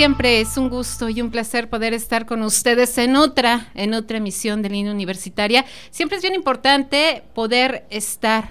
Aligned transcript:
Siempre 0.00 0.40
es 0.40 0.56
un 0.56 0.70
gusto 0.70 1.10
y 1.10 1.20
un 1.20 1.30
placer 1.30 1.68
poder 1.68 1.92
estar 1.92 2.24
con 2.24 2.42
ustedes 2.42 2.96
en 2.96 3.16
otra, 3.16 3.70
en 3.74 3.92
otra 3.92 4.16
emisión 4.16 4.62
de 4.62 4.70
Línea 4.70 4.92
Universitaria. 4.92 5.66
Siempre 5.90 6.16
es 6.16 6.22
bien 6.22 6.34
importante 6.34 7.22
poder 7.34 7.84
estar 7.90 8.48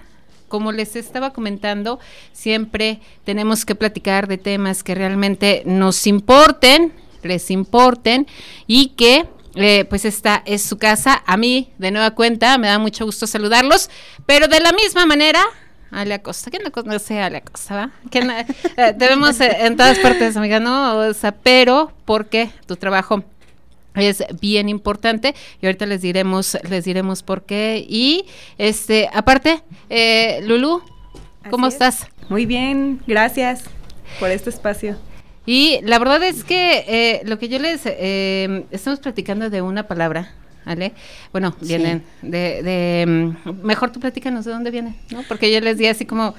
como 0.48 0.72
les 0.72 0.96
estaba 0.96 1.34
comentando, 1.34 1.98
siempre 2.34 3.00
tenemos 3.24 3.66
que 3.66 3.74
platicar 3.74 4.28
de 4.28 4.38
temas 4.38 4.84
que 4.84 4.94
realmente 4.94 5.64
nos 5.66 6.06
importen, 6.06 6.94
les 7.24 7.50
importen 7.50 8.28
y 8.68 8.90
que 8.90 9.26
eh, 9.56 9.86
pues 9.90 10.06
esta 10.06 10.44
es 10.46 10.62
su 10.62 10.78
casa. 10.78 11.24
A 11.26 11.36
mí, 11.36 11.72
de 11.80 11.90
nueva 11.90 12.12
cuenta, 12.12 12.60
me 12.60 12.68
da 12.68 12.78
mucho 12.78 13.06
gusto 13.06 13.26
saludarlos, 13.26 13.90
pero 14.28 14.48
de 14.48 14.60
la 14.60 14.72
misma 14.72 15.08
manera 15.08 15.44
Ale 15.92 16.14
Acosta. 16.14 16.52
¿Quién 16.52 16.64
no 16.64 16.72
conoce 16.72 17.20
a 17.20 17.28
Ale 17.28 17.38
Acosta? 17.38 17.76
¿va? 17.76 17.92
Eh, 18.78 18.94
debemos 18.96 19.40
eh, 19.42 19.66
en 19.66 19.76
todas 19.76 20.00
partes, 20.00 20.38
amiga, 20.38 20.60
¿no? 20.60 20.98
O 20.98 21.14
sea, 21.14 21.32
pero 21.32 21.92
porque 22.06 22.50
tu 22.66 22.76
trabajo 22.76 23.24
es 23.96 24.24
bien 24.40 24.70
importante 24.70 25.36
y 25.62 25.66
ahorita 25.66 25.86
les 25.86 26.02
diremos 26.02 26.58
les 26.70 26.86
diremos 26.86 27.24
por 27.24 27.44
qué 27.44 27.86
y 27.88 28.26
este 28.58 29.10
aparte 29.14 29.62
eh, 29.90 30.42
Lulu 30.44 30.82
cómo 31.50 31.68
estás 31.68 32.08
muy 32.30 32.46
bien 32.46 33.02
gracias 33.08 33.64
por 34.20 34.30
este 34.30 34.50
espacio 34.50 34.98
y 35.46 35.80
la 35.84 35.98
verdad 35.98 36.22
es 36.24 36.44
que 36.44 36.86
eh, 36.88 37.22
lo 37.26 37.40
que 37.40 37.50
yo 37.50 37.60
les 37.60 37.82
eh, 37.86 38.66
estamos 38.72 39.00
platicando 39.00 39.50
de 39.50 39.62
una 39.62 39.88
palabra 39.88 40.34
¿vale? 40.66 40.94
Bueno, 41.32 41.56
vienen 41.62 42.04
de, 42.22 42.64
de, 42.64 43.06
mm, 43.08 43.66
mejor 43.66 43.92
tú 43.92 44.00
platícanos 44.00 44.46
de 44.46 44.52
dónde 44.52 44.72
vienen, 44.72 44.96
¿no? 45.12 45.24
Porque 45.28 45.52
yo 45.52 45.60
les 45.62 45.78
di 45.78 45.88
así 45.88 46.06
como 46.06 46.34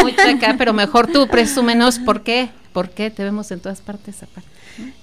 muy 0.00 0.12
acá, 0.12 0.56
pero 0.58 0.72
mejor 0.72 1.06
tú 1.06 1.28
presúmenos 1.28 1.98
por 1.98 2.22
qué, 2.22 2.50
por 2.72 2.90
qué 2.90 3.10
te 3.10 3.24
vemos 3.24 3.50
en 3.50 3.60
todas 3.60 3.80
partes 3.80 4.22
aparte. 4.22 4.48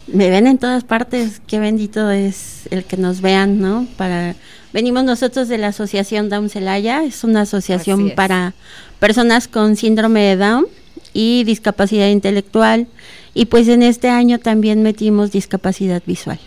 Me 0.08 0.30
ven 0.30 0.48
en 0.48 0.58
todas 0.58 0.84
partes, 0.84 1.42
qué 1.46 1.60
bendito 1.60 2.10
es 2.10 2.68
el 2.72 2.86
que 2.86 2.96
nos 2.98 3.22
vean, 3.22 3.60
¿no? 3.60 3.86
Para 3.98 4.36
venimos 4.72 5.04
nosotros 5.04 5.48
de 5.48 5.58
la 5.58 5.68
Asociación 5.68 6.30
Down 6.30 6.50
Celaya, 6.50 7.04
es 7.04 7.24
una 7.24 7.42
asociación 7.42 8.12
para 8.16 8.54
personas 9.00 9.48
con 9.48 9.76
síndrome 9.76 10.22
de 10.22 10.38
Down 10.38 10.68
y 11.14 11.44
discapacidad 11.44 12.08
intelectual 12.08 12.88
y 13.34 13.46
pues 13.46 13.68
en 13.68 13.84
este 13.84 14.10
año 14.10 14.40
también 14.40 14.82
metimos 14.82 15.32
discapacidad 15.32 16.02
visual. 16.06 16.40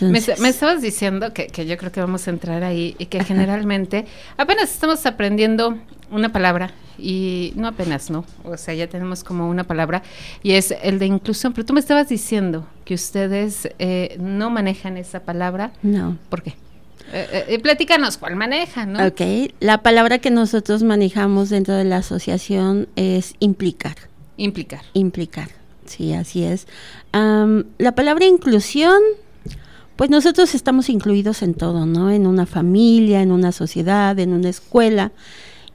Me, 0.00 0.48
estabas 0.48 0.82
diciendo 0.82 1.32
que, 1.32 1.48
que, 1.48 1.66
yo 1.66 1.76
creo 1.76 1.92
que 1.92 2.00
vamos 2.00 2.26
a 2.26 2.30
entrar 2.30 2.64
ahí 2.64 2.94
y 2.98 3.06
que 3.06 3.22
generalmente 3.24 4.06
apenas 4.36 4.72
estamos 4.72 5.04
aprendiendo 5.06 5.78
una 6.10 6.30
palabra 6.30 6.72
y 6.98 7.52
no 7.56 7.68
apenas, 7.68 8.10
¿no? 8.10 8.24
O 8.44 8.56
sea, 8.56 8.74
ya 8.74 8.86
tenemos 8.86 9.24
como 9.24 9.48
una 9.48 9.64
palabra 9.64 10.02
y 10.42 10.52
es 10.52 10.74
el 10.82 10.98
de 10.98 11.06
inclusión, 11.06 11.52
pero 11.52 11.64
tú 11.66 11.72
me 11.72 11.80
estabas 11.80 12.08
diciendo 12.08 12.66
que 12.84 12.94
ustedes 12.94 13.68
eh, 13.78 14.16
no 14.20 14.50
manejan 14.50 14.96
esa 14.96 15.20
palabra. 15.20 15.72
No. 15.82 16.18
¿Por 16.28 16.42
qué? 16.42 16.54
Eh, 17.12 17.46
eh, 17.48 17.58
platícanos 17.58 18.18
cuál 18.18 18.36
manejan, 18.36 18.92
¿no? 18.92 19.06
Ok, 19.06 19.20
la 19.60 19.82
palabra 19.82 20.18
que 20.18 20.30
nosotros 20.30 20.82
manejamos 20.82 21.50
dentro 21.50 21.74
de 21.74 21.84
la 21.84 21.98
asociación 21.98 22.88
es 22.96 23.34
implicar. 23.40 23.96
Implicar. 24.36 24.82
Implicar, 24.92 25.48
sí, 25.86 26.14
así 26.14 26.44
es. 26.44 26.66
la 27.12 27.94
palabra 27.94 28.26
inclusión 28.26 29.00
pues 30.00 30.08
nosotros 30.08 30.54
estamos 30.54 30.88
incluidos 30.88 31.42
en 31.42 31.52
todo, 31.52 31.84
¿no? 31.84 32.10
En 32.10 32.26
una 32.26 32.46
familia, 32.46 33.20
en 33.20 33.32
una 33.32 33.52
sociedad, 33.52 34.18
en 34.18 34.32
una 34.32 34.48
escuela. 34.48 35.12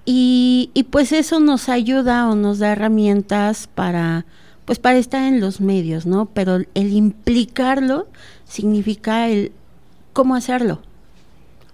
Y, 0.03 0.71
pues 0.89 1.11
eso 1.11 1.39
nos 1.39 1.69
ayuda 1.69 2.27
o 2.27 2.33
nos 2.33 2.57
da 2.57 2.71
herramientas 2.71 3.69
para, 3.75 4.25
pues 4.65 4.79
para 4.79 4.97
estar 4.97 5.21
en 5.31 5.39
los 5.39 5.61
medios, 5.61 6.07
¿no? 6.07 6.25
Pero 6.25 6.55
el 6.55 6.93
implicarlo 6.93 8.07
significa 8.45 9.29
el 9.29 9.51
cómo 10.11 10.33
hacerlo, 10.33 10.81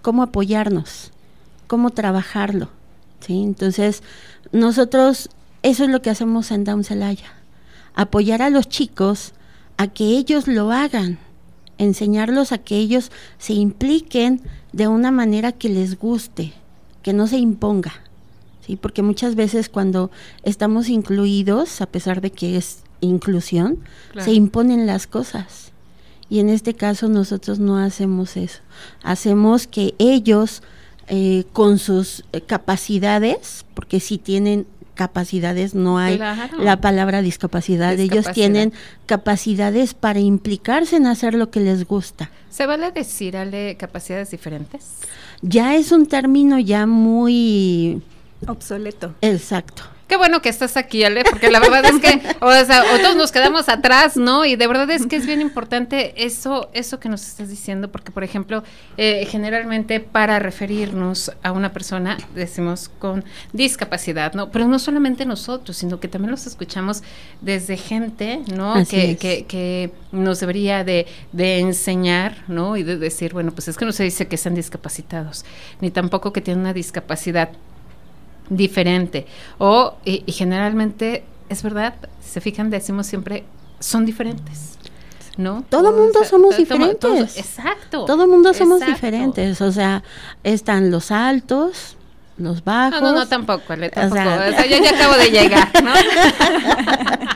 cómo 0.02 0.22
apoyarnos, 0.22 1.10
cómo 1.66 1.88
trabajarlo, 1.88 2.68
¿sí? 3.20 3.42
Entonces, 3.42 4.02
nosotros, 4.52 5.30
eso 5.62 5.84
es 5.84 5.88
lo 5.88 6.02
que 6.02 6.10
hacemos 6.10 6.50
en 6.50 6.64
Down 6.64 6.84
Celaya, 6.84 7.32
apoyar 7.94 8.42
a 8.42 8.50
los 8.50 8.68
chicos 8.68 9.32
a 9.78 9.86
que 9.86 10.04
ellos 10.04 10.48
lo 10.48 10.70
hagan, 10.70 11.18
enseñarlos 11.78 12.52
a 12.52 12.58
que 12.58 12.76
ellos 12.76 13.10
se 13.38 13.54
impliquen 13.54 14.40
de 14.72 14.88
una 14.88 15.10
manera 15.10 15.52
que 15.52 15.68
les 15.68 15.98
guste, 15.98 16.52
que 17.02 17.12
no 17.12 17.26
se 17.26 17.38
imponga. 17.38 17.92
¿sí? 18.66 18.76
Porque 18.76 19.02
muchas 19.02 19.34
veces 19.34 19.68
cuando 19.68 20.10
estamos 20.42 20.88
incluidos, 20.88 21.80
a 21.80 21.86
pesar 21.86 22.20
de 22.20 22.30
que 22.30 22.56
es 22.56 22.78
inclusión, 23.00 23.78
se 24.18 24.32
imponen 24.32 24.86
las 24.86 25.06
cosas. 25.06 25.72
Y 26.28 26.40
en 26.40 26.48
este 26.48 26.74
caso 26.74 27.08
nosotros 27.08 27.58
no 27.58 27.76
hacemos 27.76 28.36
eso. 28.36 28.60
Hacemos 29.02 29.66
que 29.66 29.94
ellos, 29.98 30.62
eh, 31.08 31.44
con 31.52 31.78
sus 31.78 32.24
eh, 32.32 32.40
capacidades, 32.40 33.66
porque 33.74 34.00
si 34.00 34.16
tienen 34.16 34.66
capacidades, 34.94 35.74
no 35.74 35.98
hay 35.98 36.18
la 36.18 36.80
palabra 36.80 37.22
discapacidad. 37.22 37.98
Ellos 37.98 38.26
tienen 38.32 38.72
capacidades 39.06 39.94
para 39.94 40.20
implicarse 40.20 40.96
en 40.96 41.06
hacer 41.06 41.34
lo 41.34 41.50
que 41.50 41.60
les 41.60 41.86
gusta. 41.86 42.30
¿Se 42.50 42.66
vale 42.66 42.90
decir 42.90 43.36
ale 43.36 43.76
capacidades 43.76 44.30
diferentes? 44.30 44.98
Ya 45.40 45.74
es 45.74 45.92
un 45.92 46.06
término 46.06 46.58
ya 46.58 46.86
muy 46.86 48.02
obsoleto. 48.46 49.14
Exacto. 49.20 49.84
Qué 50.06 50.16
bueno 50.16 50.42
que 50.42 50.48
estás 50.48 50.76
aquí, 50.76 51.04
Ale, 51.04 51.24
porque 51.24 51.50
la 51.50 51.58
verdad 51.58 51.84
es 51.86 51.98
que, 51.98 52.20
o 52.40 52.52
sea, 52.52 52.84
todos 53.00 53.16
nos 53.16 53.32
quedamos 53.32 53.68
atrás, 53.68 54.16
¿no? 54.16 54.44
Y 54.44 54.56
de 54.56 54.66
verdad 54.66 54.90
es 54.90 55.06
que 55.06 55.16
es 55.16 55.26
bien 55.26 55.40
importante 55.40 56.12
eso, 56.22 56.68
eso 56.74 57.00
que 57.00 57.08
nos 57.08 57.26
estás 57.26 57.48
diciendo, 57.48 57.90
porque, 57.90 58.10
por 58.10 58.22
ejemplo, 58.22 58.62
eh, 58.98 59.26
generalmente 59.30 60.00
para 60.00 60.38
referirnos 60.38 61.32
a 61.42 61.52
una 61.52 61.72
persona 61.72 62.18
decimos 62.34 62.90
con 62.98 63.24
discapacidad, 63.52 64.34
¿no? 64.34 64.50
Pero 64.50 64.66
no 64.66 64.78
solamente 64.78 65.24
nosotros, 65.24 65.76
sino 65.76 65.98
que 65.98 66.08
también 66.08 66.30
los 66.30 66.46
escuchamos 66.46 67.02
desde 67.40 67.76
gente, 67.76 68.40
¿no? 68.54 68.74
Que, 68.88 69.16
que, 69.16 69.46
que, 69.46 69.92
nos 70.12 70.40
debería 70.40 70.84
de, 70.84 71.06
de 71.32 71.60
enseñar, 71.60 72.44
¿no? 72.48 72.76
Y 72.76 72.82
de 72.82 72.98
decir, 72.98 73.32
bueno, 73.32 73.52
pues 73.52 73.68
es 73.68 73.78
que 73.78 73.86
no 73.86 73.92
se 73.92 74.04
dice 74.04 74.28
que 74.28 74.36
sean 74.36 74.54
discapacitados, 74.54 75.46
ni 75.80 75.90
tampoco 75.90 76.34
que 76.34 76.42
tienen 76.42 76.60
una 76.60 76.74
discapacidad 76.74 77.50
diferente. 78.56 79.26
O, 79.58 79.94
y, 80.04 80.30
generalmente, 80.32 81.24
es 81.48 81.62
verdad, 81.62 81.94
se 82.22 82.40
fijan, 82.40 82.70
decimos 82.70 83.06
siempre, 83.06 83.44
son 83.80 84.06
diferentes. 84.06 84.78
¿No? 85.38 85.64
Todo 85.70 85.92
mundo 85.92 86.24
somos 86.24 86.58
diferentes. 86.58 87.38
exacto. 87.38 88.04
Todo 88.04 88.26
mundo 88.26 88.52
somos 88.52 88.84
diferentes. 88.84 89.62
O 89.62 89.72
sea, 89.72 90.02
están 90.44 90.90
los 90.90 91.10
altos, 91.10 91.96
los 92.36 92.62
bajos. 92.64 93.00
No, 93.00 93.12
no, 93.12 93.20
no, 93.20 93.28
tampoco, 93.28 93.74
tampoco. 93.92 94.20
O 94.20 94.52
sea, 94.52 94.66
yo 94.66 94.76
ya 94.76 94.90
acabo 94.90 95.14
de 95.14 95.30
llegar, 95.30 95.70
¿no? 95.82 95.92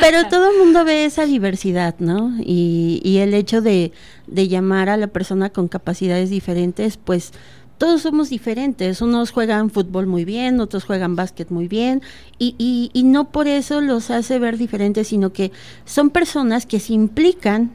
Pero 0.00 0.26
todo 0.28 0.50
el 0.50 0.58
mundo 0.58 0.84
ve 0.84 1.04
esa 1.04 1.26
diversidad, 1.26 1.94
¿no? 1.98 2.32
Y, 2.40 3.02
y 3.04 3.18
el 3.18 3.34
hecho 3.34 3.60
de, 3.60 3.92
de 4.26 4.48
llamar 4.48 4.88
a 4.88 4.96
la 4.96 5.08
persona 5.08 5.50
con 5.50 5.68
capacidades 5.68 6.30
diferentes, 6.30 6.96
pues 6.96 7.32
todos 7.78 8.02
somos 8.02 8.30
diferentes. 8.30 9.02
Unos 9.02 9.30
juegan 9.30 9.70
fútbol 9.70 10.06
muy 10.06 10.24
bien, 10.24 10.60
otros 10.60 10.84
juegan 10.84 11.16
básquet 11.16 11.50
muy 11.50 11.68
bien, 11.68 12.02
y, 12.38 12.54
y, 12.58 12.90
y, 12.92 13.02
no 13.04 13.30
por 13.30 13.48
eso 13.48 13.80
los 13.80 14.10
hace 14.10 14.38
ver 14.38 14.58
diferentes, 14.58 15.08
sino 15.08 15.32
que 15.32 15.52
son 15.84 16.10
personas 16.10 16.66
que 16.66 16.80
se 16.80 16.92
implican 16.92 17.72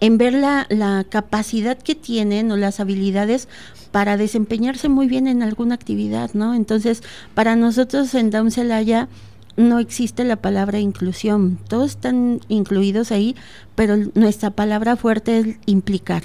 en 0.00 0.18
ver 0.18 0.34
la, 0.34 0.66
la 0.68 1.04
capacidad 1.08 1.78
que 1.78 1.94
tienen 1.94 2.50
o 2.52 2.56
las 2.56 2.80
habilidades 2.80 3.48
para 3.92 4.16
desempeñarse 4.16 4.88
muy 4.88 5.06
bien 5.06 5.26
en 5.26 5.42
alguna 5.42 5.74
actividad, 5.74 6.32
¿no? 6.34 6.54
Entonces, 6.54 7.02
para 7.34 7.56
nosotros 7.56 8.14
en 8.14 8.30
Down 8.30 8.50
Celaya 8.50 9.08
no 9.56 9.78
existe 9.78 10.24
la 10.24 10.36
palabra 10.36 10.80
inclusión. 10.80 11.58
Todos 11.68 11.92
están 11.92 12.40
incluidos 12.48 13.10
ahí, 13.10 13.34
pero 13.74 13.96
nuestra 14.14 14.50
palabra 14.50 14.96
fuerte 14.96 15.38
es 15.38 15.46
implicar. 15.64 16.24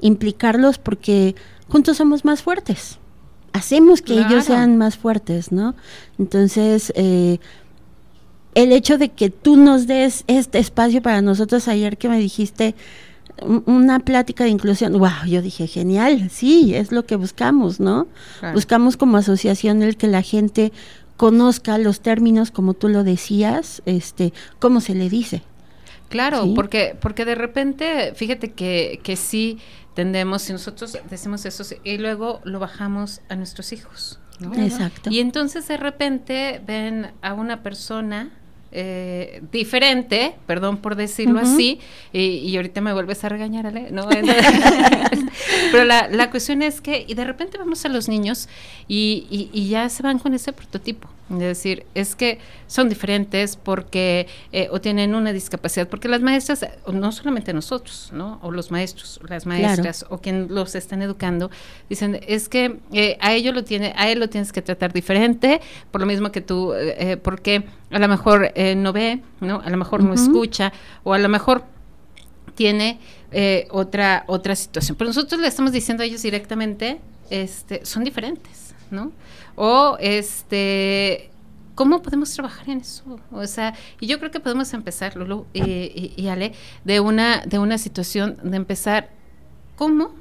Implicarlos 0.00 0.78
porque 0.78 1.34
juntos 1.72 1.96
somos 1.96 2.24
más 2.24 2.42
fuertes. 2.42 2.98
Hacemos 3.54 4.02
que 4.02 4.14
ellos 4.14 4.44
sean 4.44 4.76
más 4.76 4.96
fuertes, 4.96 5.52
¿no? 5.52 5.74
Entonces, 6.18 6.92
eh, 6.96 7.38
el 8.54 8.72
hecho 8.72 8.98
de 8.98 9.08
que 9.08 9.30
tú 9.30 9.56
nos 9.56 9.86
des 9.86 10.24
este 10.26 10.58
espacio 10.58 11.02
para 11.02 11.22
nosotros 11.22 11.68
ayer 11.68 11.96
que 11.96 12.08
me 12.08 12.18
dijiste, 12.18 12.74
una 13.66 14.00
plática 14.00 14.44
de 14.44 14.50
inclusión, 14.50 14.92
wow, 14.92 15.26
yo 15.26 15.40
dije, 15.40 15.66
genial, 15.66 16.28
sí, 16.30 16.74
es 16.74 16.92
lo 16.92 17.06
que 17.06 17.16
buscamos, 17.16 17.80
¿no? 17.80 18.06
Buscamos 18.52 18.98
como 18.98 19.16
asociación 19.16 19.82
el 19.82 19.96
que 19.96 20.06
la 20.06 20.22
gente 20.22 20.72
conozca 21.16 21.78
los 21.78 22.00
términos, 22.00 22.50
como 22.50 22.74
tú 22.74 22.88
lo 22.88 23.02
decías, 23.02 23.82
este, 23.86 24.34
cómo 24.58 24.80
se 24.80 24.94
le 24.94 25.08
dice. 25.08 25.42
Claro, 26.12 26.52
porque, 26.54 26.94
porque 27.00 27.24
de 27.24 27.34
repente, 27.34 28.12
fíjate 28.14 28.52
que, 28.52 29.00
que 29.02 29.16
sí 29.16 29.58
tendemos, 29.94 30.42
si 30.42 30.52
nosotros 30.52 30.98
decimos 31.08 31.46
eso 31.46 31.64
y 31.84 31.96
luego 31.96 32.40
lo 32.44 32.58
bajamos 32.58 33.22
a 33.30 33.34
nuestros 33.34 33.72
hijos. 33.72 34.20
Exacto. 34.56 35.10
Y 35.10 35.20
entonces 35.20 35.66
de 35.68 35.78
repente 35.78 36.60
ven 36.66 37.12
a 37.22 37.32
una 37.32 37.62
persona 37.62 38.30
eh, 38.72 39.42
diferente, 39.52 40.34
perdón 40.46 40.78
por 40.78 40.96
decirlo 40.96 41.40
así, 41.40 41.78
y, 42.12 42.56
ahorita 42.56 42.80
me 42.80 42.92
vuelves 42.92 43.22
a 43.24 43.28
regañar, 43.28 43.66
Ale, 43.66 43.90
¿no? 43.90 44.08
Pero 45.72 45.84
la, 45.84 46.08
la, 46.08 46.30
cuestión 46.30 46.62
es 46.62 46.80
que, 46.80 47.04
y 47.06 47.14
de 47.14 47.24
repente 47.24 47.58
vamos 47.58 47.84
a 47.84 47.88
los 47.88 48.08
niños 48.08 48.48
y, 48.88 49.50
y 49.52 49.68
ya 49.68 49.88
se 49.88 50.02
van 50.02 50.18
con 50.18 50.34
ese 50.34 50.52
prototipo. 50.52 51.08
Es 51.30 51.38
decir, 51.38 51.86
es 51.94 52.14
que 52.14 52.38
son 52.66 52.88
diferentes 52.88 53.56
porque 53.56 54.26
eh, 54.52 54.68
o 54.70 54.80
tienen 54.80 55.14
una 55.14 55.32
discapacidad, 55.32 55.88
porque 55.88 56.08
las 56.08 56.20
maestras, 56.20 56.66
no 56.92 57.12
solamente 57.12 57.52
nosotros, 57.54 58.10
¿no? 58.12 58.38
O 58.42 58.50
los 58.50 58.70
maestros, 58.70 59.20
las 59.28 59.46
maestras, 59.46 60.04
o 60.10 60.18
quien 60.18 60.48
los 60.50 60.74
están 60.74 61.00
educando, 61.00 61.50
dicen, 61.88 62.20
es 62.26 62.48
que 62.48 62.80
eh, 62.92 63.16
a 63.20 63.32
ellos 63.32 63.54
lo 63.54 63.64
tiene, 63.64 63.94
a 63.96 64.10
él 64.10 64.20
lo 64.20 64.28
tienes 64.28 64.52
que 64.52 64.62
tratar 64.62 64.92
diferente, 64.92 65.60
por 65.90 66.00
lo 66.00 66.06
mismo 66.06 66.32
que 66.32 66.40
tú, 66.40 66.74
eh, 66.74 67.16
porque 67.16 67.64
a 67.92 67.98
lo 67.98 68.08
mejor 68.08 68.52
no 68.76 68.92
ve, 68.92 69.20
¿no? 69.40 69.60
A 69.64 69.70
lo 69.70 69.76
mejor 69.76 70.02
no 70.02 70.14
escucha, 70.14 70.72
o 71.04 71.12
a 71.14 71.18
lo 71.18 71.28
mejor 71.28 71.64
tiene 72.54 72.98
otra, 73.70 74.24
otra 74.26 74.56
situación. 74.56 74.96
Pero 74.96 75.08
nosotros 75.08 75.40
le 75.40 75.48
estamos 75.48 75.72
diciendo 75.72 76.02
a 76.02 76.06
ellos 76.06 76.22
directamente, 76.22 77.00
este, 77.30 77.84
son 77.86 78.04
diferentes, 78.04 78.74
¿no? 78.90 79.12
O 79.54 79.96
este, 80.00 81.30
¿cómo 81.74 82.02
podemos 82.02 82.30
trabajar 82.32 82.68
en 82.68 82.80
eso? 82.80 83.18
O 83.30 83.46
sea, 83.46 83.74
y 84.00 84.06
yo 84.06 84.18
creo 84.18 84.30
que 84.30 84.40
podemos 84.40 84.72
empezar, 84.74 85.16
Lulu 85.16 85.46
y, 85.52 86.26
Ale, 86.28 86.52
de 86.84 87.00
una, 87.00 87.42
de 87.46 87.58
una 87.58 87.78
situación 87.78 88.38
de 88.42 88.56
empezar, 88.56 89.10
¿cómo? 89.76 90.14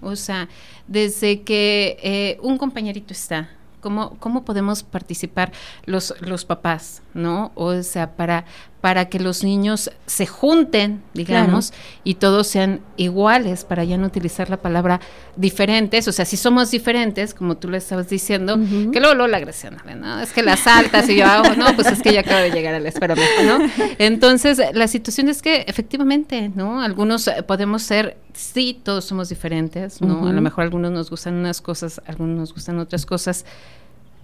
O 0.00 0.16
sea, 0.16 0.48
desde 0.86 1.42
que 1.42 1.98
eh, 2.02 2.38
un 2.42 2.58
compañerito 2.58 3.12
está, 3.12 3.50
¿cómo, 3.82 4.16
cómo 4.18 4.46
podemos 4.46 4.82
participar 4.82 5.52
los, 5.84 6.14
los 6.20 6.46
papás, 6.46 7.02
¿no? 7.12 7.52
O 7.54 7.82
sea, 7.82 8.16
para, 8.16 8.46
para 8.82 9.08
que 9.08 9.20
los 9.20 9.44
niños 9.44 9.92
se 10.06 10.26
junten, 10.26 11.04
digamos, 11.14 11.72
y 12.02 12.14
todos 12.14 12.48
sean 12.48 12.80
iguales, 12.96 13.64
para 13.64 13.84
ya 13.84 13.96
no 13.96 14.08
utilizar 14.08 14.50
la 14.50 14.56
palabra 14.56 15.00
diferentes, 15.36 16.08
o 16.08 16.12
sea, 16.12 16.24
si 16.24 16.36
somos 16.36 16.72
diferentes, 16.72 17.32
como 17.32 17.56
tú 17.56 17.70
le 17.70 17.78
estabas 17.78 18.08
diciendo, 18.08 18.56
que 18.56 18.98
luego, 18.98 19.14
luego 19.14 19.28
la 19.28 19.36
agresión, 19.36 19.76
¿no? 20.00 20.18
Es 20.18 20.32
que 20.32 20.42
las 20.42 20.66
altas 20.66 21.08
y 21.08 21.14
yo 21.14 21.26
hago, 21.26 21.54
no, 21.54 21.76
pues 21.76 21.92
es 21.92 22.02
que 22.02 22.12
ya 22.12 22.20
acabo 22.20 22.40
de 22.40 22.50
llegar 22.50 22.74
a 22.74 22.80
la 22.80 22.88
espera, 22.88 23.14
¿no? 23.14 23.58
Entonces, 23.98 24.60
la 24.74 24.88
situación 24.88 25.28
es 25.28 25.42
que 25.42 25.64
efectivamente, 25.68 26.50
¿no? 26.52 26.82
Algunos 26.82 27.28
eh, 27.28 27.44
podemos 27.44 27.82
ser, 27.84 28.16
sí, 28.34 28.80
todos 28.82 29.04
somos 29.04 29.28
diferentes, 29.28 30.00
¿no? 30.00 30.26
A 30.26 30.32
lo 30.32 30.40
mejor 30.42 30.64
algunos 30.64 30.90
nos 30.90 31.08
gustan 31.08 31.34
unas 31.34 31.60
cosas, 31.60 32.02
algunos 32.04 32.36
nos 32.36 32.52
gustan 32.52 32.80
otras 32.80 33.06
cosas. 33.06 33.44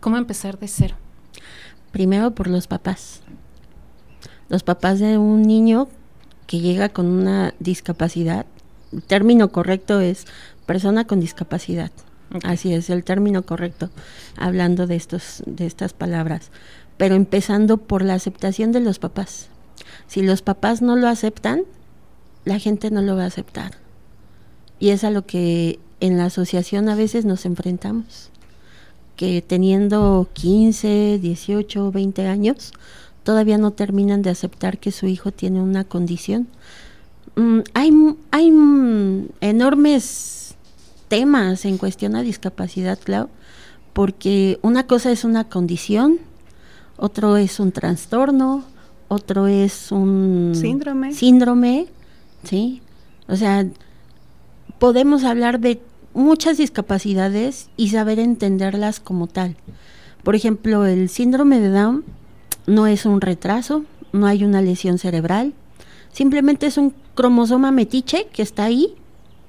¿Cómo 0.01 0.17
empezar 0.17 0.59
de 0.59 0.67
cero? 0.67 0.97
Primero 1.93 2.33
por 2.33 2.49
los 2.49 2.67
papás 2.67 3.23
los 4.49 4.63
papás 4.63 4.99
de 4.99 5.19
un 5.19 5.43
niño 5.43 5.89
que 6.47 6.61
llega 6.61 6.89
con 6.89 7.07
una 7.07 7.55
discapacidad, 7.61 8.47
el 8.93 9.03
término 9.03 9.51
correcto 9.53 10.01
es 10.01 10.27
persona 10.67 11.07
con 11.07 11.21
discapacidad. 11.21 11.91
Así 12.43 12.73
es 12.73 12.91
el 12.91 13.05
término 13.05 13.43
correcto, 13.43 13.91
hablando 14.37 14.87
de 14.87 14.97
estos, 14.97 15.43
de 15.47 15.67
estas 15.67 15.93
palabras. 15.93 16.51
Pero 16.97 17.15
empezando 17.15 17.77
por 17.77 18.03
la 18.03 18.15
aceptación 18.15 18.73
de 18.73 18.81
los 18.81 18.99
papás. 18.99 19.49
Si 20.07 20.23
los 20.23 20.43
papás 20.43 20.83
no 20.83 20.97
lo 20.97 21.09
aceptan, 21.09 21.63
la 22.45 22.59
gente 22.59 22.91
no 22.91 23.03
lo 23.03 23.17
va 23.17 23.25
a 23.25 23.29
aceptar. 23.29 23.73
Y 24.79 24.91
es 24.91 25.05
a 25.05 25.11
lo 25.11 25.27
que 25.27 25.79
en 26.01 26.19
la 26.19 26.27
asociación 26.27 26.89
a 26.89 26.95
veces 26.95 27.25
nos 27.25 27.45
enfrentamos. 27.47 28.31
Que 29.17 29.43
teniendo 29.43 30.29
15, 30.33 31.19
18, 31.21 31.91
20 31.91 32.27
años, 32.27 32.73
todavía 33.29 33.59
no 33.59 33.73
terminan 33.73 34.23
de 34.23 34.31
aceptar 34.31 34.79
que 34.79 34.91
su 34.91 35.07
hijo 35.07 35.33
tiene 35.33 35.61
una 35.61 35.85
condición. 35.85 36.49
Mm, 37.37 37.59
hay 37.75 37.93
hay 38.31 38.49
enormes 39.43 40.55
temas 41.09 41.67
en 41.67 41.77
cuestión 41.77 42.17
a 42.17 42.23
discapacidad, 42.23 42.99
Clau, 42.99 43.29
porque 43.93 44.59
una 44.63 44.87
cosa 44.87 45.13
es 45.13 45.25
una 45.25 45.45
condición, 45.45 46.17
otro 46.97 47.37
es 47.37 47.61
un 47.61 47.71
trastorno, 47.71 48.65
otro 49.09 49.47
es 49.47 49.93
un 49.93 50.53
síndrome. 50.55 51.13
Síndrome, 51.13 51.87
¿sí? 52.45 52.81
O 53.29 53.37
sea, 53.37 53.67
podemos 54.79 55.25
hablar 55.25 55.61
de 55.61 55.83
muchas 56.15 56.57
discapacidades 56.57 57.69
y 57.77 57.91
saber 57.91 58.21
entenderlas 58.21 59.01
como 59.01 59.27
tal. 59.27 59.55
Por 60.23 60.35
ejemplo, 60.35 60.87
el 60.87 61.11
síndrome 61.11 61.61
de 61.61 61.69
Down 61.69 62.05
no 62.69 62.87
es 62.87 63.07
un 63.07 63.21
retraso, 63.21 63.85
no 64.13 64.27
hay 64.27 64.45
una 64.45 64.63
lesión 64.63 64.99
cerebral, 64.99 65.55
simplemente 66.13 66.67
es 66.67 66.77
un 66.77 66.95
cromosoma 67.15 67.73
metiche 67.73 68.29
que 68.33 68.43
está 68.43 68.65
ahí 68.65 68.95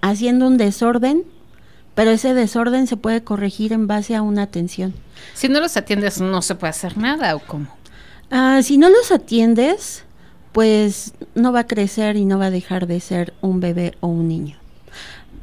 haciendo 0.01 0.47
un 0.47 0.57
desorden, 0.57 1.23
pero 1.95 2.11
ese 2.11 2.33
desorden 2.33 2.87
se 2.87 2.97
puede 2.97 3.23
corregir 3.23 3.73
en 3.73 3.87
base 3.87 4.15
a 4.15 4.21
una 4.21 4.43
atención. 4.43 4.93
Si 5.33 5.49
no 5.49 5.59
los 5.59 5.75
atiendes, 5.75 6.21
no 6.21 6.41
se 6.41 6.55
puede 6.55 6.71
hacer 6.71 6.97
nada 6.97 7.35
o 7.35 7.39
cómo? 7.39 7.67
Ah, 8.31 8.61
si 8.63 8.77
no 8.77 8.89
los 8.89 9.11
atiendes, 9.11 10.05
pues 10.53 11.13
no 11.35 11.51
va 11.51 11.61
a 11.61 11.67
crecer 11.67 12.15
y 12.15 12.23
no 12.23 12.39
va 12.39 12.45
a 12.45 12.51
dejar 12.51 12.87
de 12.87 13.01
ser 13.01 13.33
un 13.41 13.59
bebé 13.59 13.95
o 13.99 14.07
un 14.07 14.29
niño. 14.29 14.55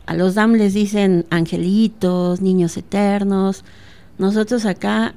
A 0.06 0.14
los 0.14 0.34
DAM 0.34 0.54
les 0.54 0.72
dicen 0.72 1.26
angelitos, 1.30 2.40
niños 2.40 2.76
eternos. 2.76 3.64
Nosotros 4.18 4.64
acá 4.64 5.14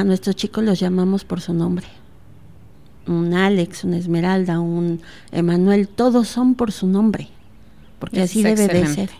a 0.00 0.04
nuestros 0.04 0.36
chicos 0.36 0.62
los 0.62 0.78
llamamos 0.78 1.24
por 1.24 1.40
su 1.40 1.54
nombre. 1.54 1.86
Un 3.06 3.34
Alex, 3.34 3.84
un 3.84 3.94
Esmeralda, 3.94 4.60
un 4.60 5.00
Emanuel, 5.32 5.88
todos 5.88 6.28
son 6.28 6.54
por 6.54 6.72
su 6.72 6.86
nombre, 6.86 7.28
porque 7.98 8.22
así 8.22 8.42
debe 8.42 8.66
de 8.68 8.86
ser. 8.86 9.10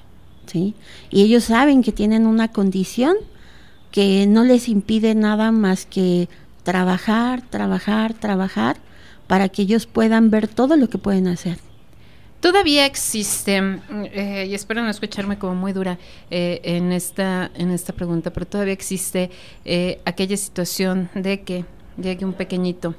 ¿sí? 0.47 0.75
Y 1.11 1.23
ellos 1.23 1.45
saben 1.45 1.83
que 1.83 1.93
tienen 1.93 2.27
una 2.27 2.49
condición 2.49 3.17
que 3.91 4.27
no 4.27 4.45
les 4.45 4.69
impide 4.69 5.15
nada 5.15 5.53
más 5.53 5.87
que 5.87 6.29
trabajar, 6.63 7.43
trabajar, 7.49 8.13
trabajar, 8.15 8.77
para 9.27 9.49
que 9.49 9.63
ellos 9.63 9.87
puedan 9.87 10.31
ver 10.31 10.49
todo 10.49 10.77
lo 10.77 10.89
que 10.89 10.99
pueden 10.99 11.27
hacer. 11.27 11.59
Todavía 12.41 12.87
existe, 12.87 13.61
mm, 13.61 13.81
eh, 14.13 14.47
y 14.49 14.55
espero 14.55 14.83
no 14.83 14.91
escucharme 14.91 15.39
como 15.39 15.55
muy 15.55 15.73
dura 15.73 15.99
eh, 16.31 16.61
en, 16.65 16.93
esta, 16.93 17.51
en 17.55 17.71
esta 17.71 17.93
pregunta, 17.93 18.33
pero 18.33 18.47
todavía 18.47 18.75
existe 18.75 19.31
eh, 19.65 20.01
aquella 20.05 20.37
situación 20.37 21.09
de 21.15 21.43
que 21.43 21.65
llegue 21.97 22.25
un 22.25 22.35
pequeñito 22.35 22.95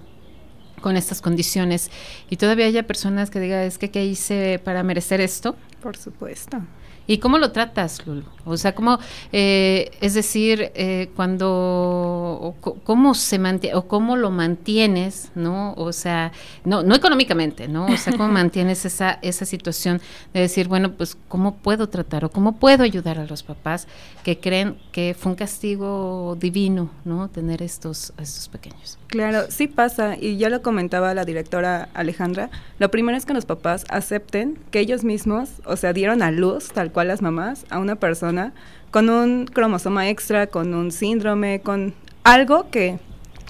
con 0.81 0.97
estas 0.97 1.21
condiciones 1.21 1.91
y 2.29 2.37
todavía 2.37 2.65
haya 2.65 2.83
personas 2.83 3.29
que 3.29 3.39
digan, 3.39 3.61
es 3.61 3.77
que 3.77 3.91
¿qué 3.91 4.05
hice 4.05 4.59
para 4.63 4.83
merecer 4.83 5.21
esto? 5.21 5.55
Por 5.81 5.97
supuesto. 5.97 6.61
¿Y 7.07 7.19
cómo 7.19 7.37
lo 7.37 7.51
tratas, 7.51 8.05
Lulu? 8.05 8.23
O 8.43 8.57
sea, 8.57 8.75
¿cómo, 8.75 8.99
eh, 9.31 9.91
es 10.01 10.13
decir, 10.13 10.71
eh, 10.75 11.09
cuando, 11.15 12.55
cómo 12.83 13.13
se 13.13 13.39
mantiene, 13.39 13.75
o 13.75 13.87
cómo 13.87 14.15
lo 14.15 14.29
mantienes, 14.29 15.31
¿no? 15.35 15.73
O 15.73 15.93
sea, 15.93 16.31
no, 16.65 16.83
no 16.83 16.95
económicamente, 16.95 17.67
¿no? 17.67 17.85
O 17.85 17.97
sea, 17.97 18.13
¿cómo 18.13 18.27
mantienes 18.31 18.85
esa, 18.85 19.19
esa 19.21 19.45
situación 19.45 20.01
de 20.33 20.41
decir, 20.41 20.67
bueno, 20.67 20.93
pues, 20.93 21.17
¿cómo 21.29 21.55
puedo 21.55 21.87
tratar 21.87 22.25
o 22.25 22.29
cómo 22.29 22.57
puedo 22.57 22.83
ayudar 22.83 23.19
a 23.19 23.25
los 23.25 23.43
papás 23.43 23.87
que 24.23 24.39
creen 24.39 24.77
que 24.91 25.15
fue 25.17 25.31
un 25.31 25.37
castigo 25.37 26.37
divino, 26.39 26.89
¿no? 27.05 27.29
Tener 27.29 27.61
estos, 27.61 28.13
estos 28.17 28.49
pequeños. 28.49 28.97
Claro, 29.07 29.45
sí 29.49 29.67
pasa, 29.67 30.17
y 30.19 30.37
ya 30.37 30.49
lo 30.49 30.61
comentaba 30.61 31.13
la 31.13 31.23
directora 31.23 31.87
Alejandra, 31.93 32.49
lo 32.79 32.91
primero 32.91 33.17
es 33.17 33.25
que 33.25 33.33
los 33.33 33.45
papás 33.45 33.85
acepten 33.89 34.59
que 34.71 34.79
ellos 34.79 35.05
mismos, 35.05 35.49
o 35.65 35.77
sea, 35.77 35.93
dieron 35.93 36.21
a 36.21 36.31
luz, 36.31 36.71
tal 36.73 36.91
cual 36.91 36.96
las 37.05 37.21
mamás, 37.21 37.65
a 37.69 37.79
una 37.79 37.95
persona 37.95 38.53
con 38.91 39.09
un 39.09 39.45
cromosoma 39.45 40.09
extra, 40.09 40.47
con 40.47 40.73
un 40.73 40.91
síndrome, 40.91 41.61
con 41.61 41.93
algo 42.23 42.69
que 42.69 42.99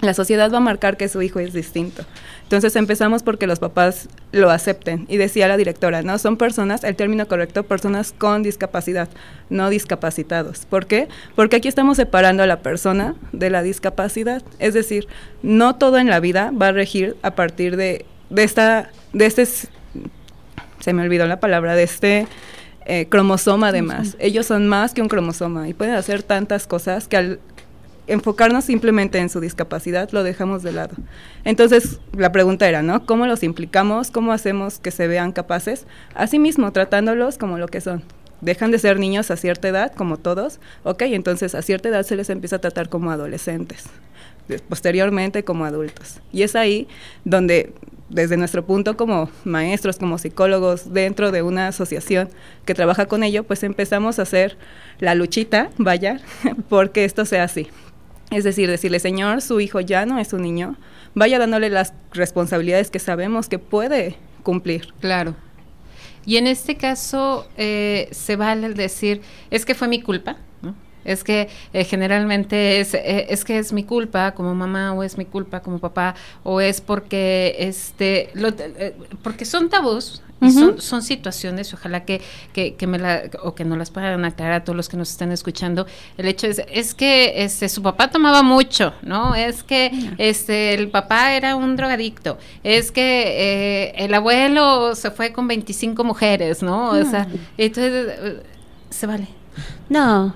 la 0.01 0.13
sociedad 0.13 0.51
va 0.51 0.57
a 0.57 0.61
marcar 0.61 0.97
que 0.97 1.09
su 1.09 1.21
hijo 1.21 1.39
es 1.39 1.53
distinto. 1.53 2.03
Entonces 2.43 2.75
empezamos 2.75 3.23
porque 3.23 3.47
los 3.47 3.59
papás 3.59 4.09
lo 4.31 4.51
acepten. 4.51 5.05
Y 5.09 5.17
decía 5.17 5.47
la 5.47 5.57
directora, 5.57 6.03
¿no? 6.03 6.17
Son 6.19 6.37
personas, 6.37 6.83
el 6.83 6.95
término 6.95 7.27
correcto, 7.27 7.63
personas 7.63 8.13
con 8.15 8.43
discapacidad, 8.43 9.09
no 9.49 9.69
discapacitados. 9.69 10.65
¿Por 10.65 10.85
qué? 10.85 11.07
Porque 11.35 11.55
aquí 11.55 11.67
estamos 11.67 11.97
separando 11.97 12.43
a 12.43 12.47
la 12.47 12.61
persona 12.61 13.15
de 13.31 13.49
la 13.49 13.63
discapacidad. 13.63 14.43
Es 14.59 14.73
decir, 14.73 15.07
no 15.41 15.75
todo 15.75 15.97
en 15.97 16.09
la 16.09 16.19
vida 16.19 16.51
va 16.51 16.67
a 16.67 16.71
regir 16.71 17.17
a 17.23 17.31
partir 17.31 17.75
de, 17.75 18.05
de 18.29 18.43
esta, 18.43 18.91
de 19.13 19.25
este 19.25 19.45
se 19.45 20.93
me 20.93 21.01
olvidó 21.01 21.25
la 21.25 21.39
palabra, 21.39 21.75
de 21.75 21.83
este 21.83 22.27
eh, 22.89 23.07
cromosoma 23.09 23.67
además. 23.67 24.15
Ellos 24.17 24.45
son 24.45 24.69
más 24.69 24.93
que 24.93 25.01
un 25.01 25.09
cromosoma 25.09 25.67
y 25.67 25.73
pueden 25.73 25.95
hacer 25.95 26.23
tantas 26.23 26.67
cosas 26.67 27.09
que 27.09 27.17
al 27.17 27.39
enfocarnos 28.07 28.63
simplemente 28.63 29.17
en 29.17 29.27
su 29.27 29.41
discapacidad 29.41 30.09
lo 30.11 30.23
dejamos 30.23 30.63
de 30.63 30.71
lado. 30.71 30.95
Entonces, 31.43 31.99
la 32.13 32.31
pregunta 32.31 32.65
era, 32.69 32.81
¿no? 32.81 33.05
¿Cómo 33.05 33.27
los 33.27 33.43
implicamos? 33.43 34.09
¿Cómo 34.09 34.31
hacemos 34.31 34.79
que 34.79 34.91
se 34.91 35.09
vean 35.09 35.33
capaces? 35.33 35.85
Asimismo, 36.15 36.71
tratándolos 36.71 37.37
como 37.37 37.57
lo 37.57 37.67
que 37.67 37.81
son. 37.81 38.03
Dejan 38.39 38.71
de 38.71 38.79
ser 38.79 38.99
niños 38.99 39.31
a 39.31 39.35
cierta 39.35 39.67
edad, 39.67 39.91
como 39.93 40.15
todos, 40.15 40.61
ok, 40.83 41.01
entonces 41.07 41.55
a 41.55 41.61
cierta 41.61 41.89
edad 41.89 42.03
se 42.03 42.15
les 42.15 42.29
empieza 42.29 42.55
a 42.55 42.59
tratar 42.59 42.87
como 42.87 43.11
adolescentes, 43.11 43.87
posteriormente 44.69 45.43
como 45.43 45.65
adultos. 45.65 46.21
Y 46.31 46.43
es 46.43 46.55
ahí 46.55 46.87
donde 47.25 47.73
desde 48.09 48.37
nuestro 48.37 48.65
punto 48.65 48.95
como 48.95 49.29
maestros, 49.43 49.97
como 49.97 50.17
psicólogos, 50.17 50.93
dentro 50.93 51.31
de 51.31 51.41
una 51.41 51.67
asociación 51.67 52.29
que 52.65 52.73
trabaja 52.73 53.05
con 53.05 53.23
ello, 53.23 53.43
pues 53.43 53.63
empezamos 53.63 54.19
a 54.19 54.23
hacer 54.23 54.57
la 54.99 55.15
luchita, 55.15 55.69
vaya, 55.77 56.21
porque 56.69 57.05
esto 57.05 57.25
sea 57.25 57.43
así. 57.43 57.67
Es 58.31 58.43
decir, 58.43 58.69
decirle, 58.69 58.99
Señor, 58.99 59.41
su 59.41 59.59
hijo 59.59 59.79
ya 59.79 60.05
no 60.05 60.19
es 60.19 60.33
un 60.33 60.41
niño, 60.41 60.75
vaya 61.15 61.39
dándole 61.39 61.69
las 61.69 61.93
responsabilidades 62.11 62.91
que 62.91 62.99
sabemos 62.99 63.47
que 63.47 63.59
puede 63.59 64.17
cumplir. 64.43 64.93
Claro. 64.99 65.35
Y 66.25 66.35
en 66.35 66.47
este 66.47 66.75
caso 66.75 67.47
eh, 67.55 68.09
se 68.11 68.35
vale 68.35 68.73
decir, 68.73 69.21
es 69.49 69.65
que 69.65 69.75
fue 69.75 69.87
mi 69.87 70.01
culpa, 70.01 70.35
es 71.07 71.23
que 71.23 71.49
eh, 71.73 71.83
generalmente 71.83 72.79
es, 72.79 72.93
eh, 72.93 73.27
es 73.29 73.43
que 73.43 73.57
es 73.57 73.73
mi 73.73 73.83
culpa 73.83 74.33
como 74.33 74.53
mamá 74.53 74.93
o 74.93 75.03
es 75.03 75.17
mi 75.17 75.25
culpa 75.25 75.61
como 75.61 75.79
papá 75.79 76.13
o 76.43 76.61
es 76.61 76.81
porque 76.81 77.55
este 77.57 78.31
porque 79.23 79.45
son 79.45 79.69
tabús 79.69 80.21
y 80.39 80.51
son, 80.51 80.79
son 80.79 81.01
situaciones, 81.01 81.73
ojalá 81.73 82.05
que, 82.05 82.21
que, 82.53 82.75
que, 82.75 82.85
me 82.85 82.99
la, 82.99 83.23
o 83.41 83.55
que 83.55 83.65
no 83.65 83.75
las 83.75 83.89
puedan 83.89 84.23
aclarar 84.23 84.61
a 84.61 84.63
todos 84.63 84.77
los 84.77 84.87
que 84.87 84.95
nos 84.95 85.09
están 85.09 85.31
escuchando. 85.31 85.87
El 86.17 86.27
hecho 86.27 86.45
es, 86.45 86.61
es 86.71 86.93
que 86.93 87.43
este, 87.43 87.67
su 87.69 87.81
papá 87.81 88.09
tomaba 88.11 88.43
mucho, 88.43 88.93
¿no? 89.01 89.33
Es 89.33 89.63
que 89.63 89.91
este, 90.19 90.75
el 90.75 90.89
papá 90.89 91.33
era 91.33 91.55
un 91.55 91.75
drogadicto, 91.75 92.37
es 92.63 92.91
que 92.91 93.23
eh, 93.87 93.93
el 93.97 94.13
abuelo 94.13 94.93
se 94.93 95.09
fue 95.09 95.33
con 95.33 95.47
25 95.47 96.03
mujeres, 96.03 96.61
¿no? 96.61 96.91
O 96.91 97.03
sea, 97.03 97.27
entonces, 97.57 98.13
eh, 98.21 98.43
se 98.91 99.07
vale. 99.07 99.27
No, 99.89 100.35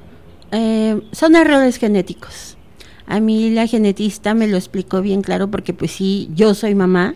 eh, 0.51 1.01
son 1.11 1.35
errores 1.35 1.77
genéticos. 1.77 2.57
A 3.07 3.19
mí 3.19 3.49
la 3.49 3.67
genetista 3.67 4.33
me 4.33 4.47
lo 4.47 4.57
explicó 4.57 5.01
bien 5.01 5.21
claro 5.21 5.49
porque 5.49 5.73
pues 5.73 5.91
sí, 5.91 6.29
yo 6.33 6.53
soy 6.53 6.75
mamá 6.75 7.15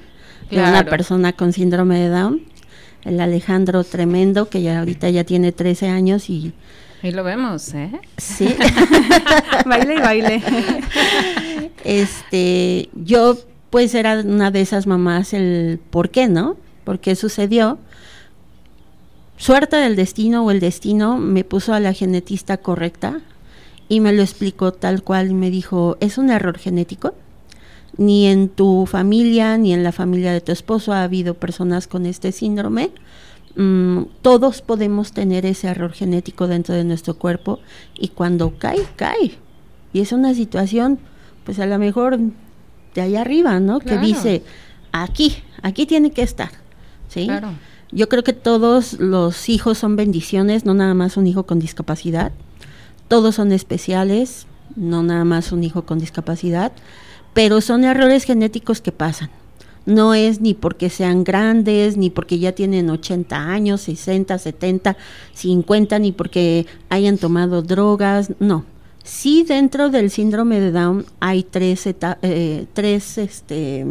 de 0.49 0.57
una 0.57 0.85
persona 0.85 1.33
con 1.33 1.53
síndrome 1.53 1.99
de 1.99 2.09
Down 2.09 2.55
el 3.05 3.21
Alejandro 3.21 3.83
tremendo, 3.83 4.49
que 4.49 4.61
ya 4.61 4.79
ahorita 4.79 5.09
ya 5.09 5.23
tiene 5.23 5.51
13 5.51 5.89
años 5.89 6.29
y... 6.29 6.53
Ahí 7.03 7.11
lo 7.11 7.23
vemos, 7.23 7.73
¿eh? 7.75 7.91
Sí. 8.17 8.47
baile 9.65 9.95
y 9.95 9.99
baile. 9.99 10.43
este, 11.83 12.89
yo 12.95 13.37
pues 13.69 13.93
era 13.93 14.21
una 14.21 14.49
de 14.49 14.61
esas 14.61 14.87
mamás 14.87 15.33
el 15.33 15.79
por 15.91 16.09
qué, 16.09 16.27
¿no? 16.27 16.57
¿Por 16.83 16.99
qué 16.99 17.15
sucedió? 17.15 17.77
Suerte 19.37 19.75
del 19.75 19.95
destino 19.95 20.45
o 20.45 20.51
el 20.51 20.59
destino 20.59 21.17
me 21.17 21.43
puso 21.43 21.73
a 21.73 21.79
la 21.79 21.93
genetista 21.93 22.57
correcta 22.57 23.21
y 23.89 23.99
me 23.99 24.13
lo 24.13 24.21
explicó 24.21 24.71
tal 24.71 25.03
cual 25.03 25.31
y 25.31 25.33
me 25.33 25.51
dijo, 25.51 25.97
es 25.99 26.17
un 26.17 26.29
error 26.29 26.57
genético 26.57 27.13
ni 27.97 28.27
en 28.27 28.49
tu 28.49 28.85
familia 28.85 29.57
ni 29.57 29.73
en 29.73 29.83
la 29.83 29.91
familia 29.91 30.33
de 30.33 30.41
tu 30.41 30.51
esposo 30.51 30.93
ha 30.93 31.03
habido 31.03 31.33
personas 31.35 31.87
con 31.87 32.05
este 32.05 32.31
síndrome. 32.31 32.91
Mm, 33.55 34.03
todos 34.21 34.61
podemos 34.61 35.13
tener 35.13 35.45
ese 35.45 35.67
error 35.67 35.93
genético 35.93 36.47
dentro 36.47 36.75
de 36.75 36.83
nuestro 36.83 37.15
cuerpo 37.15 37.59
y 37.97 38.09
cuando 38.09 38.57
cae, 38.57 38.85
cae. 38.95 39.37
Y 39.93 40.01
es 40.01 40.11
una 40.11 40.33
situación, 40.33 40.99
pues 41.45 41.59
a 41.59 41.65
lo 41.65 41.79
mejor 41.79 42.19
de 42.95 43.01
ahí 43.01 43.15
arriba, 43.15 43.59
¿no? 43.59 43.79
Que 43.79 43.97
dice, 43.97 44.43
aquí, 44.91 45.37
aquí 45.61 45.85
tiene 45.85 46.11
que 46.11 46.21
estar. 46.21 46.49
¿sí? 47.07 47.29
Yo 47.91 48.09
creo 48.09 48.23
que 48.23 48.33
todos 48.33 48.93
los 48.99 49.49
hijos 49.49 49.77
son 49.77 49.95
bendiciones, 49.95 50.65
no 50.65 50.73
nada 50.73 50.93
más 50.93 51.17
un 51.17 51.27
hijo 51.27 51.45
con 51.45 51.59
discapacidad. 51.59 52.31
Todos 53.07 53.35
son 53.35 53.51
especiales, 53.51 54.47
no 54.75 55.03
nada 55.03 55.23
más 55.23 55.51
un 55.51 55.63
hijo 55.63 55.85
con 55.85 55.99
discapacidad 55.99 56.71
pero 57.35 57.59
son 57.59 57.83
errores 57.83 58.23
genéticos 58.23 58.79
que 58.79 58.93
pasan. 58.93 59.29
No 59.85 60.13
es 60.15 60.39
ni 60.39 60.53
porque 60.53 60.89
sean 60.89 61.25
grandes, 61.25 61.97
ni 61.97 62.09
porque 62.09 62.39
ya 62.39 62.53
tienen 62.53 62.89
80 62.89 63.35
años, 63.35 63.81
60, 63.81 64.39
70, 64.39 64.95
50, 65.33 65.99
ni 65.99 66.13
porque 66.13 66.65
hayan 66.89 67.17
tomado 67.17 67.61
drogas, 67.61 68.31
no. 68.39 68.63
Sí, 69.03 69.43
dentro 69.43 69.89
del 69.89 70.09
síndrome 70.11 70.61
de 70.61 70.71
Down 70.71 71.05
hay 71.19 71.43
tres, 71.43 71.85
eh, 71.85 72.65
tres 72.73 73.17
este, 73.17 73.81
eh, 73.81 73.85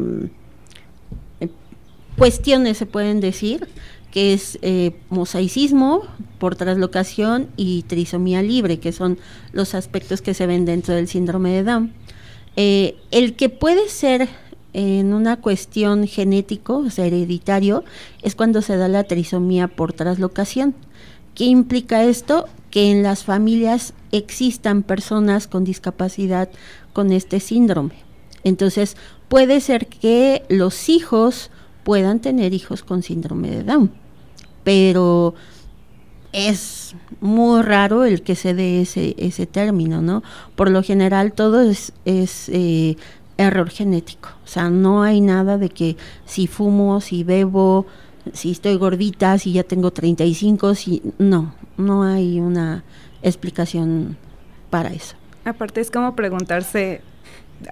cuestiones, 2.17 2.79
se 2.79 2.87
pueden 2.87 3.21
decir, 3.21 3.69
que 4.11 4.33
es 4.33 4.59
eh, 4.63 4.93
mosaicismo 5.11 6.03
por 6.39 6.55
traslocación 6.55 7.49
y 7.57 7.83
trisomía 7.83 8.43
libre, 8.43 8.79
que 8.79 8.93
son 8.93 9.19
los 9.53 9.75
aspectos 9.75 10.23
que 10.23 10.35
se 10.35 10.47
ven 10.47 10.65
dentro 10.65 10.95
del 10.95 11.09
síndrome 11.09 11.51
de 11.51 11.65
Down. 11.65 11.93
Eh, 12.57 12.97
el 13.11 13.35
que 13.35 13.49
puede 13.49 13.89
ser 13.89 14.29
en 14.73 15.15
una 15.15 15.41
cuestión 15.41 16.07
genético, 16.07 16.79
o 16.79 16.91
sea, 16.91 17.07
hereditario, 17.07 17.85
es 18.23 18.35
cuando 18.35 18.63
se 18.63 18.77
da 18.77 18.87
la 18.89 19.05
trisomía 19.05 19.69
por 19.69 19.93
traslocación. 19.93 20.75
¿Qué 21.35 21.45
implica 21.45 22.05
esto? 22.05 22.47
Que 22.71 22.93
en 22.93 23.03
las 23.03 23.25
familias 23.25 23.95
existan 24.13 24.85
personas 24.85 25.49
con 25.49 25.65
discapacidad 25.65 26.49
con 26.93 27.11
este 27.11 27.41
síndrome. 27.41 27.95
Entonces, 28.45 28.97
puede 29.29 29.61
ser 29.61 29.87
que 29.89 30.45
los 30.49 30.89
hijos 30.89 31.51
puedan 31.85 32.21
tener 32.21 32.55
hijos 32.55 32.83
con 32.83 33.03
síndrome 33.03 33.51
de 33.51 33.63
Down, 33.63 33.91
pero 34.65 35.35
es 36.33 36.97
muy 37.21 37.63
raro 37.63 38.05
el 38.05 38.23
que 38.23 38.35
se 38.35 38.55
dé 38.55 38.81
ese, 38.81 39.15
ese 39.19 39.47
término, 39.47 40.03
¿no? 40.03 40.23
Por 40.57 40.71
lo 40.71 40.83
general 40.83 41.33
todo 41.33 41.61
es, 41.61 41.93
eh, 42.05 42.97
error 43.37 43.69
genético, 43.71 44.31
o 44.45 44.47
sea, 44.47 44.71
no 44.71 45.03
hay 45.03 45.21
nada 45.21 45.59
de 45.59 45.69
que 45.69 45.97
si 46.25 46.47
fumo, 46.47 47.01
si 47.01 47.25
bebo, 47.25 47.87
si 48.33 48.53
estoy 48.53 48.77
gordita, 48.77 49.39
si 49.39 49.53
ya 49.53 49.65
tengo 49.65 49.91
35, 49.91 50.75
si 50.75 51.03
no, 51.19 51.55
no 51.77 52.05
hay 52.05 52.41
una 52.41 52.85
explicación 53.23 54.17
para 54.71 54.93
eso. 54.93 55.17
Aparte 55.45 55.81
es 55.81 55.91
como 55.91 56.17
preguntarse, 56.17 57.03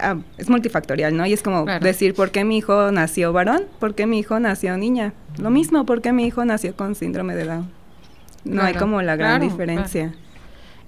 ah, 0.00 0.18
es 0.38 0.49
multifactorial, 0.49 1.16
¿no? 1.16 1.26
Y 1.26 1.32
es 1.32 1.42
como 1.42 1.64
decir, 1.64 2.14
¿por 2.14 2.30
qué 2.30 2.44
mi 2.44 2.58
hijo 2.58 2.90
nació 2.92 3.32
varón? 3.32 3.64
¿Por 3.78 3.94
qué 3.94 4.06
mi 4.06 4.18
hijo 4.18 4.38
nació 4.40 4.76
niña? 4.76 5.12
Lo 5.38 5.50
mismo, 5.50 5.87
¿por 5.87 6.02
qué 6.02 6.12
mi 6.12 6.26
hijo 6.26 6.44
nació 6.44 6.76
con 6.76 6.94
síndrome 6.94 7.34
de 7.34 7.44
Down? 7.44 7.70
No 8.44 8.62
hay 8.62 8.75
como 8.75 9.02
la 9.02 9.16
gran 9.16 9.40
diferencia. 9.40 10.14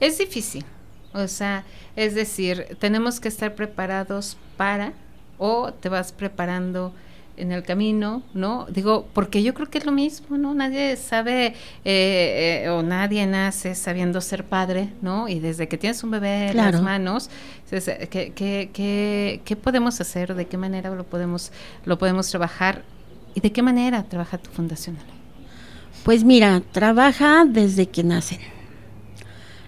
Es 0.00 0.18
difícil, 0.18 0.64
o 1.12 1.28
sea, 1.28 1.64
es 1.96 2.14
decir, 2.14 2.76
tenemos 2.80 3.20
que 3.20 3.28
estar 3.28 3.54
preparados 3.54 4.36
para 4.56 4.92
o 5.38 5.72
te 5.72 5.88
vas 5.88 6.12
preparando 6.12 6.92
en 7.36 7.52
el 7.52 7.62
camino, 7.62 8.22
¿no? 8.32 8.66
Digo, 8.70 9.08
porque 9.12 9.42
yo 9.42 9.54
creo 9.54 9.68
que 9.68 9.78
es 9.78 9.86
lo 9.86 9.92
mismo, 9.92 10.38
¿no? 10.38 10.54
Nadie 10.54 10.96
sabe 10.96 11.54
eh, 11.84 12.62
eh, 12.64 12.68
o 12.70 12.82
nadie 12.82 13.26
nace 13.26 13.74
sabiendo 13.74 14.20
ser 14.20 14.44
padre, 14.44 14.90
¿no? 15.02 15.28
Y 15.28 15.40
desde 15.40 15.68
que 15.68 15.78
tienes 15.78 16.02
un 16.04 16.10
bebé 16.10 16.50
en 16.50 16.56
las 16.56 16.80
manos, 16.80 17.30
¿qué, 17.70 18.32
qué, 18.34 18.70
qué, 18.72 19.40
qué 19.44 19.56
podemos 19.56 20.00
hacer? 20.00 20.34
¿De 20.34 20.46
qué 20.46 20.56
manera 20.56 20.90
lo 20.90 21.04
podemos, 21.04 21.52
lo 21.84 21.98
podemos 21.98 22.28
trabajar? 22.30 22.82
¿Y 23.34 23.40
de 23.40 23.52
qué 23.52 23.62
manera 23.62 24.04
trabaja 24.04 24.38
tu 24.38 24.50
fundación? 24.50 24.96
Pues 26.04 26.22
mira, 26.22 26.62
trabaja 26.72 27.44
desde 27.46 27.86
que 27.86 28.04
nacen. 28.04 28.38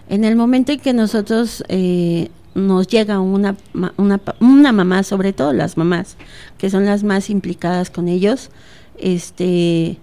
En 0.09 0.23
el 0.23 0.35
momento 0.35 0.71
en 0.71 0.79
que 0.79 0.93
nosotros 0.93 1.63
eh, 1.67 2.29
nos 2.57 2.87
llega 2.87 3.19
una, 3.19 3.55
una, 3.97 4.19
una, 4.39 4.71
mamá, 4.71 5.03
sobre 5.03 5.31
todo 5.31 5.53
las 5.53 5.77
mamás, 5.77 6.17
que 6.57 6.71
son 6.71 6.85
las 6.85 7.03
más 7.03 7.29
implicadas 7.29 7.91
con 7.91 8.07
ellos, 8.07 8.49
este, 8.97 9.99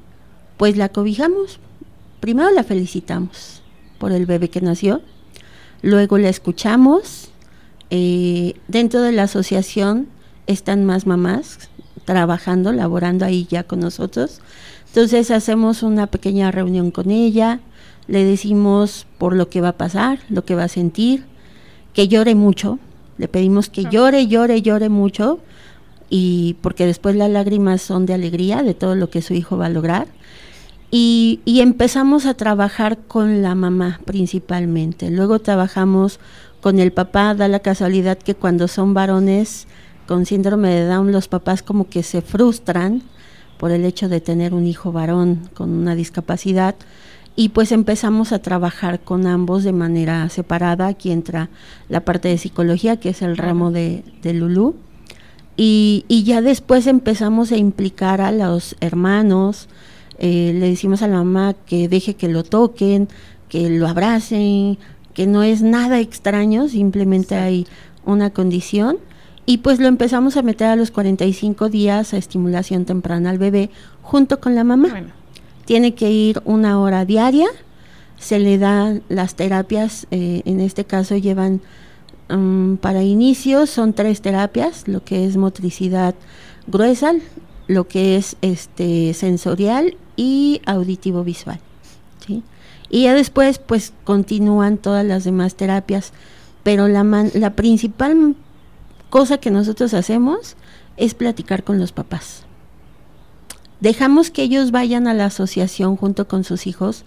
pues 0.56 0.76
la 0.76 0.88
cobijamos. 0.88 1.58
Primero 2.20 2.50
la 2.50 2.62
felicitamos 2.62 3.61
por 3.99 4.12
el 4.12 4.25
bebé 4.25 4.50
que 4.50 4.61
nació, 4.61 5.02
luego 5.82 6.16
la 6.16 6.28
escuchamos. 6.28 7.30
Eh, 7.90 8.54
dentro 8.68 9.02
de 9.02 9.12
la 9.12 9.25
asociación 9.25 10.06
están 10.46 10.84
más 10.84 11.06
mamás 11.06 11.68
trabajando, 12.04 12.73
laborando 12.73 13.25
ahí 13.25 13.49
ya 13.50 13.64
con 13.64 13.80
nosotros. 13.80 14.40
Entonces 14.87 15.32
hacemos 15.32 15.82
una 15.82 16.06
pequeña 16.06 16.52
reunión 16.52 16.92
con 16.92 17.11
ella, 17.11 17.58
le 18.06 18.25
decimos 18.25 19.06
por 19.18 19.34
lo 19.34 19.49
que 19.49 19.61
va 19.61 19.70
a 19.70 19.76
pasar, 19.76 20.20
lo 20.28 20.44
que 20.44 20.54
va 20.54 20.64
a 20.64 20.68
sentir, 20.68 21.25
que 21.94 22.08
llore 22.08 22.34
mucho, 22.34 22.78
le 23.16 23.28
pedimos 23.28 23.70
que 23.70 23.84
llore, 23.84 24.26
llore, 24.26 24.60
llore 24.60 24.88
mucho, 24.88 25.38
y 26.10 26.56
porque 26.60 26.86
después 26.86 27.16
las 27.16 27.30
lágrimas 27.30 27.80
son 27.80 28.04
de 28.04 28.14
alegría 28.14 28.62
de 28.62 28.74
todo 28.74 28.94
lo 28.94 29.08
que 29.08 29.22
su 29.22 29.34
hijo 29.34 29.56
va 29.56 29.66
a 29.66 29.70
lograr. 29.70 30.08
Y, 30.90 31.40
y 31.44 31.60
empezamos 31.60 32.26
a 32.26 32.34
trabajar 32.34 32.98
con 32.98 33.42
la 33.42 33.54
mamá 33.54 34.00
principalmente. 34.04 35.10
Luego 35.10 35.38
trabajamos 35.38 36.20
con 36.60 36.78
el 36.78 36.92
papá, 36.92 37.34
da 37.34 37.48
la 37.48 37.60
casualidad 37.60 38.18
que 38.18 38.34
cuando 38.34 38.68
son 38.68 38.94
varones 38.94 39.66
con 40.06 40.26
síndrome 40.26 40.70
de 40.70 40.86
Down, 40.86 41.12
los 41.12 41.28
papás 41.28 41.62
como 41.62 41.88
que 41.88 42.02
se 42.02 42.22
frustran 42.22 43.02
por 43.58 43.70
el 43.70 43.84
hecho 43.84 44.08
de 44.08 44.20
tener 44.20 44.54
un 44.54 44.66
hijo 44.66 44.92
varón 44.92 45.48
con 45.54 45.70
una 45.70 45.94
discapacidad 45.94 46.74
y 47.36 47.48
pues 47.48 47.72
empezamos 47.72 48.32
a 48.32 48.38
trabajar 48.38 49.00
con 49.00 49.26
ambos 49.26 49.64
de 49.64 49.72
manera 49.72 50.28
separada. 50.28 50.86
Aquí 50.86 51.10
entra 51.10 51.50
la 51.88 52.04
parte 52.04 52.28
de 52.28 52.38
psicología, 52.38 52.98
que 52.98 53.10
es 53.10 53.22
el 53.22 53.36
ramo 53.36 53.72
de, 53.72 54.04
de 54.22 54.34
Lulú. 54.34 54.76
Y, 55.56 56.04
y, 56.08 56.24
ya 56.24 56.42
después 56.42 56.86
empezamos 56.86 57.52
a 57.52 57.56
implicar 57.56 58.20
a 58.20 58.32
los 58.32 58.76
hermanos, 58.80 59.68
eh, 60.18 60.52
le 60.54 60.68
decimos 60.68 61.02
a 61.02 61.08
la 61.08 61.18
mamá 61.18 61.54
que 61.66 61.88
deje 61.88 62.14
que 62.14 62.28
lo 62.28 62.42
toquen, 62.42 63.08
que 63.48 63.70
lo 63.70 63.86
abracen, 63.86 64.78
que 65.12 65.26
no 65.28 65.44
es 65.44 65.62
nada 65.62 66.00
extraño, 66.00 66.68
simplemente 66.68 67.36
hay 67.36 67.66
una 68.04 68.30
condición. 68.30 68.98
Y 69.46 69.58
pues 69.58 69.78
lo 69.78 69.88
empezamos 69.88 70.36
a 70.36 70.42
meter 70.42 70.68
a 70.68 70.76
los 70.76 70.90
45 70.90 71.68
días 71.68 72.14
a 72.14 72.16
estimulación 72.16 72.84
temprana 72.84 73.30
al 73.30 73.38
bebé 73.38 73.70
junto 74.02 74.40
con 74.40 74.54
la 74.54 74.64
mamá. 74.64 75.14
Tiene 75.64 75.94
que 75.94 76.11
ir 76.11 76.42
una 76.44 76.80
hora 76.80 77.04
diaria, 77.04 77.49
se 78.18 78.38
le 78.38 78.59
dan 78.59 79.02
las 79.09 79.35
terapias, 79.35 80.06
eh, 80.11 80.42
en 80.44 80.61
este 80.61 80.85
caso 80.85 81.16
llevan 81.16 81.61
um, 82.30 82.76
para 82.76 83.02
inicio, 83.02 83.66
son 83.66 83.92
tres 83.92 84.21
terapias, 84.21 84.88
lo 84.88 85.04
que 85.04 85.26
es 85.26 85.37
motricidad 85.37 86.14
gruesa, 86.66 87.12
lo 87.66 87.88
que 87.88 88.16
es 88.16 88.37
este 88.42 89.14
sensorial 89.14 89.97
y 90.16 90.61
auditivo 90.66 91.25
visual. 91.25 91.61
Y 92.90 93.04
ya 93.04 93.14
después 93.14 93.59
pues 93.59 93.92
continúan 94.04 94.78
todas 94.78 95.04
las 95.04 95.25
demás 95.25 95.56
terapias, 95.56 96.12
pero 96.62 96.87
la, 96.87 97.02
la 97.35 97.56
principal 97.56 98.37
cosa 99.11 99.38
que 99.38 99.50
nosotros 99.50 99.94
hacemos 99.94 100.56
es 100.97 101.14
platicar 101.14 101.64
con 101.64 101.78
los 101.78 101.92
papás. 101.92 102.43
Dejamos 103.84 104.30
que 104.30 104.42
ellos 104.42 104.70
vayan 104.70 105.06
a 105.06 105.12
la 105.12 105.26
asociación 105.26 105.96
junto 105.96 106.26
con 106.26 106.42
sus 106.42 106.66
hijos 106.66 107.04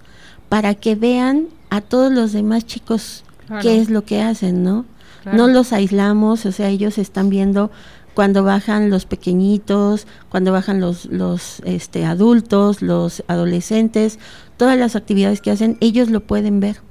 para 0.48 0.76
que 0.76 0.94
vean 0.94 1.48
a 1.72 1.82
todos 1.82 2.14
los 2.14 2.34
demás 2.34 2.68
chicos 2.68 3.24
qué 3.64 3.82
es 3.82 3.90
lo 3.90 4.06
que 4.06 4.22
hacen, 4.22 4.62
¿no? 4.62 4.86
No 5.34 5.48
los 5.48 5.74
aislamos, 5.74 6.46
o 6.46 6.52
sea, 6.52 6.70
ellos 6.70 7.00
están 7.00 7.32
viendo 7.32 7.72
cuando 8.14 8.44
bajan 8.44 8.92
los 8.92 9.08
pequeñitos, 9.08 10.06
cuando 10.30 10.52
bajan 10.52 10.80
los, 10.80 11.06
los 11.06 11.62
este, 11.66 12.06
adultos, 12.06 12.84
los 12.84 13.24
adolescentes, 13.28 14.20
todas 14.56 14.78
las 14.78 14.96
actividades 14.96 15.42
que 15.42 15.50
hacen, 15.50 15.78
ellos 15.80 16.12
lo 16.12 16.28
pueden 16.28 16.60
ver. 16.60 16.82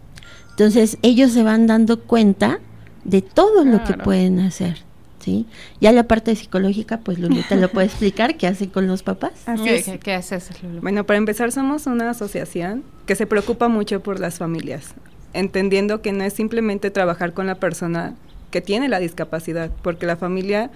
Entonces, 0.51 0.99
ellos 1.03 1.31
se 1.31 1.45
van 1.45 1.69
dando 1.69 2.01
cuenta 2.01 2.59
de 3.05 3.23
todo 3.23 3.65
lo 3.65 3.85
que 3.85 3.95
pueden 3.95 4.41
hacer. 4.41 4.86
Ya 5.81 5.93
la 5.93 6.05
parte 6.05 6.35
psicológica, 6.35 6.99
pues 6.99 7.19
Lulu 7.19 7.43
te 7.49 7.57
lo 7.57 7.69
puede 7.69 7.87
explicar, 7.87 8.37
¿qué 8.37 8.47
hace 8.47 8.69
con 8.69 8.87
los 8.87 9.03
papás? 9.03 9.33
¿Qué, 10.03 10.15
haces, 10.15 10.63
Lulu? 10.63 10.81
Bueno, 10.81 11.05
para 11.05 11.19
empezar, 11.19 11.53
somos 11.53 11.87
una 11.87 12.11
asociación 12.11 12.85
que 13.07 13.15
se 13.15 13.27
preocupa 13.27 13.69
mucho 13.69 14.01
por 14.01 14.21
las 14.21 14.39
familias, 14.39 14.95
entendiendo 15.33 16.03
que 16.03 16.13
no 16.13 16.25
es 16.25 16.33
simplemente 16.33 16.91
trabajar 16.91 17.33
con 17.33 17.47
la 17.47 17.57
persona 17.57 18.15
que 18.51 18.61
tiene 18.61 18.89
la 18.89 18.99
discapacidad, 18.99 19.71
porque 19.83 20.07
la 20.07 20.17
familia, 20.17 20.71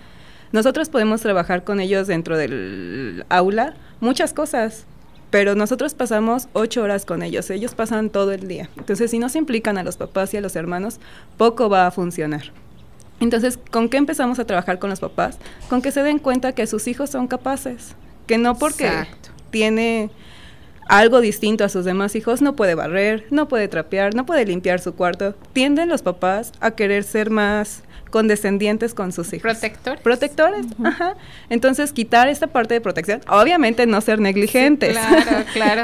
nosotros 0.53 0.89
podemos 0.89 1.21
trabajar 1.21 1.65
con 1.65 1.81
ellos 1.81 2.07
dentro 2.07 2.37
del 2.37 3.25
aula, 3.29 3.75
muchas 4.01 4.33
cosas, 4.33 4.87
pero 5.31 5.55
nosotros 5.55 5.95
pasamos 5.95 6.49
ocho 6.53 6.83
horas 6.83 7.05
con 7.05 7.23
ellos, 7.23 7.51
ellos 7.51 7.75
pasan 7.75 8.11
todo 8.11 8.33
el 8.33 8.49
día. 8.49 8.69
Entonces, 8.77 9.13
si 9.13 9.19
no 9.19 9.29
se 9.29 9.39
implican 9.39 9.79
a 9.79 9.85
los 9.85 9.97
papás 9.97 10.35
y 10.35 10.37
a 10.37 10.41
los 10.41 10.57
hermanos, 10.57 10.99
poco 11.37 11.69
va 11.71 11.87
a 11.87 11.91
funcionar. 11.93 12.53
Entonces, 13.21 13.59
¿con 13.71 13.89
qué 13.89 13.99
empezamos 13.99 14.39
a 14.39 14.47
trabajar 14.47 14.79
con 14.79 14.91
los 14.91 15.01
papás? 15.01 15.39
Con 15.69 15.83
que 15.83 15.93
se 15.93 16.03
den 16.03 16.19
cuenta 16.19 16.53
que 16.53 16.67
sus 16.67 16.89
hijos 16.89 17.11
son 17.11 17.29
capaces, 17.29 17.95
que 18.27 18.39
no 18.39 18.57
porque 18.57 19.07
tiene 19.51 20.11
algo 20.89 21.21
distinto 21.21 21.63
a 21.63 21.69
sus 21.69 21.85
demás 21.85 22.17
hijos, 22.17 22.43
no 22.43 22.57
puede 22.57 22.75
barrer, 22.75 23.27
no 23.31 23.47
puede 23.47 23.69
trapear, 23.69 24.15
no 24.15 24.27
puede 24.27 24.47
limpiar 24.47 24.81
su 24.81 24.95
cuarto. 24.95 25.35
Tienden 25.53 25.89
los 25.89 26.03
papás 26.03 26.53
a 26.61 26.73
querer 26.73 27.05
ser 27.05 27.31
más 27.31 27.83
condescendientes 28.11 28.95
con 28.95 29.13
sus 29.13 29.33
hijos. 29.33 29.43
Protectores. 29.43 30.01
Protectores, 30.03 30.67
ajá. 30.85 31.17
Entonces, 31.49 31.93
quitar 31.93 32.29
esta 32.29 32.49
parte 32.49 32.75
de 32.75 32.81
protección, 32.81 33.21
obviamente 33.29 33.87
no 33.87 34.01
ser 34.01 34.21
negligentes. 34.21 34.97
claro, 34.97 35.45
claro, 35.53 35.83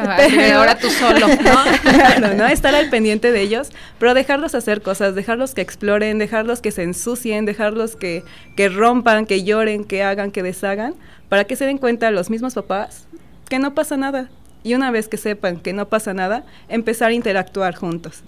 ahora 0.58 0.78
tú 0.78 0.90
solo, 0.90 1.26
¿no? 1.28 1.36
claro, 1.82 2.34
¿no? 2.34 2.46
Estar 2.46 2.74
al 2.74 2.90
pendiente 2.90 3.32
de 3.32 3.40
ellos, 3.40 3.70
pero 3.98 4.14
dejarlos 4.14 4.54
hacer 4.54 4.82
cosas, 4.82 5.14
dejarlos 5.14 5.54
que 5.54 5.60
exploren, 5.60 6.18
dejarlos 6.18 6.60
que 6.60 6.70
se 6.70 6.82
ensucien, 6.82 7.46
dejarlos 7.46 7.96
que, 7.96 8.24
que 8.56 8.68
rompan, 8.68 9.26
que 9.26 9.44
lloren, 9.44 9.84
que 9.84 10.02
hagan, 10.02 10.30
que 10.30 10.42
deshagan, 10.42 10.94
para 11.28 11.44
que 11.44 11.56
se 11.56 11.64
den 11.64 11.78
cuenta 11.78 12.10
los 12.10 12.30
mismos 12.30 12.54
papás 12.54 13.06
que 13.48 13.58
no 13.58 13.74
pasa 13.74 13.96
nada. 13.96 14.28
Y 14.62 14.74
una 14.74 14.90
vez 14.90 15.08
que 15.08 15.16
sepan 15.16 15.58
que 15.58 15.72
no 15.72 15.88
pasa 15.88 16.12
nada, 16.12 16.44
empezar 16.68 17.10
a 17.10 17.14
interactuar 17.14 17.74
juntos. 17.74 18.22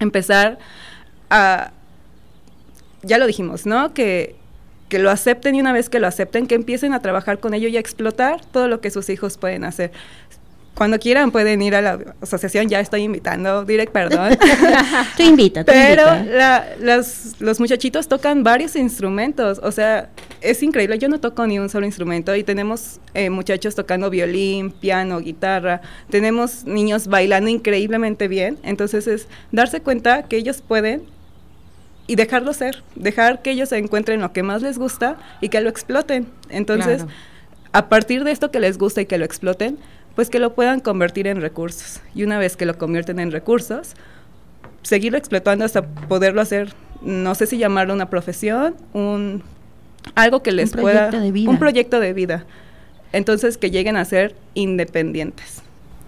Empezar 0.00 0.58
a, 1.30 1.72
ya 3.04 3.18
lo 3.18 3.26
dijimos, 3.26 3.66
¿no? 3.66 3.94
Que, 3.94 4.36
que 4.88 4.98
lo 4.98 5.10
acepten 5.10 5.54
y 5.54 5.60
una 5.60 5.72
vez 5.72 5.88
que 5.88 6.00
lo 6.00 6.06
acepten, 6.06 6.46
que 6.46 6.54
empiecen 6.54 6.92
a 6.92 7.00
trabajar 7.00 7.38
con 7.38 7.54
ello 7.54 7.68
y 7.68 7.76
a 7.76 7.80
explotar 7.80 8.44
todo 8.44 8.68
lo 8.68 8.80
que 8.80 8.90
sus 8.90 9.08
hijos 9.08 9.38
pueden 9.38 9.64
hacer. 9.64 9.92
Cuando 10.74 10.98
quieran 10.98 11.30
pueden 11.30 11.62
ir 11.62 11.76
a 11.76 11.80
la 11.80 12.00
asociación, 12.20 12.68
ya 12.68 12.80
estoy 12.80 13.02
invitando, 13.02 13.64
direct, 13.64 13.92
perdón. 13.92 14.36
tú 15.16 15.22
invita, 15.22 15.64
Pero 15.64 16.04
los 17.38 17.60
muchachitos 17.60 18.08
tocan 18.08 18.42
varios 18.42 18.74
instrumentos, 18.74 19.60
o 19.62 19.70
sea, 19.70 20.10
es 20.40 20.62
increíble, 20.64 20.98
yo 20.98 21.08
no 21.08 21.20
toco 21.20 21.46
ni 21.46 21.60
un 21.60 21.68
solo 21.68 21.86
instrumento 21.86 22.34
y 22.34 22.42
tenemos 22.42 22.98
eh, 23.14 23.30
muchachos 23.30 23.76
tocando 23.76 24.10
violín, 24.10 24.72
piano, 24.72 25.20
guitarra, 25.20 25.80
tenemos 26.10 26.64
niños 26.64 27.06
bailando 27.06 27.48
increíblemente 27.50 28.26
bien, 28.26 28.58
entonces 28.64 29.06
es 29.06 29.28
darse 29.52 29.80
cuenta 29.80 30.24
que 30.24 30.36
ellos 30.36 30.60
pueden 30.60 31.13
y 32.06 32.16
dejarlo 32.16 32.52
ser, 32.52 32.82
dejar 32.94 33.42
que 33.42 33.50
ellos 33.50 33.70
se 33.70 33.78
encuentren 33.78 34.20
lo 34.20 34.32
que 34.32 34.42
más 34.42 34.62
les 34.62 34.78
gusta 34.78 35.16
y 35.40 35.48
que 35.48 35.60
lo 35.60 35.70
exploten. 35.70 36.26
Entonces, 36.50 37.06
a 37.72 37.88
partir 37.88 38.24
de 38.24 38.30
esto 38.30 38.50
que 38.50 38.60
les 38.60 38.78
gusta 38.78 39.00
y 39.00 39.06
que 39.06 39.18
lo 39.18 39.24
exploten, 39.24 39.78
pues 40.14 40.30
que 40.30 40.38
lo 40.38 40.54
puedan 40.54 40.80
convertir 40.80 41.26
en 41.26 41.40
recursos. 41.40 42.00
Y 42.14 42.22
una 42.22 42.38
vez 42.38 42.56
que 42.56 42.66
lo 42.66 42.78
convierten 42.78 43.18
en 43.18 43.32
recursos, 43.32 43.94
seguirlo 44.82 45.18
explotando 45.18 45.64
hasta 45.64 45.82
poderlo 45.82 46.40
hacer, 46.40 46.74
no 47.02 47.34
sé 47.34 47.46
si 47.46 47.58
llamarlo 47.58 47.94
una 47.94 48.10
profesión, 48.10 48.76
un 48.92 49.42
algo 50.14 50.42
que 50.42 50.52
les 50.52 50.72
pueda 50.72 51.10
un 51.10 51.58
proyecto 51.58 51.98
de 51.98 52.12
vida. 52.12 52.44
Entonces 53.12 53.56
que 53.56 53.70
lleguen 53.70 53.96
a 53.96 54.04
ser 54.04 54.34
independientes. 54.54 55.62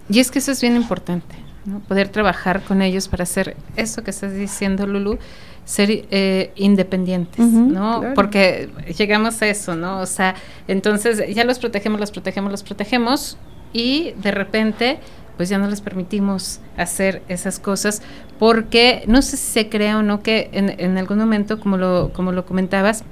Y 0.09 0.19
es 0.19 0.31
que 0.31 0.39
eso 0.39 0.51
es 0.51 0.61
bien 0.61 0.75
importante, 0.75 1.35
¿no? 1.67 1.79
Poder 1.81 2.09
trabajar 2.09 2.63
con 2.63 2.81
ellos 2.81 3.07
para 3.07 3.23
hacer 3.23 3.55
eso 3.75 4.03
que 4.03 4.09
estás 4.09 4.33
diciendo, 4.33 4.87
Lulu, 4.87 5.19
ser 5.65 5.89
eh, 5.91 6.51
independientes, 6.55 7.45
¿no? 7.45 8.01
Porque 8.15 8.69
llegamos 8.97 9.41
a 9.41 9.47
eso, 9.47 9.75
¿no? 9.75 9.99
O 9.99 10.05
sea, 10.05 10.33
entonces 10.69 11.21
ya 11.35 11.43
los 11.43 11.59
protegemos, 11.59 11.99
los 11.99 12.09
protegemos, 12.09 12.51
los 12.51 12.63
protegemos 12.63 13.37
y 13.73 14.13
de 14.23 14.31
repente 14.31 14.99
pues 15.35 15.49
ya 15.49 15.57
no 15.59 15.67
les 15.67 15.81
permitimos 15.81 16.61
hacer 16.77 17.21
esas 17.27 17.59
cosas 17.59 18.01
porque 18.39 19.03
no 19.07 19.21
sé 19.21 19.37
si 19.37 19.51
se 19.51 19.69
crea 19.69 19.99
o 19.99 20.03
no 20.03 20.23
que 20.23 20.49
en, 20.53 20.73
en 20.79 20.97
algún 20.97 21.19
momento, 21.19 21.59
como 21.59 21.77
lo, 21.77 22.11
como 22.13 22.31
lo 22.31 22.45
comentabas, 22.45 23.03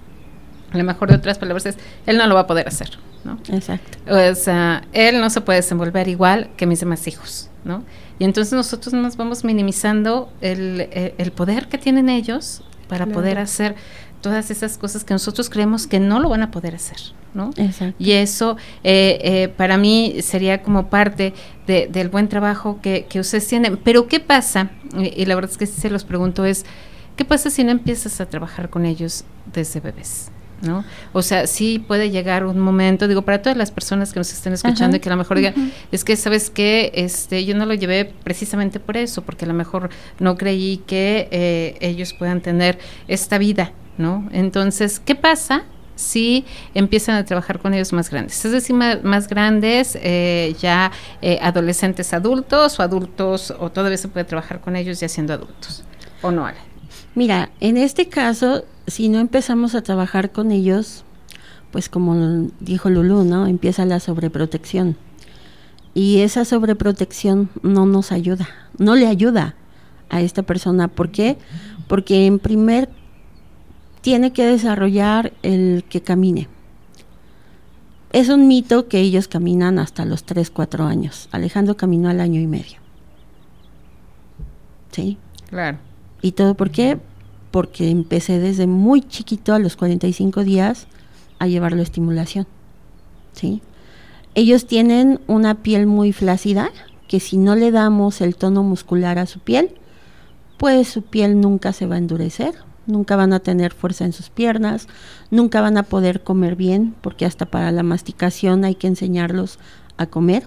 a 0.72 0.78
lo 0.78 0.84
mejor 0.84 1.10
de 1.10 1.16
otras 1.16 1.38
palabras 1.38 1.66
es, 1.66 1.78
él 2.06 2.18
no 2.18 2.26
lo 2.26 2.36
va 2.36 2.42
a 2.42 2.48
poder 2.48 2.68
hacer, 2.68 2.90
¿no? 3.24 3.38
Exacto. 3.50 3.98
O 4.10 4.36
sea, 4.36 4.84
él 4.94 5.20
no 5.20 5.30
se 5.30 5.42
puede 5.42 5.60
desenvolver 5.60 6.08
igual 6.08 6.50
que 6.58 6.66
mis 6.66 6.80
demás 6.80 7.08
hijos, 7.08 7.50
¿no? 7.64 7.84
Y 8.20 8.24
entonces 8.24 8.54
nosotros 8.54 8.94
nos 8.94 9.18
vamos 9.18 9.44
minimizando 9.44 10.32
el, 10.42 10.88
eh, 10.92 11.16
el 11.18 11.32
poder 11.32 11.68
que 11.68 11.78
tienen 11.78 12.10
ellos 12.10 12.64
para 12.88 13.06
poder 13.08 13.40
hacer 13.40 13.76
todas 14.22 14.50
esas 14.52 14.78
cosas 14.78 15.04
que 15.04 15.14
nosotros 15.14 15.50
creemos 15.50 15.86
que 15.86 16.00
no 16.00 16.20
lo 16.20 16.30
van 16.30 16.42
a 16.42 16.52
poder 16.52 16.76
hacer, 16.76 16.98
¿no? 17.34 17.52
Exacto. 17.58 17.96
Y 18.00 18.14
eso 18.14 18.58
eh, 18.84 19.20
eh, 19.22 19.48
para 19.50 19.78
mí 19.78 20.16
sería 20.22 20.64
como 20.64 20.90
parte 20.90 21.34
de, 21.68 21.88
del 21.92 22.10
buen 22.10 22.28
trabajo 22.28 22.80
que, 22.82 23.06
que, 23.08 23.20
ustedes 23.20 23.48
tienen. 23.48 23.78
Pero 23.78 24.08
¿qué 24.08 24.20
pasa? 24.20 24.72
Y, 24.98 25.22
y 25.22 25.26
la 25.26 25.36
verdad 25.36 25.52
es 25.52 25.58
que 25.58 25.68
si 25.68 25.80
se 25.80 25.90
los 25.90 26.04
pregunto 26.04 26.46
es, 26.46 26.66
¿qué 27.16 27.26
pasa 27.26 27.50
si 27.50 27.64
no 27.64 27.72
empiezas 27.72 28.20
a 28.22 28.26
trabajar 28.26 28.70
con 28.70 28.86
ellos 28.86 29.26
desde 29.54 29.80
bebés? 29.80 30.32
¿No? 30.66 30.84
O 31.14 31.22
sea, 31.22 31.48
sí 31.48 31.80
puede 31.80 32.10
llegar 32.10 32.46
un 32.46 32.60
momento, 32.60 33.08
digo, 33.08 33.22
para 33.22 33.42
todas 33.42 33.58
las 33.58 33.72
personas 33.72 34.12
que 34.12 34.20
nos 34.20 34.32
estén 34.32 34.54
escuchando 34.54 34.98
y 34.98 35.00
que 35.00 35.10
a 35.10 35.14
lo 35.14 35.18
mejor 35.18 35.38
digan, 35.38 35.72
es 35.92 36.04
que, 36.04 36.16
¿sabes 36.16 36.50
qué? 36.50 36.92
Este, 36.96 37.46
yo 37.46 37.56
no 37.56 37.66
lo 37.66 37.74
llevé 37.74 38.14
precisamente 38.24 38.80
por 38.80 38.98
eso, 38.98 39.22
porque 39.22 39.46
a 39.46 39.48
lo 39.48 39.54
mejor 39.54 39.90
no 40.20 40.38
creí 40.38 40.78
que 40.86 41.28
eh, 41.32 41.78
ellos 41.80 42.14
puedan 42.14 42.42
tener 42.42 42.80
esta 43.08 43.38
vida, 43.38 43.72
¿no? 43.98 44.28
Entonces, 44.32 45.00
¿qué 45.00 45.16
pasa 45.16 45.64
si 45.96 46.44
empiezan 46.74 47.16
a 47.16 47.24
trabajar 47.24 47.60
con 47.60 47.74
ellos 47.74 47.94
más 47.94 48.10
grandes? 48.10 48.44
Es 48.44 48.52
decir, 48.52 48.76
más, 48.76 49.28
grandes, 49.28 49.98
eh, 50.02 50.56
ya 50.60 50.92
eh, 51.22 51.40
adolescentes 51.42 52.14
adultos 52.14 52.80
o 52.80 52.84
adultos, 52.84 53.54
o 53.60 53.72
todavía 53.72 53.98
se 53.98 54.08
puede 54.08 54.26
trabajar 54.26 54.60
con 54.60 54.76
ellos 54.76 55.00
ya 55.00 55.08
siendo 55.08 55.34
adultos, 55.34 55.84
¿o 56.22 56.32
no, 56.32 56.46
Ale? 56.46 56.58
Mira, 57.16 57.50
en 57.62 57.78
este 57.78 58.10
caso, 58.10 58.66
si 58.88 59.10
no 59.10 59.20
empezamos 59.20 59.76
a 59.76 59.82
trabajar 59.82 60.32
con 60.32 60.52
ellos, 60.52 61.04
pues 61.72 61.90
como 61.90 62.50
dijo 62.60 62.90
Lulu, 62.90 63.24
¿no? 63.24 63.48
Empieza 63.48 63.86
la 63.86 64.00
sobreprotección. 64.00 64.96
Y 65.94 66.20
esa 66.20 66.46
sobreprotección 66.46 67.50
no 67.64 67.86
nos 67.86 68.12
ayuda, 68.12 68.48
no 68.78 68.96
le 68.96 69.08
ayuda 69.08 69.56
a 70.10 70.22
esta 70.22 70.44
persona. 70.44 70.88
¿Por 70.88 71.10
qué? 71.10 71.38
Porque 71.88 72.26
en 72.26 72.40
primer 72.40 72.90
tiene 74.02 74.34
que 74.34 74.46
desarrollar 74.46 75.34
el 75.42 75.84
que 75.90 76.02
camine. 76.02 76.48
Es 78.12 78.30
un 78.30 78.48
mito 78.48 78.88
que 78.88 79.00
ellos 79.00 79.28
caminan 79.28 79.80
hasta 79.80 80.06
los 80.06 80.24
3, 80.24 80.50
4 80.52 80.86
años. 80.86 81.28
Alejandro 81.32 81.76
caminó 81.76 82.10
al 82.10 82.22
año 82.22 82.40
y 82.40 82.48
medio. 82.48 82.80
¿Sí? 84.92 85.18
Claro. 85.50 85.80
¿Y 86.22 86.32
todo 86.32 86.56
por 86.56 86.72
qué? 86.72 87.00
Porque 87.56 87.90
empecé 87.90 88.38
desde 88.38 88.68
muy 88.68 89.00
chiquito, 89.00 89.54
a 89.54 89.60
los 89.60 89.78
45 89.78 90.44
días, 90.44 90.88
a 91.40 91.48
llevarlo 91.48 91.80
a 91.80 91.84
estimulación. 91.84 92.48
¿Sí? 93.32 93.62
Ellos 94.34 94.68
tienen 94.68 95.22
una 95.28 95.64
piel 95.64 95.88
muy 95.88 96.12
flácida, 96.12 96.72
que 97.08 97.22
si 97.22 97.38
no 97.38 97.56
le 97.56 97.72
damos 97.72 98.20
el 98.20 98.36
tono 98.36 98.62
muscular 98.62 99.20
a 99.20 99.26
su 99.26 99.40
piel, 99.40 99.72
pues 100.58 100.90
su 100.90 101.04
piel 101.04 101.40
nunca 101.40 101.72
se 101.72 101.86
va 101.86 101.96
a 101.96 102.00
endurecer, 102.00 102.56
nunca 102.88 103.16
van 103.16 103.32
a 103.32 103.40
tener 103.40 103.74
fuerza 103.74 104.04
en 104.04 104.12
sus 104.12 104.30
piernas, 104.30 104.90
nunca 105.32 105.62
van 105.62 105.78
a 105.78 105.84
poder 105.84 106.24
comer 106.24 106.58
bien, 106.58 106.94
porque 107.00 107.24
hasta 107.24 107.46
para 107.46 107.72
la 107.72 107.84
masticación 107.84 108.66
hay 108.66 108.76
que 108.76 108.88
enseñarlos 108.88 109.60
a 109.96 110.08
comer, 110.08 110.46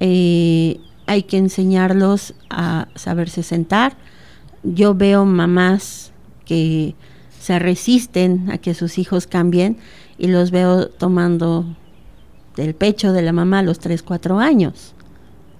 eh, 0.00 0.80
hay 1.06 1.22
que 1.22 1.36
enseñarlos 1.36 2.34
a 2.50 2.88
saberse 2.96 3.44
sentar. 3.44 3.96
Yo 4.62 4.94
veo 4.94 5.24
mamás 5.24 6.12
que 6.44 6.94
se 7.40 7.58
resisten 7.58 8.50
a 8.50 8.58
que 8.58 8.74
sus 8.74 8.98
hijos 8.98 9.26
cambien 9.26 9.76
y 10.18 10.26
los 10.26 10.50
veo 10.50 10.88
tomando 10.88 11.64
del 12.56 12.74
pecho 12.74 13.12
de 13.12 13.22
la 13.22 13.32
mamá 13.32 13.60
a 13.60 13.62
los 13.62 13.78
3, 13.78 14.02
4 14.02 14.40
años, 14.40 14.94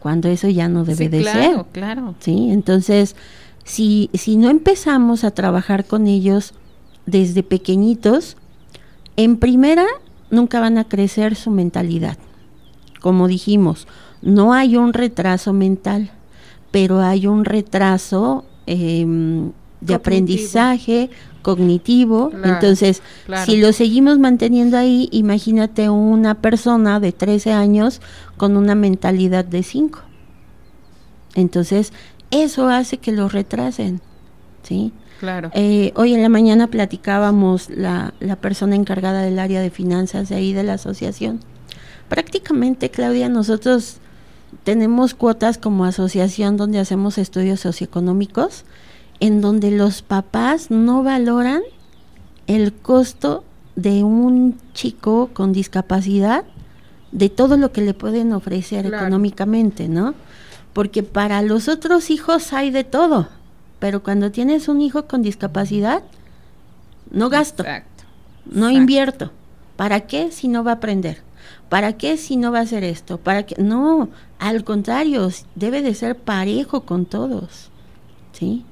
cuando 0.01 0.29
eso 0.29 0.49
ya 0.49 0.69
no 0.69 0.85
debe 0.85 1.09
de 1.09 1.23
ser. 1.23 1.65
Claro, 1.73 2.15
Sí, 2.19 2.49
entonces 2.51 3.15
si, 3.65 4.11
si 4.15 4.37
no 4.37 4.49
empezamos 4.49 5.25
a 5.25 5.31
trabajar 5.31 5.85
con 5.85 6.07
ellos 6.07 6.55
desde 7.07 7.43
pequeñitos, 7.43 8.37
en 9.17 9.37
primera 9.37 9.87
nunca 10.31 10.61
van 10.61 10.79
a 10.79 10.85
crecer 10.85 11.37
su 11.37 11.51
mentalidad. 11.51 12.19
Como 13.01 13.29
dijimos, 13.29 13.87
no 14.23 14.53
hay 14.53 14.77
un 14.77 14.93
retraso 14.93 15.53
mental, 15.53 16.11
pero 16.71 17.01
hay 17.01 17.27
un 17.27 17.45
retraso 17.45 18.45
em, 18.69 19.53
de 19.81 19.95
aprendizaje 19.95 21.11
cognitivo. 21.43 22.31
Entonces, 22.45 23.03
si 23.45 23.57
lo 23.57 23.73
seguimos 23.73 24.19
manteniendo 24.19 24.77
ahí, 24.77 25.09
imagínate 25.13 25.89
una 25.89 26.35
persona 26.35 27.01
de 27.01 27.13
13 27.13 27.53
años 27.53 28.01
con 28.37 28.57
una 28.57 28.75
mentalidad 28.75 29.45
de 29.45 29.63
5. 29.63 30.01
Entonces, 31.35 31.93
eso 32.31 32.69
hace 32.69 32.99
que 32.99 33.13
lo 33.13 33.29
retrasen, 33.29 34.01
¿sí? 34.63 34.93
Claro. 35.21 35.51
Eh, 35.55 35.93
hoy 35.97 36.15
en 36.15 36.23
la 36.23 36.29
mañana 36.29 36.69
platicábamos 36.69 37.71
la, 37.71 38.15
la 38.21 38.37
persona 38.37 38.77
encargada 38.77 39.23
del 39.23 39.39
área 39.39 39.61
de 39.61 39.71
finanzas 39.71 40.29
de 40.29 40.37
ahí 40.37 40.53
de 40.53 40.63
la 40.63 40.75
asociación. 40.75 41.41
Prácticamente, 42.09 42.91
Claudia, 42.91 43.29
nosotros 43.29 43.99
tenemos 44.65 45.15
cuotas 45.15 45.59
como 45.59 45.85
asociación 45.85 46.57
donde 46.57 46.79
hacemos 46.79 47.19
estudios 47.19 47.61
socioeconómicos, 47.61 48.65
en 49.21 49.41
donde 49.41 49.71
los 49.71 50.03
papás 50.03 50.71
no 50.71 51.03
valoran 51.03 51.63
el 52.47 52.73
costo 52.73 53.45
de 53.77 54.05
un 54.05 54.59
chico 54.75 55.31
con 55.33 55.53
discapacidad, 55.53 56.45
de 57.13 57.29
todo 57.31 57.57
lo 57.57 57.73
que 57.73 57.81
le 57.81 57.95
pueden 57.95 58.33
ofrecer 58.33 58.87
económicamente, 58.87 59.89
¿no? 59.89 60.15
porque 60.79 61.03
para 61.03 61.43
los 61.43 61.67
otros 61.67 62.09
hijos 62.09 62.53
hay 62.53 62.71
de 62.71 62.85
todo, 62.85 63.29
pero 63.81 64.05
cuando 64.05 64.31
tienes 64.31 64.69
un 64.69 64.81
hijo 64.81 65.07
con 65.07 65.23
discapacidad, 65.23 66.05
no 67.11 67.29
gasto, 67.31 67.65
no 68.47 68.71
invierto. 68.71 69.33
¿Para 69.75 70.03
qué 70.03 70.31
si 70.31 70.47
no 70.47 70.63
va 70.63 70.71
a 70.71 70.75
aprender? 70.75 71.23
¿Para 71.69 71.97
qué 71.97 72.17
si 72.17 72.37
no 72.37 72.53
va 72.53 72.61
a 72.61 72.63
hacer 72.63 72.85
esto? 72.85 73.19
¿Para 73.19 73.45
qué? 73.45 73.55
No, 73.63 74.09
al 74.39 74.65
contrario, 74.65 75.31
debe 75.55 75.83
de 75.83 75.95
ser 75.95 76.17
parejo 76.17 76.83
con 76.83 77.05
todos. 77.05 77.71
¿Sí? 78.33 78.65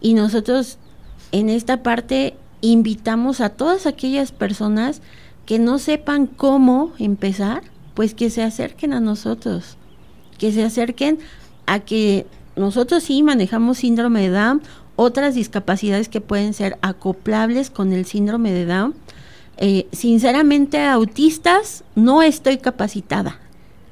Y 0.00 0.14
nosotros 0.14 0.78
en 1.32 1.48
esta 1.50 1.82
parte 1.82 2.36
invitamos 2.60 3.40
a 3.40 3.50
todas 3.50 3.86
aquellas 3.86 4.32
personas 4.32 5.02
que 5.46 5.58
no 5.58 5.78
sepan 5.78 6.26
cómo 6.26 6.92
empezar, 6.98 7.62
pues 7.94 8.14
que 8.14 8.30
se 8.30 8.42
acerquen 8.42 8.92
a 8.92 9.00
nosotros, 9.00 9.76
que 10.38 10.52
se 10.52 10.62
acerquen 10.62 11.18
a 11.66 11.80
que 11.80 12.26
nosotros 12.56 13.02
sí 13.02 13.22
manejamos 13.22 13.78
síndrome 13.78 14.22
de 14.22 14.30
Down, 14.30 14.62
otras 14.96 15.34
discapacidades 15.34 16.08
que 16.08 16.20
pueden 16.20 16.52
ser 16.52 16.78
acoplables 16.82 17.70
con 17.70 17.92
el 17.92 18.04
síndrome 18.04 18.52
de 18.52 18.66
Down. 18.66 18.94
Eh, 19.60 19.86
sinceramente, 19.92 20.82
autistas, 20.82 21.84
no 21.94 22.22
estoy 22.22 22.58
capacitada. 22.58 23.38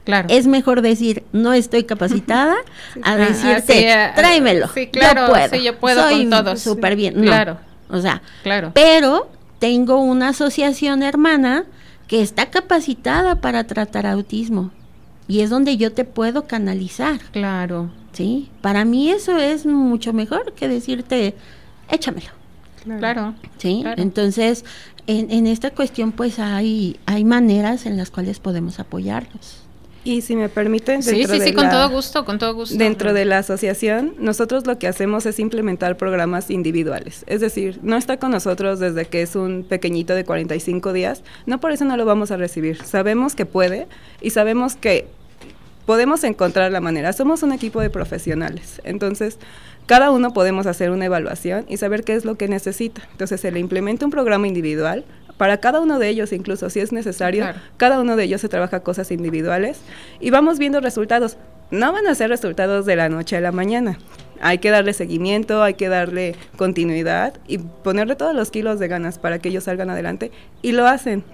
Claro. 0.05 0.29
Es 0.31 0.47
mejor 0.47 0.81
decir 0.81 1.25
no 1.33 1.53
estoy 1.53 1.85
capacitada 1.85 2.57
a 3.03 3.17
decirte 3.17 3.93
ah, 3.93 4.15
tráemelo. 4.17 4.69
Sí, 4.73 4.87
claro, 4.87 5.27
yo 5.27 5.33
puedo. 5.33 5.63
yo 5.63 5.79
puedo 5.79 6.03
Soy 6.03 6.21
con 6.23 6.31
todos. 6.31 6.61
Súper 6.61 6.97
bien. 6.97 7.21
claro. 7.21 7.59
O 7.91 8.01
sea, 8.01 8.23
claro. 8.43 8.73
Pero 8.75 9.31
tengo 9.59 9.99
una 9.99 10.31
asociación 10.31 11.03
hermana 11.03 11.65
que 12.07 12.23
está 12.23 12.47
capacitada 12.47 13.37
para 13.37 13.65
tratar 13.65 14.07
autismo 14.07 14.71
y 15.27 15.41
es 15.41 15.51
donde 15.51 15.77
yo 15.77 15.93
te 15.93 16.05
puedo 16.05 16.47
canalizar. 16.47 17.21
Claro. 17.33 17.91
¿Sí? 18.13 18.49
Para 18.63 18.87
mí 18.87 19.11
eso 19.11 19.37
es 19.37 19.67
mucho 19.67 20.15
mejor 20.15 20.55
que 20.55 20.69
decirte, 20.69 21.35
échamelo. 21.91 22.31
Claro. 22.99 23.35
¿Sí? 23.59 23.85
Entonces, 23.97 24.65
en, 25.09 25.31
en, 25.31 25.47
esta 25.47 25.71
cuestión, 25.71 26.13
pues 26.13 26.39
hay, 26.39 27.01
hay 27.07 27.25
maneras 27.25 27.87
en 27.87 27.97
las 27.97 28.11
cuales 28.11 28.39
podemos 28.39 28.79
apoyarlos. 28.79 29.63
Y 30.05 30.21
si 30.21 30.37
me 30.37 30.49
permiten, 30.49 31.03
sí, 31.03 31.25
sí, 31.25 31.41
sí, 31.41 31.53
con 31.53 31.69
todo 31.71 31.91
gusto, 31.91 32.25
con 32.25 32.39
todo 32.39 32.55
gusto. 32.55 32.77
Dentro 32.77 33.13
de 33.13 33.25
la 33.25 33.39
asociación, 33.39 34.15
nosotros 34.19 34.67
lo 34.67 34.79
que 34.79 34.87
hacemos 34.87 35.27
es 35.27 35.39
implementar 35.39 35.97
programas 35.97 36.51
individuales. 36.51 37.25
Es 37.27 37.41
decir, 37.41 37.81
no 37.83 37.97
está 37.97 38.19
con 38.19 38.31
nosotros 38.31 38.79
desde 38.81 39.07
que 39.07 39.23
es 39.23 39.35
un 39.35 39.65
pequeñito 39.69 40.15
de 40.15 40.25
45 40.25 40.93
días, 40.93 41.23
no 41.47 41.59
por 41.59 41.73
eso 41.73 41.85
no 41.85 41.97
lo 41.97 42.05
vamos 42.05 42.31
a 42.31 42.37
recibir. 42.37 42.83
Sabemos 42.85 43.35
que 43.35 43.45
puede 43.45 43.89
y 44.21 44.31
sabemos 44.31 44.77
que 44.77 45.09
podemos 45.85 46.23
encontrar 46.23 46.71
la 46.71 46.81
manera. 46.81 47.15
Somos 47.15 47.43
un 47.43 47.53
equipo 47.53 47.81
de 47.81 47.89
profesionales, 47.91 48.81
entonces 48.85 49.39
cada 49.89 50.11
uno 50.11 50.35
podemos 50.35 50.67
hacer 50.67 50.91
una 50.91 51.07
evaluación 51.07 51.65
y 51.67 51.79
saber 51.79 52.05
qué 52.05 52.13
es 52.13 52.27
lo 52.27 52.37
que 52.37 52.47
necesita. 52.47 53.09
Entonces 53.11 53.41
se 53.41 53.51
le 53.51 53.59
implementa 53.59 54.05
un 54.05 54.11
programa 54.11 54.47
individual. 54.47 55.07
Para 55.39 55.61
cada 55.61 55.81
uno 55.81 55.99
de 55.99 56.11
ellos, 56.11 56.35
incluso 56.35 56.69
si 56.69 56.81
es 56.81 56.93
necesario, 56.93 57.47
cada 57.79 57.99
uno 57.99 58.15
de 58.15 58.25
ellos 58.25 58.43
se 58.43 58.51
trabaja 58.51 58.81
cosas 58.81 59.11
individuales 59.11 59.81
y 60.21 60.29
vamos 60.29 60.59
viendo 60.59 60.81
resultados. 60.81 61.39
No 61.71 61.91
van 61.91 62.07
a 62.07 62.15
ser 62.15 62.29
resultados 62.29 62.85
de 62.85 62.97
la 62.97 63.09
noche 63.09 63.39
a 63.39 63.41
la 63.41 63.51
mañana. 63.51 63.99
Hay 64.43 64.59
que 64.59 64.71
darle 64.71 64.93
seguimiento, 64.93 65.63
hay 65.63 65.73
que 65.73 65.89
darle 65.89 66.35
continuidad 66.59 67.33
y 67.47 67.57
ponerle 67.57 68.15
todos 68.15 68.35
los 68.35 68.51
kilos 68.51 68.79
de 68.79 68.89
ganas 68.89 69.19
para 69.19 69.39
que 69.39 69.49
ellos 69.49 69.65
salgan 69.65 69.89
adelante 69.89 70.33
y 70.61 70.73
lo 70.73 70.87
hacen. 70.87 71.25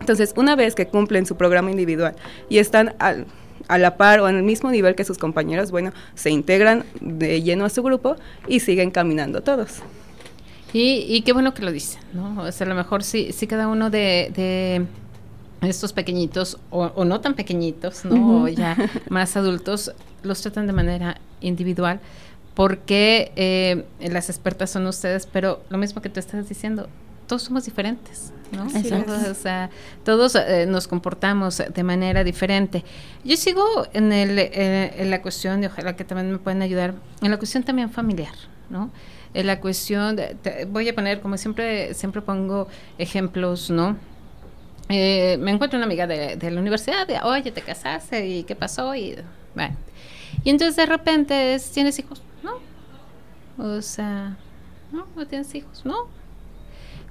Entonces, 0.00 0.34
una 0.36 0.56
vez 0.56 0.74
que 0.74 0.88
cumplen 0.88 1.24
su 1.24 1.36
programa 1.38 1.70
individual 1.70 2.14
y 2.50 2.58
están 2.58 2.94
al, 2.98 3.24
a 3.68 3.78
la 3.78 3.96
par 3.96 4.20
o 4.20 4.28
en 4.28 4.36
el 4.36 4.42
mismo 4.42 4.70
nivel 4.70 4.94
que 4.94 5.04
sus 5.04 5.18
compañeros, 5.18 5.70
bueno, 5.70 5.92
se 6.14 6.30
integran 6.30 6.84
de 7.00 7.42
lleno 7.42 7.64
a 7.64 7.70
su 7.70 7.82
grupo 7.82 8.16
y 8.48 8.60
siguen 8.60 8.90
caminando 8.90 9.42
todos. 9.42 9.82
Y, 10.76 11.22
qué 11.22 11.32
bueno 11.32 11.54
que 11.54 11.62
lo 11.62 11.70
dicen, 11.70 12.00
¿no? 12.12 12.42
O 12.42 12.50
sea, 12.50 12.66
a 12.66 12.68
lo 12.68 12.74
mejor 12.74 13.04
sí, 13.04 13.30
sí 13.32 13.46
cada 13.46 13.68
uno 13.68 13.90
de, 13.90 14.84
estos 15.62 15.92
pequeñitos, 15.92 16.58
o, 16.70 17.04
no 17.04 17.20
tan 17.20 17.34
pequeñitos, 17.34 18.04
¿no? 18.04 18.42
O 18.42 18.48
ya 18.48 18.76
más 19.08 19.36
adultos, 19.36 19.92
los 20.24 20.40
tratan 20.40 20.66
de 20.66 20.72
manera 20.72 21.20
individual, 21.40 22.00
porque 22.54 23.30
eh, 23.36 23.84
las 24.00 24.28
expertas 24.28 24.70
son 24.70 24.88
ustedes, 24.88 25.26
pero 25.26 25.62
lo 25.70 25.78
mismo 25.78 26.02
que 26.02 26.08
tú 26.08 26.18
estás 26.18 26.48
diciendo, 26.48 26.88
todos 27.28 27.42
somos 27.42 27.64
diferentes, 27.66 28.32
¿no? 28.54 28.66
o 29.30 29.34
sea, 29.34 29.70
todos 30.04 30.34
eh, 30.34 30.66
nos 30.66 30.88
comportamos 30.88 31.62
de 31.72 31.82
manera 31.82 32.24
diferente. 32.24 32.84
Yo 33.24 33.36
sigo 33.36 33.64
en, 33.92 34.12
el, 34.12 34.38
eh, 34.38 34.94
en 34.96 35.10
la 35.10 35.22
cuestión, 35.22 35.62
y 35.62 35.66
ojalá 35.66 35.96
que 35.96 36.04
también 36.04 36.30
me 36.30 36.38
puedan 36.38 36.62
ayudar, 36.62 36.94
en 37.22 37.30
la 37.30 37.36
cuestión 37.38 37.62
también 37.62 37.90
familiar, 37.90 38.34
¿no? 38.70 38.90
En 39.32 39.46
la 39.46 39.60
cuestión, 39.60 40.16
voy 40.68 40.88
a 40.88 40.94
poner, 40.94 41.20
como 41.20 41.36
siempre, 41.36 41.92
siempre 41.94 42.22
pongo 42.22 42.68
ejemplos, 42.98 43.68
¿no? 43.68 43.96
Eh, 44.88 45.38
me 45.40 45.50
encuentro 45.50 45.78
una 45.78 45.86
amiga 45.86 46.06
de, 46.06 46.50
la 46.50 46.60
universidad, 46.60 47.06
de, 47.06 47.18
oye, 47.22 47.50
te 47.50 47.62
casaste 47.62 48.26
y 48.26 48.44
qué 48.44 48.54
pasó, 48.54 48.94
y 48.94 49.16
bueno. 49.54 49.76
Y 50.42 50.50
entonces 50.50 50.76
de 50.76 50.86
repente 50.86 51.56
¿tienes 51.72 51.98
hijos? 51.98 52.20
No. 52.42 52.58
O 53.64 53.80
sea, 53.80 54.36
no, 54.92 55.06
no 55.16 55.26
tienes 55.26 55.54
hijos, 55.54 55.84
no. 55.84 56.08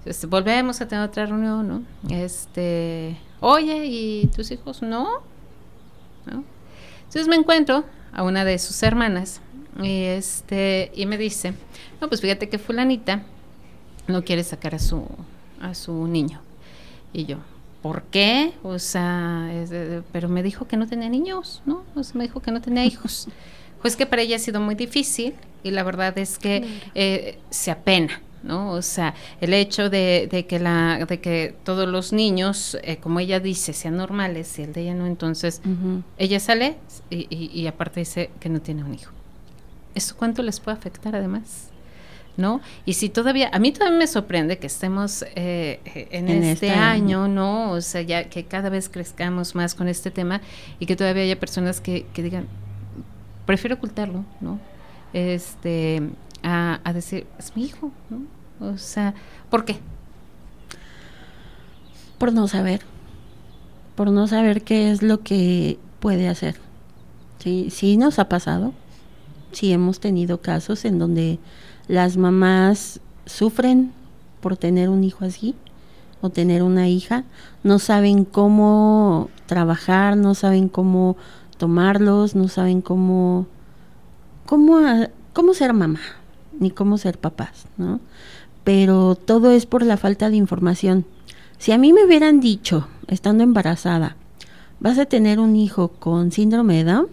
Entonces 0.03 0.29
volvemos 0.29 0.81
a 0.81 0.87
tener 0.87 1.05
otra 1.05 1.25
reunión, 1.25 1.65
¿no? 1.65 1.83
Este, 2.13 3.15
oye, 3.39 3.85
¿y 3.85 4.27
tus 4.35 4.51
hijos? 4.51 4.81
No. 4.81 5.21
¿No? 6.25 6.43
Entonces 7.03 7.29
me 7.29 7.37
encuentro 7.37 7.85
a 8.11 8.23
una 8.23 8.43
de 8.43 8.59
sus 8.59 8.83
hermanas 8.83 9.39
y 9.81 10.03
este 10.03 10.91
y 10.93 11.05
me 11.05 11.17
dice, 11.17 11.53
no, 12.01 12.09
pues 12.09 12.19
fíjate 12.19 12.49
que 12.49 12.59
fulanita 12.59 13.23
no 14.07 14.25
quiere 14.25 14.43
sacar 14.43 14.75
a 14.75 14.79
su 14.79 15.07
a 15.61 15.73
su 15.73 16.05
niño. 16.07 16.41
Y 17.13 17.23
yo, 17.25 17.37
¿por 17.81 18.03
qué? 18.03 18.51
O 18.61 18.79
sea, 18.79 19.49
pero 20.11 20.27
me 20.27 20.43
dijo 20.43 20.67
que 20.67 20.75
no 20.75 20.85
tenía 20.85 21.07
niños, 21.07 21.61
¿no? 21.65 21.85
O 21.95 22.03
sea, 22.03 22.17
me 22.17 22.25
dijo 22.25 22.41
que 22.41 22.51
no 22.51 22.61
tenía 22.61 22.83
hijos. 22.83 23.29
Pues 23.83 23.97
que 23.97 24.05
para 24.05 24.21
ella 24.21 24.37
ha 24.37 24.39
sido 24.39 24.61
muy 24.61 24.75
difícil 24.75 25.35
y 25.61 25.71
la 25.71 25.83
verdad 25.83 26.17
es 26.17 26.39
que 26.39 26.79
eh, 26.95 27.37
se 27.49 27.69
apena. 27.69 28.21
¿No? 28.43 28.71
O 28.71 28.82
sea, 28.82 29.15
el 29.41 29.53
hecho 29.53 29.89
de, 29.89 30.45
que 30.47 30.60
la, 30.60 31.06
de 31.06 31.19
que 31.19 31.56
todos 31.63 31.88
los 31.88 32.13
niños, 32.13 32.77
eh, 32.84 32.97
como 32.97 33.19
ella 33.19 33.39
dice, 33.39 33.73
sean 33.73 33.97
normales 33.97 34.60
y 34.60 34.63
el 34.63 34.73
de 34.73 34.82
ella 34.82 34.93
no, 34.93 35.08
entonces 35.08 35.62
ella 36.17 36.39
sale 36.39 36.77
y, 37.10 37.27
y, 37.29 37.67
aparte 37.67 38.01
dice 38.01 38.29
que 38.39 38.49
no 38.49 38.62
tiene 38.62 38.84
un 38.84 38.93
hijo. 38.93 39.12
¿Eso 39.95 40.15
cuánto 40.17 40.41
les 40.43 40.60
puede 40.60 40.77
afectar 40.77 41.15
además? 41.15 41.69
¿no? 42.36 42.62
Y 42.86 42.93
si 42.93 43.10
todavía, 43.10 43.49
a 43.53 43.60
mí 43.60 43.71
todavía 43.71 43.97
me 43.97 44.08
sorprende 44.08 44.58
que 44.58 44.67
estemos 44.67 45.23
eh, 45.36 45.79
en, 46.12 46.29
este, 46.43 46.71
año, 46.71 47.27
¿no? 47.27 47.71
O 47.71 47.82
sea, 47.82 48.01
ya 48.01 48.25
que 48.25 48.45
cada 48.45 48.69
vez 48.69 48.89
crezcamos 48.89 49.56
más 49.56 49.75
con 49.75 49.88
este 49.88 50.10
tema 50.12 50.41
y 50.79 50.86
que 50.86 50.95
todavía 50.95 51.23
haya 51.23 51.39
personas 51.39 51.79
que, 51.79 52.06
que 52.13 52.23
digan, 52.23 52.47
prefiero 53.45 53.75
ocultarlo, 53.75 54.25
¿no? 54.41 54.60
Este, 55.13 56.01
a, 56.43 56.93
decir, 56.93 57.25
es 57.39 57.56
mi 57.56 57.65
hijo, 57.65 57.91
¿no? 58.10 58.67
O 58.67 58.77
sea, 58.77 59.13
¿por 59.49 59.65
qué? 59.65 59.77
Por 62.17 62.34
no 62.34 62.47
saber, 62.47 62.82
por 63.95 64.12
no 64.12 64.27
saber 64.27 64.63
qué 64.63 64.91
es 64.91 65.01
lo 65.01 65.21
que 65.21 65.79
puede 65.99 66.27
hacer. 66.27 66.56
Sí, 67.39 67.69
sí 67.71 67.97
nos 67.97 68.19
ha 68.19 68.29
pasado, 68.29 68.73
sí 69.51 69.73
hemos 69.73 69.99
tenido 69.99 70.41
casos 70.41 70.86
en 70.86 70.99
donde 70.99 71.39
las 71.88 72.15
mamás 72.17 73.01
sufren 73.25 73.91
por 74.39 74.58
tener 74.58 74.89
un 74.89 75.03
hijo 75.03 75.25
así 75.25 75.56
o 76.21 76.29
tener 76.29 76.63
una 76.63 76.88
hija, 76.88 77.25
no 77.63 77.79
saben 77.79 78.23
cómo 78.23 79.29
trabajar, 79.45 80.15
no 80.15 80.36
saben 80.36 80.69
cómo 80.69 81.17
tomarlos, 81.58 82.36
no 82.36 82.47
saben 82.47 82.82
cómo 82.82 83.47
cómo 84.45 84.79
cómo 85.34 85.53
ser 85.53 85.73
mamá 85.73 85.99
ni 86.59 86.71
cómo 86.71 86.97
ser 86.97 87.17
papás, 87.17 87.65
¿no? 87.77 87.99
Pero 88.63 89.15
todo 89.15 89.51
es 89.51 89.65
por 89.65 89.83
la 89.83 89.97
falta 89.97 90.29
de 90.29 90.37
información. 90.37 91.05
Si 91.57 91.71
a 91.71 91.77
mí 91.77 91.93
me 91.93 92.05
hubieran 92.05 92.39
dicho, 92.39 92.87
estando 93.07 93.43
embarazada, 93.43 94.15
vas 94.79 94.99
a 94.99 95.05
tener 95.05 95.39
un 95.39 95.55
hijo 95.55 95.89
con 95.89 96.31
síndrome 96.31 96.83
de 96.83 96.91
Down, 96.91 97.07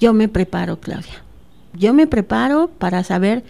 yo 0.00 0.12
me 0.12 0.28
preparo, 0.28 0.80
Claudia 0.80 1.24
yo 1.76 1.92
me 1.92 2.06
preparo 2.06 2.68
para 2.78 3.04
saber 3.04 3.44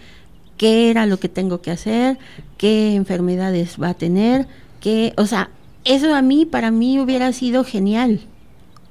qué 0.57 0.89
era 0.89 1.05
lo 1.05 1.17
que 1.17 1.29
tengo 1.29 1.61
que 1.61 1.71
hacer, 1.71 2.17
qué 2.57 2.95
enfermedades 2.95 3.77
va 3.81 3.89
a 3.89 3.93
tener, 3.93 4.47
qué, 4.79 5.13
o 5.17 5.25
sea, 5.25 5.49
eso 5.83 6.13
a 6.13 6.21
mí, 6.21 6.45
para 6.45 6.71
mí 6.71 6.99
hubiera 6.99 7.31
sido 7.33 7.63
genial, 7.63 8.21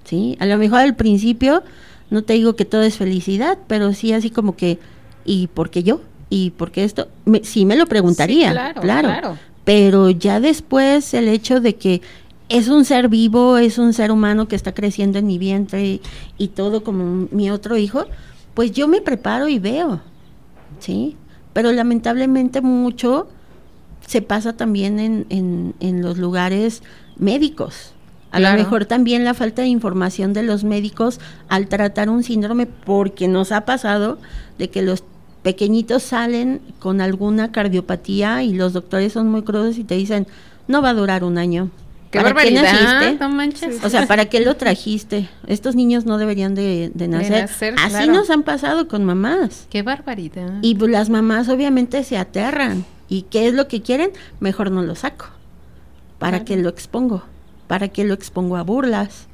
¿sí? 0.04 0.36
A 0.40 0.46
lo 0.46 0.58
mejor 0.58 0.80
al 0.80 0.94
principio, 0.94 1.62
no 2.10 2.22
te 2.22 2.34
digo 2.34 2.54
que 2.54 2.64
todo 2.64 2.82
es 2.82 2.96
felicidad, 2.96 3.58
pero 3.66 3.92
sí 3.92 4.12
así 4.12 4.30
como 4.30 4.56
que, 4.56 4.78
¿y 5.24 5.48
por 5.48 5.70
qué 5.70 5.82
yo? 5.82 6.00
¿Y 6.30 6.50
por 6.50 6.70
qué 6.70 6.84
esto? 6.84 7.08
sí 7.42 7.64
me 7.64 7.76
lo 7.76 7.86
preguntaría, 7.86 8.50
claro, 8.50 8.80
claro, 8.80 9.38
Pero 9.64 10.10
ya 10.10 10.40
después 10.40 11.14
el 11.14 11.28
hecho 11.28 11.60
de 11.60 11.76
que 11.76 12.02
es 12.48 12.68
un 12.68 12.84
ser 12.84 13.08
vivo, 13.08 13.58
es 13.58 13.78
un 13.78 13.92
ser 13.92 14.10
humano 14.10 14.48
que 14.48 14.56
está 14.56 14.74
creciendo 14.74 15.18
en 15.18 15.26
mi 15.26 15.38
vientre 15.38 16.00
y 16.38 16.48
todo 16.48 16.84
como 16.84 17.28
mi 17.30 17.50
otro 17.50 17.76
hijo, 17.76 18.06
pues 18.54 18.72
yo 18.72 18.88
me 18.88 19.00
preparo 19.00 19.48
y 19.48 19.58
veo, 19.58 20.00
¿sí? 20.78 21.16
Pero 21.52 21.72
lamentablemente 21.72 22.60
mucho 22.60 23.28
se 24.06 24.22
pasa 24.22 24.54
también 24.54 24.98
en, 25.00 25.74
en, 25.80 26.02
los 26.02 26.18
lugares 26.18 26.82
médicos. 27.16 27.92
A 28.30 28.40
lo 28.40 28.52
mejor 28.52 28.84
también 28.84 29.24
la 29.24 29.32
falta 29.32 29.62
de 29.62 29.68
información 29.68 30.32
de 30.32 30.42
los 30.42 30.64
médicos 30.64 31.20
al 31.48 31.68
tratar 31.68 32.10
un 32.10 32.24
síndrome, 32.24 32.66
porque 32.66 33.28
nos 33.28 33.52
ha 33.52 33.64
pasado 33.64 34.18
de 34.58 34.70
que 34.70 34.82
los 34.82 35.04
pequeñitos 35.44 36.02
salen 36.02 36.60
con 36.80 37.00
alguna 37.00 37.52
cardiopatía 37.52 38.42
y 38.42 38.54
los 38.54 38.72
doctores 38.72 39.12
son 39.12 39.30
muy 39.30 39.42
crudos 39.42 39.78
y 39.78 39.84
te 39.84 39.94
dicen, 39.94 40.26
no 40.66 40.82
va 40.82 40.90
a 40.90 40.94
durar 40.94 41.22
un 41.22 41.38
año, 41.38 41.70
Qué 42.10 42.22
barbaridad, 42.22 43.18
no 43.18 43.28
manches. 43.28 43.82
O 43.84 43.90
sea, 43.90 44.06
¿para 44.06 44.26
qué 44.26 44.38
lo 44.38 44.54
trajiste? 44.54 45.28
Estos 45.48 45.74
niños 45.74 46.06
no 46.06 46.16
deberían 46.16 46.54
de, 46.54 46.92
nacer. 46.94 47.74
Así 47.76 48.06
nos 48.08 48.30
han 48.30 48.44
pasado 48.44 48.86
con 48.86 49.04
mamás. 49.04 49.66
Qué 49.68 49.82
barbaridad. 49.82 50.60
Y 50.62 50.76
pues, 50.76 50.92
las 50.92 51.10
mamás 51.10 51.48
obviamente 51.48 52.04
se 52.04 52.16
aterran. 52.16 52.84
¿Y 53.08 53.22
qué 53.22 53.48
es 53.48 53.54
lo 53.54 53.66
que 53.66 53.82
quieren? 53.82 54.10
Mejor 54.38 54.70
no 54.70 54.82
lo 54.82 54.94
saco. 54.94 55.26
¿Para 56.20 56.44
qué 56.44 56.56
lo 56.56 56.68
expongo? 56.68 57.24
¿Para 57.66 57.88
qué 57.88 58.04
lo 58.04 58.14
expongo 58.14 58.56
a 58.56 58.62
burlas? 58.62 59.26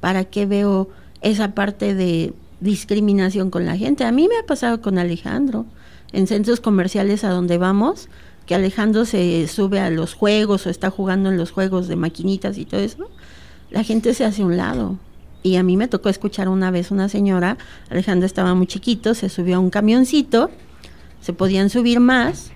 ¿Para 0.00 0.24
qué 0.24 0.46
veo 0.46 0.88
esa 1.22 1.54
parte 1.54 1.94
de 1.94 2.32
discriminación 2.60 3.50
con 3.50 3.66
la 3.66 3.76
gente? 3.76 4.04
A 4.04 4.12
mí 4.12 4.28
me 4.28 4.38
ha 4.38 4.46
pasado 4.46 4.80
con 4.80 4.98
Alejandro. 4.98 5.66
En 6.12 6.26
centros 6.26 6.60
comerciales 6.60 7.22
a 7.24 7.30
donde 7.30 7.56
vamos, 7.56 8.08
que 8.46 8.54
Alejandro 8.54 9.04
se 9.04 9.46
sube 9.46 9.78
a 9.78 9.90
los 9.90 10.14
juegos 10.14 10.66
o 10.66 10.70
está 10.70 10.90
jugando 10.90 11.30
en 11.30 11.36
los 11.36 11.52
juegos 11.52 11.86
de 11.86 11.96
maquinitas 11.96 12.58
y 12.58 12.64
todo 12.64 12.80
eso, 12.80 13.08
la 13.70 13.84
gente 13.84 14.12
se 14.14 14.24
hace 14.24 14.42
a 14.42 14.46
un 14.46 14.56
lado. 14.56 14.98
Y 15.42 15.56
a 15.56 15.62
mí 15.62 15.76
me 15.76 15.88
tocó 15.88 16.08
escuchar 16.08 16.48
una 16.48 16.70
vez 16.70 16.90
una 16.90 17.08
señora, 17.08 17.56
Alejandro 17.88 18.26
estaba 18.26 18.54
muy 18.54 18.66
chiquito, 18.66 19.14
se 19.14 19.28
subió 19.28 19.56
a 19.56 19.60
un 19.60 19.70
camioncito, 19.70 20.50
se 21.20 21.32
podían 21.32 21.70
subir 21.70 22.00
más, 22.00 22.50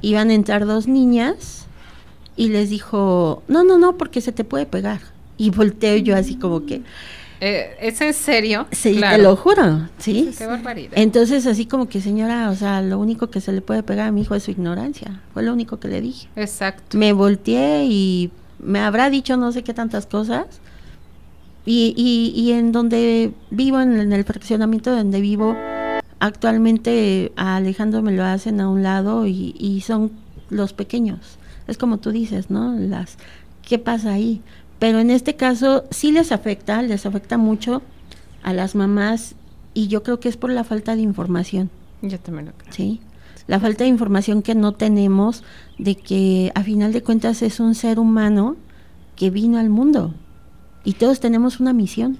iban 0.00 0.30
a 0.30 0.34
entrar 0.34 0.66
dos 0.66 0.88
niñas 0.88 1.66
y 2.36 2.48
les 2.48 2.70
dijo, 2.70 3.42
no, 3.48 3.64
no, 3.64 3.78
no, 3.78 3.96
porque 3.96 4.20
se 4.20 4.32
te 4.32 4.44
puede 4.44 4.66
pegar. 4.66 5.00
Y 5.38 5.50
volteo 5.50 5.96
yo 5.96 6.16
así 6.16 6.36
como 6.36 6.66
que, 6.66 6.82
eh, 7.44 7.76
¿Es 7.80 8.00
en 8.00 8.14
serio? 8.14 8.68
Sí, 8.70 9.00
te 9.00 9.18
lo 9.18 9.34
juro, 9.34 9.88
¿sí? 9.98 10.30
Qué 10.38 10.46
barbaridad. 10.46 10.92
Entonces, 10.94 11.44
así 11.48 11.66
como 11.66 11.88
que, 11.88 12.00
señora, 12.00 12.50
o 12.50 12.54
sea, 12.54 12.82
lo 12.82 13.00
único 13.00 13.30
que 13.30 13.40
se 13.40 13.50
le 13.50 13.60
puede 13.60 13.82
pegar 13.82 14.06
a 14.06 14.12
mi 14.12 14.20
hijo 14.20 14.36
es 14.36 14.44
su 14.44 14.52
ignorancia. 14.52 15.20
Fue 15.34 15.42
lo 15.42 15.52
único 15.52 15.80
que 15.80 15.88
le 15.88 16.00
dije. 16.00 16.28
Exacto. 16.36 16.96
Me 16.96 17.12
volteé 17.12 17.84
y 17.86 18.30
me 18.60 18.78
habrá 18.78 19.10
dicho 19.10 19.36
no 19.36 19.50
sé 19.50 19.64
qué 19.64 19.74
tantas 19.74 20.06
cosas. 20.06 20.46
Y, 21.66 21.94
y, 21.96 22.40
y 22.40 22.52
en 22.52 22.70
donde 22.70 23.32
vivo, 23.50 23.80
en, 23.80 24.12
el 24.12 24.22
fraccionamiento 24.22 24.94
donde 24.94 25.20
vivo, 25.20 25.56
actualmente 26.20 27.32
a 27.34 27.56
Alejandro 27.56 28.02
me 28.02 28.12
lo 28.12 28.24
hacen 28.24 28.60
a 28.60 28.68
un 28.68 28.84
lado 28.84 29.26
y, 29.26 29.56
y 29.58 29.80
son 29.80 30.12
los 30.48 30.74
pequeños. 30.74 31.38
Es 31.66 31.76
como 31.76 31.98
tú 31.98 32.12
dices, 32.12 32.50
¿no? 32.50 32.72
Las, 32.78 33.16
¿Qué 33.62 33.78
pasa 33.78 34.12
ahí? 34.12 34.42
Pero 34.82 34.98
en 34.98 35.12
este 35.12 35.36
caso 35.36 35.84
sí 35.92 36.10
les 36.10 36.32
afecta, 36.32 36.82
les 36.82 37.06
afecta 37.06 37.38
mucho 37.38 37.82
a 38.42 38.52
las 38.52 38.74
mamás 38.74 39.36
y 39.74 39.86
yo 39.86 40.02
creo 40.02 40.18
que 40.18 40.28
es 40.28 40.36
por 40.36 40.50
la 40.50 40.64
falta 40.64 40.96
de 40.96 41.02
información. 41.02 41.70
Yo 42.00 42.18
también 42.18 42.46
lo 42.46 42.52
creo. 42.54 42.72
Sí, 42.72 43.00
la 43.46 43.60
falta 43.60 43.84
de 43.84 43.90
información 43.90 44.42
que 44.42 44.56
no 44.56 44.72
tenemos 44.72 45.44
de 45.78 45.94
que 45.94 46.50
a 46.56 46.64
final 46.64 46.92
de 46.92 47.00
cuentas 47.00 47.42
es 47.42 47.60
un 47.60 47.76
ser 47.76 48.00
humano 48.00 48.56
que 49.14 49.30
vino 49.30 49.60
al 49.60 49.70
mundo 49.70 50.14
y 50.82 50.94
todos 50.94 51.20
tenemos 51.20 51.60
una 51.60 51.72
misión. 51.72 52.18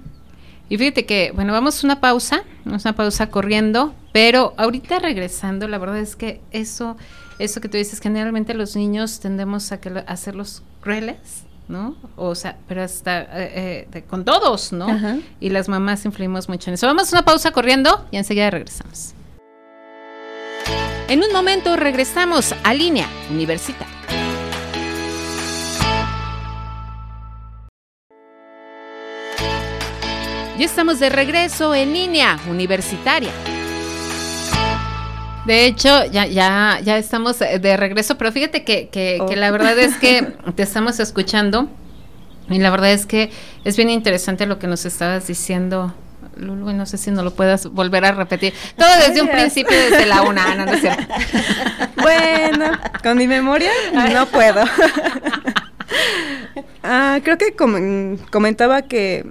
Y 0.68 0.78
fíjate 0.78 1.04
que, 1.04 1.32
bueno, 1.34 1.52
vamos 1.52 1.82
a 1.82 1.86
una 1.88 2.00
pausa, 2.00 2.44
una 2.64 2.94
pausa 2.94 3.28
corriendo, 3.28 3.92
pero 4.12 4.54
ahorita 4.56 5.00
regresando, 5.00 5.66
la 5.66 5.78
verdad 5.78 5.98
es 5.98 6.14
que 6.14 6.40
eso, 6.52 6.96
eso 7.40 7.60
que 7.60 7.68
tú 7.68 7.76
dices, 7.76 7.98
generalmente 7.98 8.54
los 8.54 8.76
niños 8.76 9.18
tendemos 9.18 9.72
a, 9.72 9.80
que, 9.80 9.88
a 9.88 10.02
hacerlos 10.02 10.62
crueles, 10.80 11.42
¿no? 11.72 11.96
O 12.16 12.34
sea, 12.34 12.56
pero 12.68 12.82
hasta 12.82 13.22
eh, 13.22 13.88
eh, 13.92 14.02
con 14.08 14.24
todos, 14.24 14.72
¿no? 14.72 14.86
Y 15.40 15.48
las 15.48 15.68
mamás 15.68 16.04
influimos 16.04 16.48
mucho 16.48 16.70
en 16.70 16.74
eso. 16.74 16.86
Vamos 16.86 17.12
a 17.12 17.16
una 17.16 17.24
pausa 17.24 17.50
corriendo 17.50 18.06
y 18.10 18.18
enseguida 18.18 18.50
regresamos. 18.50 19.14
En 21.08 21.24
un 21.24 21.32
momento 21.32 21.74
regresamos 21.76 22.54
a 22.62 22.74
línea 22.74 23.08
universitaria. 23.30 23.88
Ya 30.58 30.66
estamos 30.66 31.00
de 31.00 31.08
regreso 31.08 31.74
en 31.74 31.92
línea 31.92 32.38
universitaria. 32.48 33.32
De 35.46 35.66
hecho, 35.66 36.04
ya, 36.06 36.26
ya, 36.26 36.78
ya 36.82 36.98
estamos 36.98 37.38
de 37.38 37.76
regreso, 37.76 38.16
pero 38.16 38.30
fíjate 38.30 38.64
que, 38.64 38.88
que, 38.88 39.20
que 39.28 39.36
la 39.36 39.50
verdad 39.50 39.78
es 39.78 39.96
que 39.96 40.22
te 40.54 40.62
estamos 40.62 41.00
escuchando 41.00 41.68
y 42.48 42.58
la 42.58 42.70
verdad 42.70 42.92
es 42.92 43.06
que 43.06 43.30
es 43.64 43.76
bien 43.76 43.90
interesante 43.90 44.46
lo 44.46 44.58
que 44.58 44.66
nos 44.66 44.84
estabas 44.84 45.26
diciendo. 45.26 45.94
Lulu, 46.36 46.72
no 46.72 46.86
sé 46.86 46.96
si 46.96 47.10
no 47.10 47.22
lo 47.22 47.32
puedas 47.32 47.66
volver 47.66 48.04
a 48.04 48.12
repetir. 48.12 48.54
Todo 48.76 48.88
desde 49.06 49.20
un 49.20 49.28
principio, 49.28 49.76
desde 49.76 50.06
la 50.06 50.22
una, 50.22 50.54
no, 50.54 50.66
no 50.66 50.72
es 50.72 50.80
cierto. 50.80 51.02
Bueno, 51.96 52.72
con 53.02 53.16
mi 53.16 53.28
memoria 53.28 53.70
no 54.12 54.26
puedo. 54.26 54.64
ah, 56.82 57.20
creo 57.22 57.38
que 57.38 57.54
comentaba 57.54 58.82
que 58.82 59.24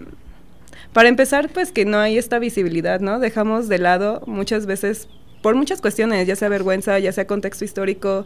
para 0.94 1.10
empezar, 1.10 1.50
pues 1.50 1.72
que 1.72 1.86
no 1.86 2.00
hay 2.00 2.18
esta 2.18 2.40
visibilidad, 2.40 3.02
¿no? 3.02 3.20
Dejamos 3.20 3.68
de 3.68 3.80
lado 3.80 4.22
muchas 4.26 4.66
veces, 4.66 5.10
por 5.42 5.56
muchas 5.56 5.82
cuestiones, 5.82 6.28
ya 6.28 6.36
sea 6.36 6.50
vergüenza, 6.50 7.00
ya 7.00 7.12
sea 7.12 7.26
contexto 7.26 7.66
histórico, 7.66 8.26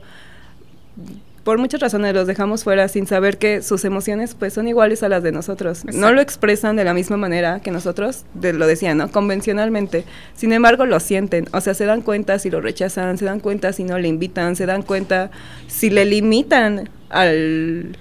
por 1.45 1.59
muchas 1.59 1.79
razones 1.79 2.15
los 2.15 2.25
dejamos 2.25 2.63
fuera 2.63 2.87
sin 2.87 3.05
saber 3.05 3.37
que 3.37 3.61
sus 3.61 3.85
emociones 3.85 4.33
pues 4.33 4.53
son 4.53 4.67
iguales 4.67 5.03
a 5.03 5.09
las 5.09 5.21
de 5.21 5.31
nosotros. 5.31 5.85
No 5.85 6.11
lo 6.11 6.19
expresan 6.19 6.75
de 6.75 6.83
la 6.83 6.95
misma 6.95 7.17
manera 7.17 7.59
que 7.59 7.69
nosotros, 7.69 8.25
de, 8.33 8.51
lo 8.51 8.65
decían, 8.65 8.97
¿no? 8.97 9.11
Convencionalmente. 9.11 10.05
Sin 10.33 10.53
embargo, 10.53 10.87
lo 10.87 10.99
sienten. 10.99 11.47
O 11.53 11.61
sea, 11.61 11.75
se 11.75 11.85
dan 11.85 12.01
cuenta 12.01 12.39
si 12.39 12.49
lo 12.49 12.61
rechazan, 12.61 13.19
se 13.19 13.25
dan 13.25 13.39
cuenta 13.39 13.73
si 13.73 13.83
no 13.83 13.99
le 13.99 14.07
invitan, 14.07 14.55
se 14.55 14.65
dan 14.65 14.81
cuenta 14.81 15.29
si 15.67 15.91
le 15.91 16.05
limitan 16.05 16.89
al, 17.09 17.95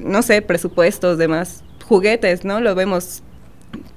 no 0.00 0.22
sé, 0.22 0.40
presupuestos, 0.40 1.18
demás, 1.18 1.62
juguetes, 1.86 2.46
¿no? 2.46 2.62
Lo 2.62 2.74
vemos 2.74 3.22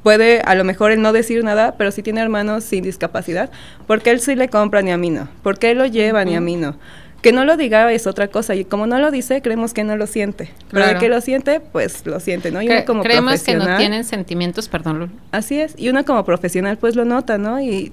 puede 0.03 0.41
a 0.41 0.55
lo 0.55 0.63
mejor 0.63 0.91
él 0.91 1.01
no 1.01 1.13
decir 1.13 1.43
nada, 1.43 1.75
pero 1.77 1.91
si 1.91 2.03
tiene 2.03 2.21
hermanos 2.21 2.63
sin 2.63 2.83
discapacidad, 2.83 3.49
porque 3.87 4.11
él 4.11 4.19
sí 4.19 4.35
le 4.35 4.49
compra 4.49 4.81
ni 4.81 4.91
a 4.91 4.97
mí 4.97 5.09
no, 5.09 5.27
porque 5.43 5.71
él 5.71 5.77
lo 5.77 5.85
lleva 5.85 6.25
ni 6.25 6.35
a 6.35 6.41
mí 6.41 6.55
no. 6.55 6.77
Que 7.21 7.31
no 7.31 7.45
lo 7.45 7.57
diga 7.57 7.91
es 7.91 8.05
otra 8.05 8.27
cosa 8.27 8.53
y 8.53 8.63
como 8.63 8.85
no 8.85 8.99
lo 8.99 9.09
dice, 9.09 9.41
creemos 9.41 9.73
que 9.73 9.83
no 9.83 9.97
lo 9.97 10.05
siente. 10.05 10.51
Pero 10.69 10.85
de 10.85 10.95
que 10.97 11.09
lo 11.09 11.19
siente, 11.19 11.59
pues 11.59 12.05
lo 12.05 12.19
siente, 12.19 12.51
¿no? 12.51 12.61
Y 12.61 12.69
uno 12.69 12.85
como 12.85 13.01
creemos 13.01 13.41
que 13.41 13.55
no 13.55 13.75
tienen 13.77 14.03
sentimientos, 14.03 14.69
perdón. 14.69 15.11
Así 15.31 15.59
es, 15.59 15.73
y 15.77 15.89
uno 15.89 16.05
como 16.05 16.23
profesional 16.23 16.77
pues 16.77 16.95
lo 16.95 17.05
nota, 17.05 17.37
¿no? 17.37 17.59
Y 17.59 17.91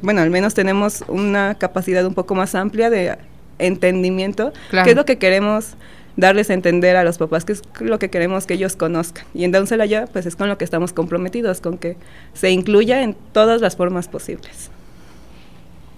bueno, 0.00 0.22
al 0.22 0.30
menos 0.30 0.54
tenemos 0.54 1.04
una 1.08 1.56
capacidad 1.58 2.06
un 2.06 2.14
poco 2.14 2.34
más 2.34 2.54
amplia 2.54 2.88
de 2.88 3.18
entendimiento, 3.58 4.52
qué 4.70 4.90
es 4.90 4.96
lo 4.96 5.04
que 5.04 5.18
queremos 5.18 5.74
darles 6.16 6.50
a 6.50 6.54
entender 6.54 6.96
a 6.96 7.04
los 7.04 7.18
papás 7.18 7.44
que 7.44 7.52
es 7.52 7.62
lo 7.80 7.98
que 7.98 8.10
queremos 8.10 8.46
que 8.46 8.54
ellos 8.54 8.76
conozcan. 8.76 9.24
Y 9.34 9.44
en 9.44 9.52
Down 9.52 9.66
pues 10.12 10.26
es 10.26 10.36
con 10.36 10.48
lo 10.48 10.58
que 10.58 10.64
estamos 10.64 10.92
comprometidos, 10.92 11.60
con 11.60 11.78
que 11.78 11.96
se 12.34 12.50
incluya 12.50 13.02
en 13.02 13.14
todas 13.32 13.60
las 13.60 13.76
formas 13.76 14.08
posibles. 14.08 14.70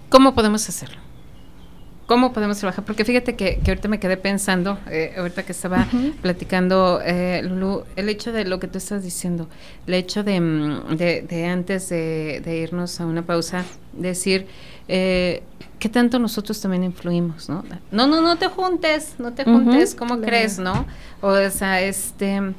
¿Cómo 0.09 0.33
podemos 0.33 0.67
hacerlo? 0.67 0.97
¿Cómo 2.09 2.33
podemos 2.33 2.57
trabajar? 2.57 2.83
Porque 2.85 3.05
fíjate 3.05 3.35
que, 3.35 3.61
ahorita 3.67 3.87
me 3.87 3.99
quedé 3.99 4.17
pensando, 4.17 4.79
eh, 4.89 5.13
ahorita 5.15 5.43
que 5.43 5.51
estaba 5.51 5.87
platicando, 6.23 6.99
eh, 7.05 7.41
Lulu, 7.43 7.83
el 7.95 8.09
hecho 8.09 8.31
de 8.31 8.45
lo 8.45 8.59
que 8.59 8.67
tú 8.67 8.79
estás 8.79 9.03
diciendo, 9.03 9.47
el 9.85 9.93
hecho 9.93 10.23
de, 10.23 10.41
mm, 10.41 10.97
de, 10.97 11.45
antes 11.45 11.89
de, 11.89 12.59
irnos 12.63 12.99
a 12.99 13.05
una 13.05 13.21
pausa, 13.21 13.63
decir, 13.93 14.47
eh, 14.87 15.43
¿qué 15.79 15.89
tanto 15.89 16.19
nosotros 16.19 16.59
también 16.61 16.83
influimos, 16.83 17.49
no? 17.49 17.63
No, 17.91 18.05
no, 18.05 18.21
no 18.21 18.37
te 18.37 18.47
juntes, 18.47 19.15
no 19.17 19.33
te 19.33 19.45
juntes, 19.45 19.95
¿cómo 19.95 20.19
crees, 20.19 20.59
no? 20.59 20.85
O 21.21 21.35
sea, 21.49 21.81
este, 21.81 22.53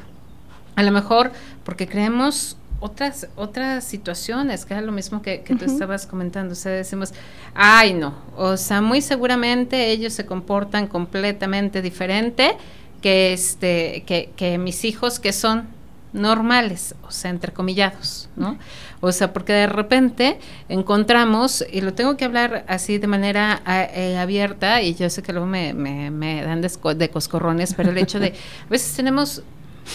a 0.75 0.83
lo 0.83 0.91
mejor 0.91 1.31
porque 1.65 1.87
creemos 1.87 2.57
otras 2.81 3.29
otras 3.37 3.85
situaciones, 3.85 4.65
que 4.65 4.73
era 4.73 4.83
lo 4.83 4.93
mismo 4.93 5.21
que, 5.21 5.45
tú 5.47 5.65
estabas 5.67 6.07
comentando, 6.07 6.53
o 6.53 6.57
sea, 6.57 6.73
decimos, 6.73 7.13
ay 7.55 7.93
no, 7.93 8.15
o 8.37 8.57
sea, 8.57 8.81
muy 8.81 9.03
seguramente 9.03 9.91
ellos 9.91 10.15
se 10.15 10.25
comportan 10.25 10.87
completamente 10.87 11.83
diferente 11.83 12.57
que 13.03 13.35
este 13.35 14.03
que, 14.07 14.31
que 14.35 14.57
mis 14.57 14.85
hijos 14.85 15.21
que 15.21 15.33
son 15.33 15.69
normales, 16.13 16.95
o 17.07 17.11
sea, 17.11 17.31
entrecomillados, 17.31 18.29
¿no? 18.37 18.59
O 19.01 19.13
sea, 19.13 19.33
porque 19.33 19.53
de 19.53 19.67
repente 19.67 20.39
encontramos, 20.69 21.65
y 21.71 21.81
lo 21.81 21.95
tengo 21.95 22.17
que 22.17 22.25
hablar 22.25 22.65
así 22.69 22.99
de 22.99 23.07
manera 23.07 23.63
eh, 23.95 24.17
abierta, 24.19 24.83
y 24.83 24.95
yo 24.95 25.09
sé 25.11 25.23
que 25.23 25.33
luego 25.33 25.47
me, 25.47 25.73
me, 25.73 26.11
me 26.11 26.43
dan 26.43 26.61
de, 26.61 26.71
de, 26.97 27.11
coscorrones, 27.11 27.75
pero 27.75 27.91
el 27.91 27.99
hecho 27.99 28.19
de, 28.19 28.29
a 28.67 28.71
veces 28.71 28.95
tenemos 28.95 29.43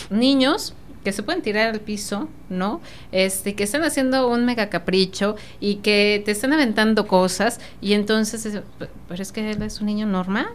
niños 0.09 0.73
que 1.03 1.11
se 1.11 1.21
pueden 1.21 1.43
tirar 1.43 1.69
al 1.69 1.81
piso, 1.81 2.27
¿no? 2.49 2.81
Este, 3.11 3.53
que 3.53 3.63
están 3.63 3.83
haciendo 3.83 4.27
un 4.27 4.43
mega 4.43 4.69
capricho 4.69 5.35
y 5.59 5.75
que 5.75 6.21
te 6.25 6.31
están 6.31 6.51
aventando 6.51 7.07
cosas 7.07 7.59
y 7.79 7.93
entonces, 7.93 8.59
pero 9.07 9.21
es 9.21 9.31
que 9.31 9.51
él 9.51 9.61
es 9.61 9.79
un 9.81 9.85
niño 9.85 10.07
normal, 10.07 10.47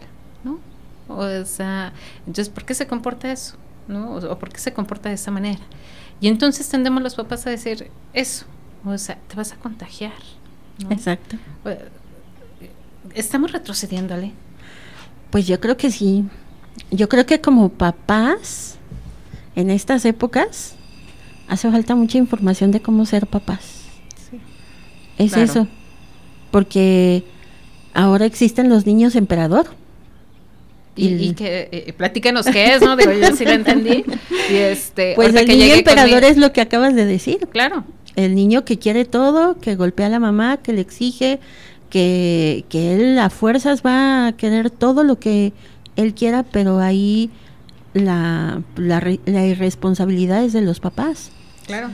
¿no? 0.43 0.59
O 1.09 1.45
sea, 1.45 1.93
entonces, 2.21 2.49
¿por 2.49 2.65
qué 2.65 2.75
se 2.75 2.89
comporta 2.89 3.31
eso? 3.31 3.57
¿No? 3.89 4.15
O, 4.15 4.39
por 4.39 4.51
qué 4.51 4.59
se 4.59 4.73
comporta 4.73 5.09
de 5.09 5.17
esa 5.17 5.31
manera? 5.31 5.61
Y 6.21 6.29
entonces 6.29 6.69
tendemos 6.69 7.03
los 7.03 7.15
papás 7.15 7.47
a 7.47 7.51
decir 7.51 7.91
eso, 8.13 8.45
o 8.85 8.97
sea, 8.99 9.19
te 9.29 9.37
vas 9.37 9.53
a 9.53 9.57
contagiar. 9.57 10.13
Exacto. 10.91 11.37
¿Estamos 13.15 13.53
retrocediéndole? 13.53 14.33
Pues 15.31 15.47
yo 15.47 15.61
creo 15.61 15.77
que 15.77 15.91
sí. 15.91 16.25
Yo 16.91 17.09
creo 17.09 17.27
que 17.27 17.41
como 17.41 17.69
papás 17.69 18.77
en 19.57 19.71
estas 19.71 20.05
épocas 20.05 20.75
hace 21.49 21.71
falta 21.71 21.95
mucha 21.95 22.19
información 22.19 22.71
de 22.71 22.81
cómo 22.81 23.05
ser 23.07 23.27
papás. 23.27 23.83
es 25.19 25.37
eso, 25.37 25.67
porque 26.51 27.25
ahora 27.93 28.25
existen 28.25 28.69
los 28.69 28.87
niños 28.87 29.17
emperador. 29.17 29.67
Y, 30.97 31.33
que 31.33 31.69
eh, 31.73 31.93
platícanos 31.97 32.47
qué 32.47 32.75
es, 32.75 32.83
¿no? 32.83 32.97
Digo, 32.97 33.13
yo 33.13 33.35
sí 33.35 33.45
lo 33.45 33.53
entendí. 33.53 34.05
Y 34.51 34.55
este, 34.55 35.15
pues 35.15 35.35
el 35.35 35.47
niño 35.47 35.75
emperador 35.75 36.25
es 36.25 36.37
lo 36.37 36.53
que 36.53 36.61
acabas 36.61 36.95
de 36.95 37.07
decir. 37.07 37.49
Claro. 37.51 37.85
El 38.17 38.35
niño 38.35 38.65
que 38.65 38.79
quiere 38.79 39.05
todo, 39.05 39.59
que 39.61 39.77
golpea 39.77 40.07
a 40.07 40.11
la 40.11 40.19
mamá, 40.19 40.59
que 40.59 40.73
le 40.73 40.81
exige, 40.81 41.39
que, 41.89 42.65
que 42.69 42.95
él 42.95 43.19
a 43.19 43.31
fuerzas 43.31 43.83
va 43.87 44.27
a 44.27 44.33
querer 44.33 44.71
todo 44.71 45.05
lo 45.05 45.19
que 45.19 45.53
él 45.97 46.15
quiera, 46.15 46.43
pero 46.43 46.81
ahí 46.81 47.31
la, 47.95 48.63
la, 48.77 49.03
la 49.25 49.47
irresponsabilidad 49.47 50.45
es 50.45 50.53
de 50.53 50.61
los 50.61 50.81
papás. 50.81 51.31
Claro. 51.67 51.91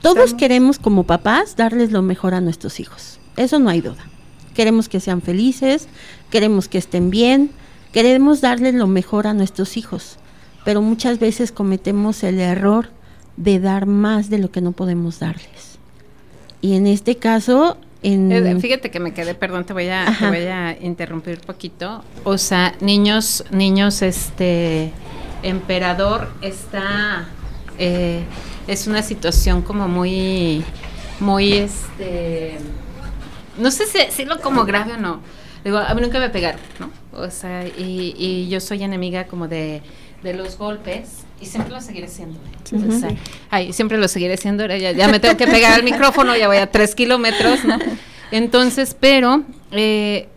Todos 0.00 0.32
queremos 0.32 0.78
como 0.78 1.04
papás 1.04 1.56
darles 1.56 1.92
lo 1.92 2.00
mejor 2.00 2.34
a 2.34 2.40
nuestros 2.40 2.80
hijos. 2.80 3.18
Eso 3.36 3.58
no 3.58 3.68
hay 3.68 3.82
duda. 3.82 4.06
Queremos 4.54 4.88
que 4.88 4.98
sean 4.98 5.20
felices, 5.20 5.88
queremos 6.30 6.68
que 6.68 6.78
estén 6.78 7.10
bien, 7.10 7.50
queremos 7.92 8.40
darles 8.40 8.74
lo 8.74 8.86
mejor 8.86 9.26
a 9.26 9.34
nuestros 9.34 9.76
hijos. 9.76 10.16
Pero 10.64 10.82
muchas 10.82 11.18
veces 11.18 11.52
cometemos 11.52 12.22
el 12.22 12.38
error 12.38 12.90
de 13.36 13.60
dar 13.60 13.86
más 13.86 14.28
de 14.28 14.38
lo 14.38 14.50
que 14.50 14.60
no 14.60 14.72
podemos 14.72 15.18
darles. 15.18 15.78
Y 16.60 16.74
en 16.76 16.86
este 16.86 17.16
caso, 17.16 17.78
en... 18.02 18.30
Eh, 18.30 18.60
fíjate 18.60 18.90
que 18.90 19.00
me 19.00 19.14
quedé, 19.14 19.34
perdón, 19.34 19.64
te 19.64 19.72
voy 19.72 19.88
a, 19.88 20.14
te 20.18 20.28
voy 20.28 20.46
a 20.46 20.76
interrumpir 20.80 21.38
un 21.40 21.46
poquito. 21.46 22.04
O 22.24 22.36
sea, 22.36 22.74
niños, 22.80 23.44
niños, 23.50 24.02
este, 24.02 24.92
emperador 25.42 26.28
está, 26.42 27.28
eh, 27.78 28.22
es 28.66 28.86
una 28.86 29.02
situación 29.02 29.62
como 29.62 29.88
muy, 29.88 30.62
muy, 31.18 31.54
este, 31.54 32.58
no 33.56 33.70
sé 33.70 33.84
si 34.10 34.24
lo 34.26 34.40
como 34.40 34.64
grave 34.64 34.92
o 34.92 34.96
no. 34.98 35.20
Digo, 35.64 35.78
a 35.78 35.94
mí 35.94 36.00
nunca 36.02 36.18
me 36.18 36.28
pegaron, 36.28 36.60
¿no? 36.78 36.99
O 37.12 37.30
sea, 37.30 37.66
y, 37.66 38.14
y 38.16 38.48
yo 38.48 38.60
soy 38.60 38.82
enemiga 38.82 39.26
como 39.26 39.48
de, 39.48 39.82
de 40.22 40.34
los 40.34 40.58
golpes 40.58 41.24
y 41.40 41.46
siempre 41.46 41.72
lo 41.72 41.80
seguiré 41.80 42.08
siendo. 42.08 42.38
ay, 43.50 43.72
siempre 43.72 43.98
lo 43.98 44.08
seguiré 44.08 44.36
siendo. 44.36 44.66
Ya, 44.66 44.92
ya, 44.92 45.08
me 45.08 45.20
tengo 45.20 45.36
que 45.36 45.46
pegar 45.46 45.72
al 45.72 45.82
micrófono, 45.82 46.36
ya 46.36 46.48
voy 46.48 46.58
a 46.58 46.70
tres 46.70 46.94
kilómetros, 46.94 47.64
¿no? 47.64 47.78
Entonces, 48.30 48.96
pero 48.98 49.42
eh, 49.72 50.28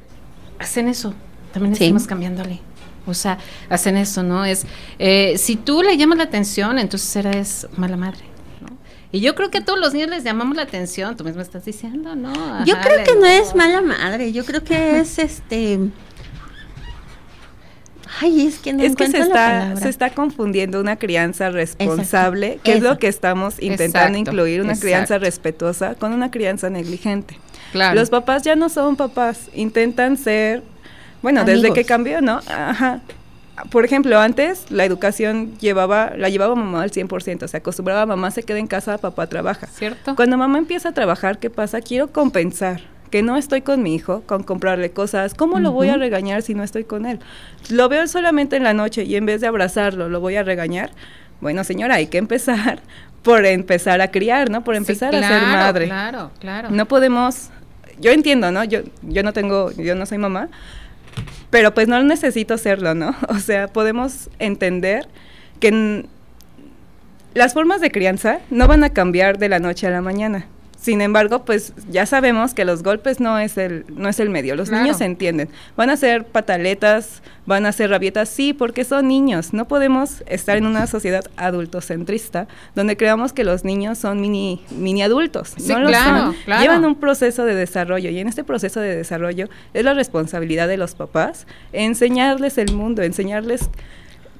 hacen 0.60 0.88
eso. 0.88 1.14
También 1.52 1.74
estamos 1.74 2.08
cambiándole. 2.08 2.60
O 3.06 3.14
sea, 3.14 3.38
hacen 3.70 3.98
eso, 3.98 4.24
¿no? 4.24 4.46
Es, 4.46 4.66
eh, 4.98 5.36
si 5.38 5.58
tú 5.58 5.84
le 5.84 5.98
llamas 5.98 6.18
la 6.18 6.24
atención, 6.24 6.80
entonces 6.80 7.16
eres 7.18 7.68
mala 7.76 7.98
madre. 7.98 8.22
¿no? 8.62 8.78
Y 9.12 9.20
yo 9.20 9.36
creo 9.36 9.52
que 9.52 9.58
a 9.58 9.66
todos 9.66 9.78
los 9.78 9.94
niños 9.94 10.10
les 10.10 10.24
llamamos 10.24 10.56
la 10.56 10.64
atención, 10.64 11.18
tú 11.18 11.26
mismo 11.26 11.42
estás 11.42 11.66
diciendo, 11.66 12.16
¿no? 12.16 12.66
yo 12.66 12.76
creo 12.80 13.04
que 13.04 13.16
no 13.16 13.26
es 13.26 13.54
mala 13.56 13.82
madre, 13.82 14.32
yo 14.32 14.46
creo 14.46 14.64
que 14.64 15.02
es 15.02 15.20
este... 15.20 15.80
Ay, 18.22 18.48
es 18.48 18.60
que 18.60 18.74
no 18.74 18.84
es 18.84 18.96
que 18.96 19.08
se 19.08 19.20
está, 19.20 19.76
se 19.76 19.90
está 19.90 20.10
confundiendo 20.12 20.80
una 20.80 20.98
crianza 20.98 21.50
responsable, 21.50 22.60
que 22.64 22.74
es 22.74 22.82
lo 22.82 22.98
que 23.00 23.08
estamos 23.08 23.62
intentando 23.62 24.18
incluir, 24.18 24.62
una 24.62 24.76
crianza 24.76 25.18
respetuosa 25.18 25.96
con 25.96 26.14
una 26.14 26.32
crianza 26.32 26.70
negligente. 26.70 27.38
Claro. 27.72 28.00
Los 28.00 28.10
papás 28.10 28.44
ya 28.44 28.56
no 28.56 28.70
son 28.70 28.96
papás, 28.96 29.50
intentan 29.54 30.18
ser 30.18 30.64
bueno, 31.24 31.46
desde 31.46 31.72
que 31.72 31.86
cambió, 31.86 32.22
¿no? 32.22 32.42
Ajá. 32.48 33.00
Por 33.70 33.86
ejemplo, 33.86 34.20
antes 34.20 34.72
la 34.72 34.84
educación 34.84 35.58
llevaba, 35.60 36.14
la 36.18 36.28
llevaba 36.28 36.54
mamá 36.56 36.82
al 36.82 36.92
100%, 36.92 37.48
se 37.48 37.58
acostumbraba 37.58 38.02
a 38.02 38.06
mamá 38.06 38.32
se 38.32 38.44
queda 38.44 38.58
en 38.58 38.68
casa, 38.68 38.98
papá 38.98 39.28
trabaja. 39.28 39.68
¿Cierto? 39.68 40.16
Cuando 40.16 40.38
mamá 40.38 40.58
empieza 40.58 40.90
a 40.90 40.92
trabajar, 40.92 41.40
¿qué 41.40 41.50
pasa? 41.50 41.80
Quiero 41.80 42.12
compensar. 42.12 42.82
Que 43.14 43.22
no 43.22 43.38
estoy 43.38 43.62
con 43.62 43.84
mi 43.84 43.94
hijo, 43.94 44.24
con 44.26 44.42
comprarle 44.42 44.90
cosas, 44.90 45.36
¿cómo 45.36 45.60
lo 45.60 45.72
voy 45.72 45.90
a 45.90 45.98
regañar 45.98 46.42
si 46.42 46.56
no 46.56 46.64
estoy 46.64 46.84
con 46.84 47.06
él? 47.06 47.20
Lo 47.70 47.88
veo 47.88 48.08
solamente 48.08 48.56
en 48.56 48.64
la 48.64 48.74
noche 48.74 49.04
y 49.04 49.16
en 49.16 49.28
vez 49.28 49.40
de 49.40 49.46
abrazarlo, 49.46 50.10
lo 50.10 50.20
voy 50.20 50.36
a 50.36 50.42
regañar. 50.42 50.90
Bueno, 51.40 51.64
señora, 51.64 51.94
hay 51.94 52.08
que 52.08 52.18
empezar 52.18 52.82
por 53.22 53.46
empezar 53.46 54.02
a 54.02 54.10
criar, 54.10 54.50
¿no? 54.50 54.64
Por 54.64 54.74
empezar 54.74 55.14
a 55.14 55.28
ser 55.28 55.44
madre. 55.44 55.86
Claro, 55.86 56.32
claro. 56.40 56.72
No 56.72 56.88
podemos, 56.88 57.52
yo 58.00 58.10
entiendo, 58.10 58.52
¿no? 58.52 58.64
Yo, 58.64 58.80
yo 59.04 59.22
no 59.22 59.32
tengo, 59.32 59.70
yo 59.74 59.94
no 59.94 60.08
soy 60.08 60.18
mamá, 60.18 60.50
pero 61.52 61.72
pues 61.76 61.88
no 61.88 62.02
necesito 62.02 62.58
serlo, 62.58 62.96
¿no? 62.96 63.16
O 63.30 63.38
sea, 63.38 63.68
podemos 63.68 64.32
entender 64.40 65.08
que 65.60 66.08
las 67.36 67.54
formas 67.54 67.80
de 67.80 67.92
crianza 67.92 68.40
no 68.50 68.68
van 68.68 68.84
a 68.84 68.90
cambiar 68.90 69.38
de 69.38 69.50
la 69.50 69.60
noche 69.60 69.86
a 69.86 69.92
la 69.92 70.02
mañana. 70.02 70.48
Sin 70.84 71.00
embargo, 71.00 71.46
pues 71.46 71.72
ya 71.90 72.06
sabemos 72.06 72.54
que 72.54 72.66
los 72.66 72.84
golpes 72.84 73.22
no 73.22 73.40
es 73.40 73.58
el, 73.58 73.86
no 73.96 74.10
es 74.10 74.20
el 74.20 74.30
medio. 74.30 74.58
Los 74.58 74.70
niños 74.70 74.98
se 74.98 75.06
entienden. 75.06 75.48
Van 75.78 75.90
a 75.90 75.96
ser 75.96 76.26
pataletas, 76.26 77.24
van 77.46 77.66
a 77.66 77.72
ser 77.72 77.90
rabietas, 77.90 78.28
sí, 78.28 78.52
porque 78.52 78.84
son 78.84 79.08
niños. 79.08 79.54
No 79.54 79.66
podemos 79.66 80.26
estar 80.28 80.58
en 80.58 80.66
una 80.66 80.86
sociedad 80.88 81.24
adultocentrista 81.38 82.50
donde 82.76 82.98
creamos 82.98 83.32
que 83.32 83.46
los 83.46 83.64
niños 83.64 83.98
son 83.98 84.20
mini, 84.20 84.62
mini 84.72 85.04
adultos. 85.04 85.54
Sí, 85.56 85.70
no 85.74 85.88
claro, 85.88 86.36
Claro. 86.44 86.62
Llevan 86.62 86.84
un 86.84 86.96
proceso 86.96 87.46
de 87.46 87.56
desarrollo 87.56 88.10
y 88.10 88.20
en 88.20 88.28
este 88.28 88.44
proceso 88.44 88.82
de 88.82 88.94
desarrollo 88.94 89.48
es 89.74 89.86
la 89.86 89.94
responsabilidad 89.94 90.68
de 90.68 90.76
los 90.76 90.96
papás 90.96 91.48
enseñarles 91.72 92.58
el 92.58 92.74
mundo, 92.74 93.04
enseñarles 93.04 93.70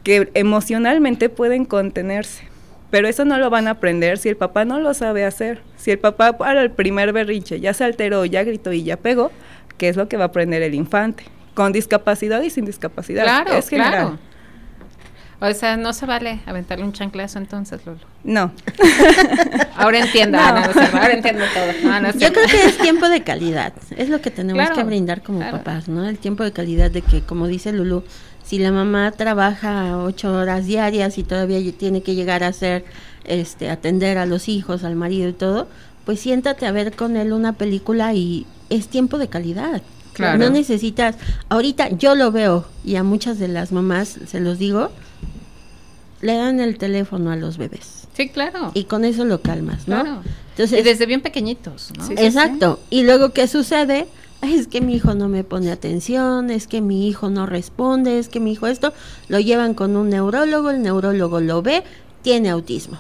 que 0.04 0.30
emocionalmente 0.34 1.30
pueden 1.30 1.64
contenerse 1.64 2.53
pero 2.94 3.08
eso 3.08 3.26
no 3.26 3.40
lo 3.40 3.50
van 3.50 3.68
a 3.68 3.72
aprender 3.72 4.20
si 4.20 4.30
el 4.30 4.38
papá 4.38 4.66
no 4.66 4.80
lo 4.80 4.94
sabe 4.94 5.26
hacer. 5.26 5.64
Si 5.78 5.90
el 5.90 5.98
papá 5.98 6.38
para 6.38 6.62
el 6.62 6.70
primer 6.70 7.12
berrinche 7.12 7.60
ya 7.60 7.74
se 7.74 7.84
alteró, 7.84 8.24
ya 8.24 8.44
gritó 8.44 8.72
y 8.72 8.84
ya 8.84 8.98
pegó, 8.98 9.32
¿qué 9.80 9.90
es 9.90 9.98
lo 9.98 10.08
que 10.08 10.16
va 10.16 10.26
a 10.26 10.28
aprender 10.28 10.62
el 10.62 10.76
infante? 10.76 11.24
Con 11.56 11.74
discapacidad 11.74 12.44
y 12.44 12.52
sin 12.52 12.66
discapacidad. 12.66 13.24
Claro, 13.24 13.54
es 13.54 13.68
claro. 13.68 14.20
O 15.40 15.54
sea, 15.56 15.76
no 15.76 15.92
se 15.92 16.06
vale 16.06 16.42
aventarle 16.46 16.86
un 16.86 16.94
chanclazo 16.94 17.40
entonces, 17.40 17.84
Lolo. 17.84 18.00
No. 18.24 18.52
ahora 19.76 19.98
entiendo, 19.98 20.38
ahora 20.38 21.14
entiendo 21.14 21.44
todo. 21.52 22.12
Yo 22.20 22.32
creo 22.32 22.46
que 22.46 22.64
es 22.64 22.78
tiempo 22.78 23.10
de 23.10 23.24
calidad. 23.24 23.74
Es 23.98 24.08
lo 24.10 24.22
que 24.22 24.30
tenemos 24.30 24.70
que 24.70 24.84
brindar 24.84 25.24
como 25.24 25.40
papás, 25.40 25.88
¿no? 25.88 26.08
El 26.08 26.20
tiempo 26.20 26.44
de 26.44 26.52
calidad 26.52 26.92
de 26.92 27.02
que, 27.02 27.22
como 27.22 27.48
dice 27.48 27.74
Lulu, 27.74 28.04
si 28.54 28.60
la 28.60 28.72
mamá 28.72 29.10
trabaja 29.10 29.98
ocho 29.98 30.32
horas 30.32 30.68
diarias 30.68 31.18
y 31.18 31.24
todavía 31.24 31.60
tiene 31.72 32.04
que 32.04 32.14
llegar 32.14 32.44
a 32.44 32.50
hacer, 32.50 32.86
este, 33.24 33.72
atender 33.72 34.20
a 34.20 34.28
los 34.28 34.48
hijos, 34.48 34.84
al 34.84 34.96
marido 34.96 35.28
y 35.28 35.34
todo, 35.34 35.68
pues 36.06 36.20
siéntate 36.20 36.68
a 36.68 36.72
ver 36.72 36.96
con 36.96 37.18
él 37.18 37.34
una 37.34 37.54
película 37.54 38.14
y 38.14 38.46
es 38.70 38.90
tiempo 38.90 39.18
de 39.18 39.28
calidad. 39.28 39.82
Claro. 40.14 40.38
No 40.38 40.52
necesitas, 40.52 41.16
ahorita 41.50 41.98
yo 41.98 42.14
lo 42.14 42.32
veo 42.32 42.68
y 42.86 42.98
a 42.98 43.02
muchas 43.02 43.40
de 43.40 43.48
las 43.48 43.72
mamás 43.72 44.20
se 44.28 44.40
los 44.40 44.60
digo, 44.60 44.92
le 46.22 46.36
dan 46.36 46.60
el 46.60 46.78
teléfono 46.78 47.32
a 47.32 47.36
los 47.36 47.58
bebés. 47.58 48.08
Sí, 48.16 48.30
claro. 48.30 48.70
Y 48.76 48.84
con 48.84 49.04
eso 49.04 49.26
lo 49.26 49.42
calmas, 49.42 49.88
¿no? 49.88 50.04
Claro. 50.04 50.22
Entonces, 50.52 50.80
y 50.80 50.84
desde 50.84 51.08
bien 51.08 51.22
pequeñitos, 51.22 51.92
¿no? 51.98 52.08
exacto. 52.22 52.80
Y 52.92 53.02
luego, 53.02 53.32
¿qué 53.32 53.48
sucede? 53.48 54.06
Es 54.52 54.68
que 54.68 54.82
mi 54.82 54.96
hijo 54.96 55.14
no 55.14 55.30
me 55.30 55.44
pone 55.44 55.72
atención, 55.72 56.50
es 56.50 56.68
que 56.68 56.82
mi 56.82 57.08
hijo 57.08 57.30
no 57.30 57.46
responde, 57.46 58.20
es 58.20 58.30
que 58.30 58.40
mi 58.40 58.52
hijo 58.52 58.68
esto, 58.68 58.94
lo 59.28 59.40
llevan 59.40 59.74
con 59.74 59.96
un 59.96 60.10
neurólogo, 60.10 60.70
el 60.70 60.82
neurólogo 60.82 61.40
lo 61.40 61.62
ve, 61.62 61.84
tiene 62.22 62.50
autismo. 62.50 63.00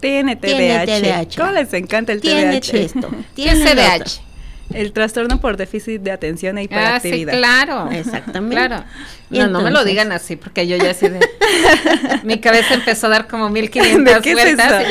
Tiene 0.00 0.36
TDAH. 0.36 1.36
¿Cómo 1.36 1.52
les 1.52 1.72
encanta 1.74 2.12
el 2.12 2.20
tiene 2.20 2.60
TDAH? 2.60 2.78
Esto, 2.78 3.08
tiene 3.34 3.64
TDAH. 3.64 4.29
El 4.72 4.92
trastorno 4.92 5.40
por 5.40 5.56
déficit 5.56 6.02
de 6.02 6.12
atención 6.12 6.58
e 6.58 6.64
hiperactividad. 6.64 7.34
Ah, 7.34 7.36
sí, 7.36 7.38
claro. 7.38 7.90
Exactamente. 7.90 8.56
Claro. 8.56 8.84
No, 9.30 9.48
no 9.48 9.60
me 9.62 9.70
lo 9.70 9.84
digan 9.84 10.12
así, 10.12 10.36
porque 10.36 10.66
yo 10.66 10.76
ya 10.76 10.90
así 10.90 11.08
de... 11.08 11.20
mi 12.24 12.40
cabeza 12.40 12.74
empezó 12.74 13.06
a 13.06 13.10
dar 13.10 13.28
como 13.28 13.48
1500 13.48 14.22
¿De 14.22 14.34
vueltas. 14.34 14.84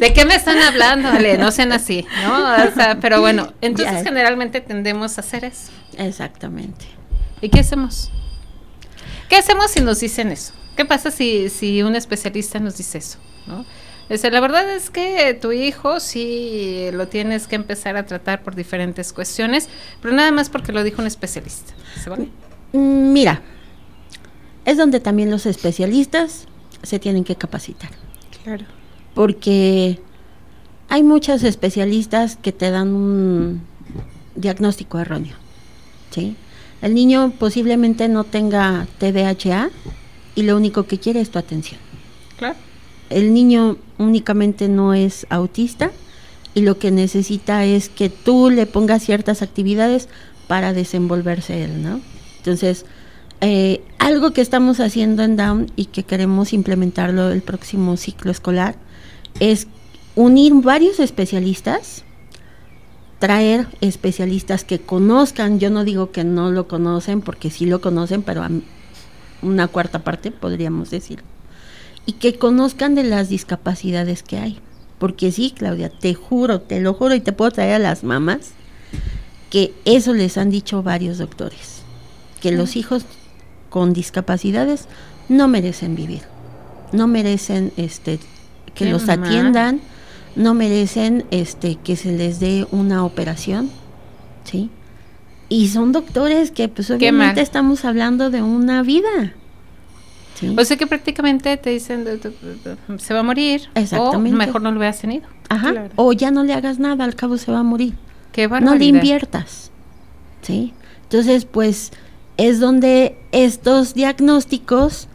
¿De 0.00 0.12
qué 0.12 0.24
me 0.24 0.34
están 0.34 0.58
hablando? 0.58 1.10
no 1.38 1.50
sean 1.50 1.72
así, 1.72 2.06
¿no? 2.24 2.54
O 2.64 2.74
sea, 2.74 2.98
pero 3.00 3.20
bueno, 3.20 3.52
entonces 3.60 4.02
generalmente 4.02 4.60
tendemos 4.60 5.18
a 5.18 5.20
hacer 5.20 5.44
eso. 5.44 5.70
Exactamente. 5.96 6.86
¿Y 7.40 7.48
qué 7.48 7.60
hacemos? 7.60 8.10
¿Qué 9.28 9.36
hacemos 9.36 9.70
si 9.70 9.80
nos 9.80 10.00
dicen 10.00 10.30
eso? 10.30 10.52
¿Qué 10.76 10.84
pasa 10.84 11.10
si, 11.10 11.48
si 11.48 11.82
un 11.82 11.94
especialista 11.94 12.58
nos 12.58 12.76
dice 12.76 12.98
eso? 12.98 13.18
¿no? 13.46 13.64
La 14.10 14.40
verdad 14.40 14.68
es 14.74 14.90
que 14.90 15.34
tu 15.34 15.52
hijo 15.52 16.00
sí 16.00 16.88
lo 16.92 17.06
tienes 17.06 17.46
que 17.46 17.54
empezar 17.54 17.96
a 17.96 18.06
tratar 18.06 18.42
por 18.42 18.56
diferentes 18.56 19.12
cuestiones, 19.12 19.68
pero 20.02 20.12
nada 20.12 20.32
más 20.32 20.50
porque 20.50 20.72
lo 20.72 20.82
dijo 20.82 21.00
un 21.00 21.06
especialista. 21.06 21.72
¿Se 22.02 22.10
vale? 22.10 22.28
Mm, 22.72 23.12
mira, 23.12 23.42
es 24.64 24.76
donde 24.76 24.98
también 24.98 25.30
los 25.30 25.46
especialistas 25.46 26.46
se 26.82 26.98
tienen 26.98 27.22
que 27.22 27.36
capacitar. 27.36 27.90
Claro. 28.42 28.64
Porque 29.14 30.00
hay 30.88 31.04
muchos 31.04 31.44
especialistas 31.44 32.36
que 32.36 32.50
te 32.50 32.70
dan 32.70 32.88
un 32.88 33.62
diagnóstico 34.34 34.98
erróneo. 34.98 35.36
¿sí? 36.10 36.34
El 36.82 36.94
niño 36.94 37.32
posiblemente 37.38 38.08
no 38.08 38.24
tenga 38.24 38.88
TDAH 38.98 39.70
y 40.34 40.42
lo 40.42 40.56
único 40.56 40.84
que 40.84 40.98
quiere 40.98 41.20
es 41.20 41.30
tu 41.30 41.38
atención. 41.38 41.78
Claro 42.36 42.56
el 43.10 43.34
niño 43.34 43.76
únicamente 44.00 44.68
no 44.68 44.94
es 44.94 45.26
autista 45.30 45.92
y 46.54 46.62
lo 46.62 46.78
que 46.78 46.90
necesita 46.90 47.64
es 47.64 47.88
que 47.88 48.08
tú 48.08 48.50
le 48.50 48.66
pongas 48.66 49.04
ciertas 49.04 49.42
actividades 49.42 50.08
para 50.48 50.72
desenvolverse 50.72 51.64
él, 51.64 51.82
¿no? 51.82 52.00
Entonces, 52.38 52.86
eh, 53.40 53.82
algo 53.98 54.32
que 54.32 54.40
estamos 54.40 54.80
haciendo 54.80 55.22
en 55.22 55.36
Down 55.36 55.70
y 55.76 55.86
que 55.86 56.02
queremos 56.02 56.52
implementarlo 56.52 57.30
el 57.30 57.42
próximo 57.42 57.96
ciclo 57.96 58.30
escolar 58.30 58.74
es 59.38 59.68
unir 60.16 60.52
varios 60.54 60.98
especialistas, 60.98 62.04
traer 63.18 63.68
especialistas 63.80 64.64
que 64.64 64.80
conozcan, 64.80 65.60
yo 65.60 65.70
no 65.70 65.84
digo 65.84 66.10
que 66.10 66.24
no 66.24 66.50
lo 66.50 66.66
conocen, 66.66 67.20
porque 67.20 67.50
sí 67.50 67.66
lo 67.66 67.80
conocen, 67.80 68.22
pero 68.22 68.44
una 69.42 69.68
cuarta 69.68 70.00
parte 70.00 70.30
podríamos 70.32 70.90
decir 70.90 71.22
y 72.06 72.12
que 72.12 72.38
conozcan 72.38 72.94
de 72.94 73.04
las 73.04 73.28
discapacidades 73.28 74.22
que 74.22 74.38
hay. 74.38 74.58
Porque 74.98 75.32
sí, 75.32 75.54
Claudia, 75.56 75.88
te 75.88 76.14
juro, 76.14 76.60
te 76.60 76.80
lo 76.80 76.94
juro 76.94 77.14
y 77.14 77.20
te 77.20 77.32
puedo 77.32 77.50
traer 77.50 77.74
a 77.74 77.78
las 77.78 78.04
mamás 78.04 78.52
que 79.50 79.74
eso 79.84 80.14
les 80.14 80.38
han 80.38 80.50
dicho 80.50 80.82
varios 80.82 81.18
doctores, 81.18 81.82
que 82.40 82.52
los 82.52 82.76
hijos 82.76 83.04
con 83.68 83.92
discapacidades 83.92 84.86
no 85.28 85.48
merecen 85.48 85.96
vivir, 85.96 86.22
no 86.92 87.06
merecen 87.06 87.72
este 87.76 88.20
que 88.74 88.86
los 88.86 89.08
atiendan, 89.08 89.80
no 90.36 90.54
merecen 90.54 91.24
este 91.30 91.76
que 91.76 91.96
se 91.96 92.12
les 92.12 92.38
dé 92.38 92.66
una 92.70 93.04
operación, 93.04 93.70
¿sí? 94.44 94.70
Y 95.48 95.68
son 95.68 95.90
doctores 95.90 96.52
que 96.52 96.68
pues 96.68 96.90
obviamente 96.90 97.40
estamos 97.40 97.84
hablando 97.84 98.30
de 98.30 98.42
una 98.42 98.82
vida. 98.82 99.34
O 100.56 100.64
sea 100.64 100.76
que 100.76 100.86
prácticamente 100.86 101.56
te 101.56 101.70
dicen, 101.70 102.06
se 102.98 103.14
va 103.14 103.20
a 103.20 103.22
morir. 103.22 103.62
Exactamente. 103.74 104.34
O 104.34 104.38
mejor 104.38 104.62
no 104.62 104.70
lo 104.70 104.78
hubieras 104.78 105.00
tenido. 105.00 105.26
Ajá. 105.48 105.88
O 105.96 106.12
ya 106.12 106.30
no 106.30 106.44
le 106.44 106.54
hagas 106.54 106.78
nada, 106.78 107.04
al 107.04 107.14
cabo 107.14 107.36
se 107.36 107.52
va 107.52 107.60
a 107.60 107.62
morir. 107.62 107.94
Qué 108.32 108.48
no 108.48 108.74
le 108.74 108.84
inviertas. 108.86 109.70
¿Sí? 110.42 110.72
Entonces, 111.02 111.44
pues 111.44 111.92
es 112.36 112.60
donde 112.60 113.18
estos 113.32 113.94
diagnósticos 113.94 115.08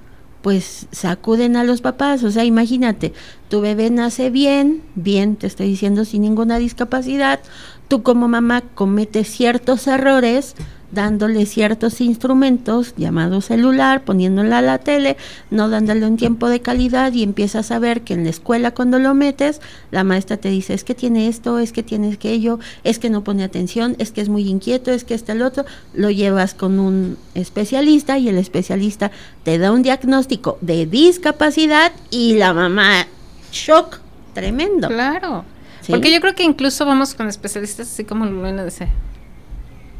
pues 0.45 0.85
sacuden 0.91 1.55
a 1.55 1.63
los 1.63 1.81
papás, 1.81 2.23
o 2.23 2.29
sea, 2.29 2.43
imagínate, 2.43 3.13
tu 3.49 3.61
bebé 3.61 3.89
nace 3.89 4.29
bien, 4.29 4.83
bien, 4.93 5.37
te 5.37 5.47
estoy 5.47 5.69
diciendo 5.69 6.05
sin 6.05 6.21
ninguna 6.21 6.59
discapacidad, 6.59 7.39
tú 7.87 8.03
como 8.03 8.27
mamá 8.27 8.61
cometes 8.61 9.27
ciertos 9.27 9.87
errores, 9.87 10.53
dándole 10.95 11.45
ciertos 11.45 12.01
instrumentos 12.01 12.95
llamados 12.97 13.45
celular, 13.45 14.03
poniéndola 14.03 14.57
a 14.57 14.61
la 14.63 14.79
tele, 14.79 15.17
no 15.51 15.69
dándole 15.69 16.07
un 16.07 16.17
tiempo 16.17 16.49
de 16.49 16.61
calidad 16.61 17.13
y 17.13 17.21
empiezas 17.21 17.69
a 17.69 17.77
ver 17.77 18.01
que 18.01 18.15
en 18.15 18.23
la 18.23 18.31
escuela 18.31 18.71
cuando 18.71 18.97
lo 18.97 19.13
metes, 19.13 19.61
la 19.91 20.03
maestra 20.03 20.37
te 20.37 20.49
dice, 20.49 20.73
es 20.73 20.83
que 20.83 20.95
tiene 20.95 21.27
esto, 21.27 21.59
es 21.59 21.71
que 21.71 21.83
tiene 21.83 22.13
aquello, 22.13 22.59
es 22.83 22.97
que 22.97 23.11
no 23.11 23.23
pone 23.23 23.43
atención, 23.43 23.95
es 23.99 24.11
que 24.11 24.21
es 24.21 24.29
muy 24.29 24.47
inquieto, 24.47 24.89
es 24.89 25.03
que 25.03 25.13
está 25.13 25.33
el 25.33 25.43
otro, 25.43 25.65
lo 25.93 26.09
llevas 26.09 26.55
con 26.55 26.79
un 26.79 27.17
especialista 27.35 28.17
y 28.17 28.29
el 28.29 28.37
especialista 28.39 29.11
te 29.43 29.59
da 29.59 29.71
un 29.71 29.83
diagnóstico 29.83 30.57
de 30.61 30.87
discapacidad 30.87 31.91
y 32.09 32.35
la 32.35 32.53
mamá, 32.53 33.05
shock, 33.51 33.99
tremendo. 34.33 34.87
Claro. 34.87 35.45
Porque 35.87 36.11
yo 36.11 36.19
creo 36.19 36.33
que 36.33 36.43
incluso 36.43 36.85
vamos 36.85 37.13
con 37.13 37.27
especialistas 37.27 37.91
así 37.91 38.05
como 38.05 38.25
lo 38.25 38.65
dice, 38.65 38.87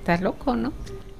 estás 0.05 0.21
loco, 0.21 0.55
¿no? 0.55 0.71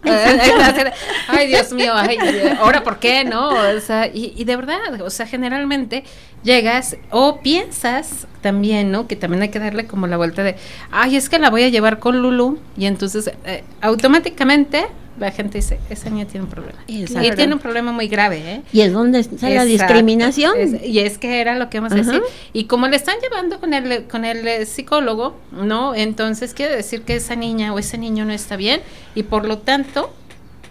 ay, 1.27 1.47
Dios 1.47 1.71
mío, 1.73 1.93
ay, 1.95 2.17
ahora 2.59 2.83
por 2.83 2.99
qué, 2.99 3.23
¿no? 3.23 3.49
O 3.49 3.79
sea, 3.79 4.05
y, 4.05 4.33
y, 4.37 4.43
de 4.43 4.55
verdad, 4.55 5.01
o 5.01 5.09
sea, 5.09 5.25
generalmente 5.25 6.03
llegas 6.45 6.95
o 7.11 7.41
piensas 7.41 8.27
también, 8.41 8.91
¿no? 8.91 9.07
Que 9.07 9.17
también 9.17 9.41
hay 9.41 9.49
que 9.49 9.59
darle 9.59 9.85
como 9.85 10.07
la 10.07 10.15
vuelta 10.15 10.43
de, 10.43 10.55
ay, 10.91 11.17
es 11.17 11.27
que 11.27 11.39
la 11.39 11.49
voy 11.49 11.63
a 11.63 11.69
llevar 11.69 11.99
con 11.99 12.21
Lulu, 12.21 12.59
y 12.77 12.85
entonces 12.85 13.31
eh, 13.45 13.63
automáticamente 13.81 14.85
la 15.19 15.31
gente 15.31 15.59
dice, 15.59 15.79
esa 15.89 16.09
niña 16.09 16.25
tiene 16.25 16.43
un 16.43 16.49
problema. 16.49 16.77
Y 16.87 17.05
tiene 17.05 17.53
un 17.53 17.59
problema 17.59 17.91
muy 17.91 18.07
grave, 18.07 18.37
¿eh? 18.45 18.61
Y 18.73 18.81
es 18.81 18.91
donde 18.91 19.19
está 19.19 19.49
la 19.49 19.65
discriminación. 19.65 20.53
y 20.83 20.99
es 20.99 21.17
que 21.17 21.39
era 21.39 21.57
lo 21.57 21.69
que 21.69 21.79
vamos 21.79 21.93
a 21.93 21.95
decir. 21.95 22.21
Y 22.53 22.65
como 22.65 22.87
le 22.87 22.97
están 22.97 23.15
llevando 23.21 23.59
con 23.59 23.73
el, 23.73 24.05
con 24.05 24.25
el 24.25 24.47
eh, 24.47 24.65
psicólogo, 24.65 25.35
¿no? 25.51 25.95
Entonces 25.95 26.53
quiere 26.53 26.75
decir 26.75 27.03
que 27.03 27.15
esa 27.15 27.35
niña 27.35 27.73
o 27.73 27.79
ese 27.79 27.97
niño 27.97 28.25
no 28.25 28.33
está 28.33 28.57
bien 28.57 28.81
y 29.15 29.23
por 29.23 29.45
lo 29.45 29.59
tanto 29.59 30.13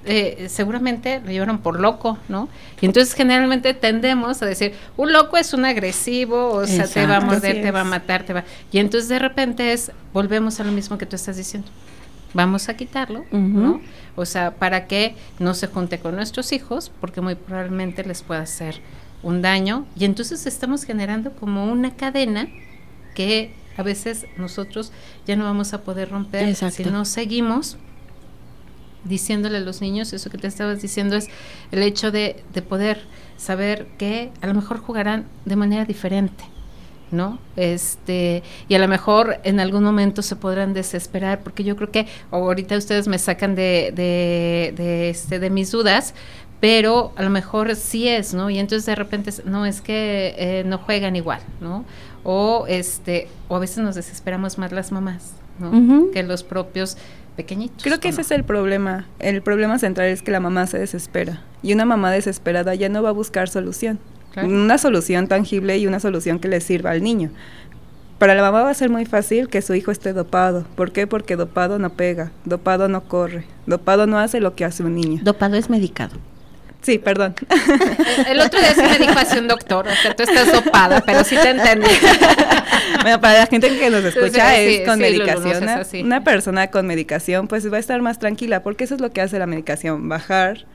eh, 0.06 0.46
seguramente 0.48 1.20
lo 1.24 1.30
llevaron 1.30 1.58
por 1.58 1.80
loco, 1.80 2.18
¿no? 2.28 2.48
Y 2.80 2.86
entonces 2.86 3.14
generalmente 3.14 3.74
tendemos 3.74 4.42
a 4.42 4.46
decir, 4.46 4.74
un 4.96 5.12
loco 5.12 5.36
es 5.36 5.54
un 5.54 5.64
agresivo, 5.64 6.52
o 6.52 6.66
sea, 6.66 6.86
te 6.86 7.06
va 7.06 7.16
a 7.16 7.20
morder, 7.20 7.62
te 7.62 7.70
va 7.70 7.80
a 7.80 7.84
matar, 7.84 8.24
te 8.24 8.32
va... 8.32 8.44
Y 8.70 8.78
entonces 8.78 9.08
de 9.08 9.18
repente 9.18 9.72
es, 9.72 9.92
volvemos 10.12 10.60
a 10.60 10.64
lo 10.64 10.72
mismo 10.72 10.98
que 10.98 11.06
tú 11.06 11.16
estás 11.16 11.36
diciendo. 11.36 11.68
Vamos 12.34 12.68
a 12.68 12.74
quitarlo, 12.74 13.24
¿no? 13.30 13.80
O 14.16 14.26
sea, 14.26 14.56
para 14.56 14.86
que 14.86 15.14
no 15.38 15.54
se 15.54 15.68
junte 15.68 15.98
con 15.98 16.16
nuestros 16.16 16.52
hijos, 16.52 16.90
porque 17.00 17.20
muy 17.20 17.36
probablemente 17.36 18.04
les 18.04 18.22
pueda 18.22 18.40
hacer 18.40 18.80
un 19.22 19.40
daño. 19.40 19.86
Y 19.96 20.04
entonces 20.04 20.46
estamos 20.46 20.84
generando 20.84 21.32
como 21.32 21.64
una 21.64 21.94
cadena 21.94 22.48
que 23.14 23.54
a 23.76 23.82
veces 23.82 24.26
nosotros 24.36 24.92
ya 25.26 25.36
no 25.36 25.44
vamos 25.44 25.72
a 25.74 25.82
poder 25.82 26.10
romper 26.10 26.54
si 26.54 26.84
no 26.84 27.04
seguimos 27.04 27.76
diciéndole 29.04 29.58
a 29.58 29.60
los 29.60 29.80
niños, 29.80 30.12
eso 30.12 30.30
que 30.30 30.38
te 30.38 30.46
estabas 30.46 30.82
diciendo 30.82 31.16
es 31.16 31.28
el 31.72 31.82
hecho 31.82 32.10
de, 32.10 32.42
de 32.52 32.62
poder 32.62 33.02
saber 33.36 33.86
que 33.98 34.30
a 34.40 34.46
lo 34.46 34.54
mejor 34.54 34.78
jugarán 34.78 35.26
de 35.44 35.56
manera 35.56 35.84
diferente. 35.84 36.44
¿no? 37.10 37.38
Este, 37.56 38.42
y 38.68 38.74
a 38.74 38.78
lo 38.78 38.88
mejor 38.88 39.38
en 39.44 39.60
algún 39.60 39.84
momento 39.84 40.20
se 40.20 40.36
podrán 40.36 40.74
desesperar, 40.74 41.42
porque 41.42 41.64
yo 41.64 41.76
creo 41.76 41.90
que 41.90 42.06
ahorita 42.30 42.76
ustedes 42.76 43.08
me 43.08 43.18
sacan 43.18 43.54
de, 43.54 43.92
de, 43.94 44.74
de, 44.76 45.10
este, 45.10 45.38
de 45.38 45.48
mis 45.48 45.70
dudas, 45.70 46.14
pero 46.60 47.12
a 47.16 47.22
lo 47.22 47.30
mejor 47.30 47.76
sí 47.76 48.08
es, 48.08 48.34
¿no? 48.34 48.50
Y 48.50 48.58
entonces 48.58 48.86
de 48.86 48.94
repente, 48.94 49.30
no, 49.44 49.66
es 49.66 49.80
que 49.80 50.34
eh, 50.38 50.64
no 50.66 50.78
juegan 50.78 51.14
igual, 51.14 51.40
¿no? 51.60 51.84
O, 52.24 52.64
este, 52.68 53.28
o 53.48 53.56
a 53.56 53.58
veces 53.58 53.78
nos 53.78 53.94
desesperamos 53.94 54.58
más 54.58 54.72
las 54.72 54.90
mamás, 54.90 55.34
¿no? 55.58 56.10
Que 56.10 56.22
los 56.22 56.42
propios 56.42 56.96
pequeñitos. 57.36 57.82
Creo 57.82 58.00
que 58.00 58.08
ese 58.08 58.22
es 58.22 58.30
el 58.30 58.44
problema. 58.44 59.06
El 59.18 59.42
problema 59.42 59.78
central 59.78 60.08
es 60.08 60.22
que 60.22 60.30
la 60.30 60.40
mamá 60.40 60.66
se 60.66 60.78
desespera. 60.78 61.42
Y 61.62 61.72
una 61.72 61.84
mamá 61.84 62.10
desesperada 62.10 62.74
ya 62.74 62.88
no 62.88 63.02
va 63.02 63.10
a 63.10 63.12
buscar 63.12 63.48
solución. 63.48 63.98
Una 64.42 64.78
solución 64.78 65.28
tangible 65.28 65.78
y 65.78 65.86
una 65.86 66.00
solución 66.00 66.40
que 66.40 66.48
le 66.48 66.60
sirva 66.60 66.90
al 66.90 67.02
niño. 67.02 67.30
Para 68.18 68.34
la 68.34 68.42
mamá 68.42 68.62
va 68.62 68.70
a 68.70 68.74
ser 68.74 68.90
muy 68.90 69.04
fácil 69.06 69.48
que 69.48 69.62
su 69.62 69.74
hijo 69.74 69.90
esté 69.90 70.12
dopado. 70.12 70.64
¿Por 70.76 70.92
qué? 70.92 71.06
Porque 71.06 71.36
dopado 71.36 71.78
no 71.78 71.90
pega, 71.90 72.32
dopado 72.44 72.88
no 72.88 73.04
corre, 73.04 73.44
dopado 73.66 74.06
no 74.06 74.18
hace 74.18 74.40
lo 74.40 74.54
que 74.54 74.64
hace 74.64 74.82
un 74.82 74.94
niño. 74.94 75.20
Dopado 75.22 75.56
es 75.56 75.68
medicado. 75.68 76.16
Sí, 76.84 76.98
perdón. 76.98 77.34
El, 78.28 78.40
otro 78.40 78.60
día 78.60 78.74
se 78.74 78.82
me 78.82 78.98
dijo 78.98 79.18
así 79.18 79.38
un 79.38 79.48
doctor, 79.48 79.88
o 79.88 80.02
sea, 80.02 80.14
tú 80.14 80.22
estás 80.22 80.52
dopada, 80.52 81.00
pero 81.00 81.24
sí 81.24 81.34
te 81.34 81.50
entendí. 81.50 81.88
bueno, 83.02 83.20
para 83.20 83.40
la 83.40 83.46
gente 83.46 83.74
que 83.78 83.88
nos 83.88 84.04
escucha 84.04 84.56
es 84.58 84.86
con 84.86 84.98
medicación. 84.98 86.04
una 86.04 86.22
persona 86.22 86.70
con 86.70 86.86
medicación 86.86 87.48
pues 87.48 87.72
va 87.72 87.78
a 87.78 87.80
estar 87.80 88.02
más 88.02 88.18
tranquila 88.18 88.62
porque 88.62 88.84
eso 88.84 88.94
es 88.94 89.00
lo 89.00 89.12
que 89.12 89.22
hace 89.22 89.38
la 89.38 89.46
medicación, 89.46 90.08
bajar 90.10 90.66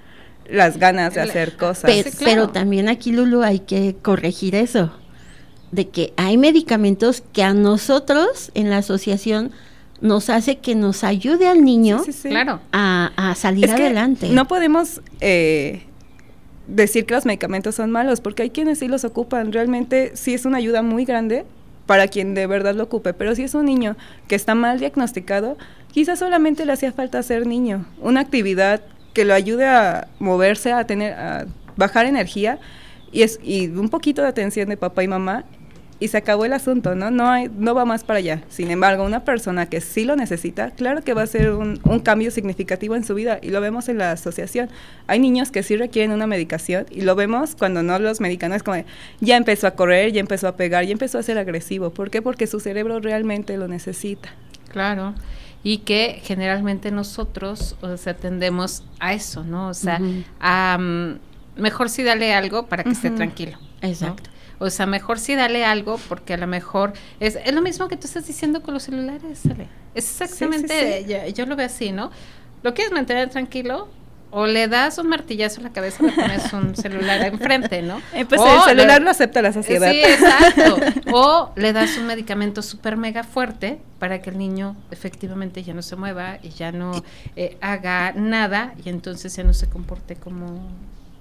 las 0.49 0.77
ganas 0.77 1.13
de 1.13 1.21
hacer 1.21 1.57
cosas. 1.57 1.91
Pero, 2.19 2.49
también 2.49 2.89
aquí, 2.89 3.11
Lulu, 3.11 3.43
hay 3.43 3.59
que 3.59 3.95
corregir 4.01 4.55
eso, 4.55 4.91
de 5.71 5.89
que 5.89 6.13
hay 6.17 6.37
medicamentos 6.37 7.23
que 7.33 7.43
a 7.43 7.53
nosotros 7.53 8.51
en 8.55 8.71
la 8.71 8.77
asociación 8.77 9.51
nos 10.01 10.29
hace 10.29 10.57
que 10.57 10.75
nos 10.75 11.03
ayude 11.03 11.47
al 11.47 11.63
niño 11.63 12.01
claro. 12.23 12.61
a, 12.71 13.35
salir 13.35 13.69
adelante. 13.69 14.29
No 14.29 14.47
podemos 14.47 15.01
eh, 15.19 15.83
decir 16.69 17.05
que 17.05 17.15
los 17.15 17.25
medicamentos 17.25 17.75
son 17.75 17.91
malos, 17.91 18.21
porque 18.21 18.43
hay 18.43 18.49
quienes 18.51 18.79
sí 18.79 18.87
los 18.87 19.03
ocupan. 19.03 19.51
Realmente 19.51 20.11
sí 20.15 20.33
es 20.33 20.45
una 20.45 20.57
ayuda 20.57 20.81
muy 20.81 21.05
grande 21.05 21.45
para 21.85 22.07
quien 22.07 22.35
de 22.35 22.45
verdad 22.45 22.75
lo 22.75 22.83
ocupe, 22.83 23.13
pero 23.13 23.33
si 23.33 23.43
es 23.43 23.55
un 23.55 23.65
niño 23.65 23.97
que 24.27 24.35
está 24.35 24.53
mal 24.53 24.79
diagnosticado, 24.79 25.57
quizás 25.91 26.19
solamente 26.19 26.65
le 26.65 26.73
hacía 26.73 26.91
falta 26.91 27.23
ser 27.23 27.47
niño. 27.47 27.85
Una 27.99 28.21
actividad 28.21 28.81
que 29.13 29.25
lo 29.25 29.33
ayude 29.33 29.65
a 29.65 30.07
moverse, 30.19 30.71
a 30.71 30.85
tener, 30.85 31.13
a 31.13 31.47
bajar 31.75 32.05
energía 32.05 32.59
y 33.11 33.23
es 33.23 33.39
y 33.41 33.67
un 33.69 33.89
poquito 33.89 34.21
de 34.21 34.27
atención 34.27 34.69
de 34.69 34.77
papá 34.77 35.03
y 35.03 35.07
mamá 35.07 35.45
y 35.99 36.07
se 36.07 36.17
acabó 36.17 36.45
el 36.45 36.53
asunto, 36.53 36.95
¿no? 36.95 37.11
No 37.11 37.29
hay, 37.29 37.49
no 37.57 37.75
va 37.75 37.85
más 37.85 38.03
para 38.03 38.19
allá. 38.19 38.43
Sin 38.49 38.71
embargo, 38.71 39.03
una 39.03 39.23
persona 39.23 39.67
que 39.67 39.81
sí 39.81 40.05
lo 40.05 40.15
necesita, 40.15 40.71
claro 40.71 41.01
que 41.03 41.13
va 41.13 41.23
a 41.23 41.27
ser 41.27 41.51
un, 41.51 41.79
un, 41.83 41.99
cambio 41.99 42.31
significativo 42.31 42.95
en 42.95 43.03
su 43.03 43.15
vida 43.15 43.39
y 43.41 43.49
lo 43.49 43.59
vemos 43.61 43.89
en 43.89 43.97
la 43.97 44.11
asociación. 44.11 44.69
Hay 45.07 45.19
niños 45.19 45.51
que 45.51 45.63
sí 45.63 45.75
requieren 45.75 46.11
una 46.11 46.27
medicación 46.27 46.85
y 46.89 47.01
lo 47.01 47.15
vemos 47.15 47.55
cuando 47.55 47.83
no 47.83 47.99
los 47.99 48.21
medican, 48.21 48.53
es 48.53 48.63
como 48.63 48.83
ya 49.19 49.35
empezó 49.37 49.67
a 49.67 49.71
correr, 49.71 50.11
ya 50.11 50.21
empezó 50.21 50.47
a 50.47 50.55
pegar, 50.55 50.85
ya 50.85 50.91
empezó 50.91 51.19
a 51.19 51.23
ser 51.23 51.37
agresivo. 51.37 51.89
¿Por 51.89 52.09
qué? 52.09 52.21
Porque 52.21 52.47
su 52.47 52.59
cerebro 52.59 52.99
realmente 52.99 53.57
lo 53.57 53.67
necesita. 53.67 54.29
Claro 54.69 55.15
y 55.63 55.79
que 55.79 56.21
generalmente 56.23 56.89
nosotros 56.91 57.75
o 57.81 57.97
sea, 57.97 58.15
tendemos 58.15 58.83
a 58.99 59.13
eso, 59.13 59.43
¿no? 59.43 59.67
O 59.67 59.73
sea, 59.73 59.99
a, 60.39 60.77
mejor 61.57 61.89
sí 61.89 62.03
dale 62.03 62.33
algo 62.33 62.67
para 62.67 62.83
que 62.83 62.91
esté 62.91 63.09
tranquilo. 63.11 63.57
Exacto. 63.81 64.29
O 64.59 64.69
sea, 64.69 64.85
mejor 64.85 65.19
sí 65.19 65.35
dale 65.35 65.65
algo 65.65 65.99
porque 66.09 66.33
a 66.33 66.37
lo 66.37 66.47
mejor 66.47 66.93
es, 67.19 67.37
es 67.43 67.53
lo 67.53 67.61
mismo 67.61 67.87
que 67.87 67.97
tú 67.97 68.07
estás 68.07 68.27
diciendo 68.27 68.61
con 68.61 68.73
los 68.73 68.83
celulares, 68.83 69.39
¿sale? 69.39 69.67
Es 69.95 70.21
exactamente, 70.21 71.05
Yo, 71.07 71.33
yo, 71.33 71.45
lo 71.45 71.55
veo 71.55 71.65
así, 71.65 71.91
¿no? 71.91 72.11
Lo 72.61 72.73
quieres 72.73 72.91
mantener 72.91 73.29
tranquilo, 73.29 73.87
o 74.31 74.45
le 74.45 74.67
das 74.67 74.97
un 74.97 75.07
martillazo 75.07 75.59
en 75.59 75.63
la 75.63 75.73
cabeza 75.73 76.03
o 76.03 76.07
le 76.07 76.13
pones 76.13 76.53
un 76.53 76.75
celular 76.75 77.21
enfrente, 77.25 77.81
¿no? 77.81 78.01
Eh, 78.13 78.25
pues 78.25 78.39
el 78.41 78.61
celular 78.61 79.01
no 79.01 79.09
acepta 79.09 79.41
la 79.41 79.51
sociedad. 79.51 79.91
Sí, 79.91 80.01
exacto. 80.01 80.77
O 81.11 81.51
le 81.55 81.73
das 81.73 81.97
un 81.97 82.05
medicamento 82.05 82.61
súper 82.61 82.95
mega 82.95 83.23
fuerte 83.23 83.79
para 83.97 84.21
que 84.21 84.29
el 84.29 84.37
niño 84.37 84.75
efectivamente 84.91 85.63
ya 85.63 85.73
no 85.73 85.81
se 85.81 85.95
mueva 85.95 86.37
y 86.43 86.49
ya 86.49 86.71
no 86.71 87.03
eh, 87.35 87.57
haga 87.61 88.13
nada 88.13 88.73
y 88.83 88.89
entonces 88.89 89.35
ya 89.35 89.43
no 89.43 89.53
se 89.53 89.67
comporte 89.67 90.15
como, 90.15 90.61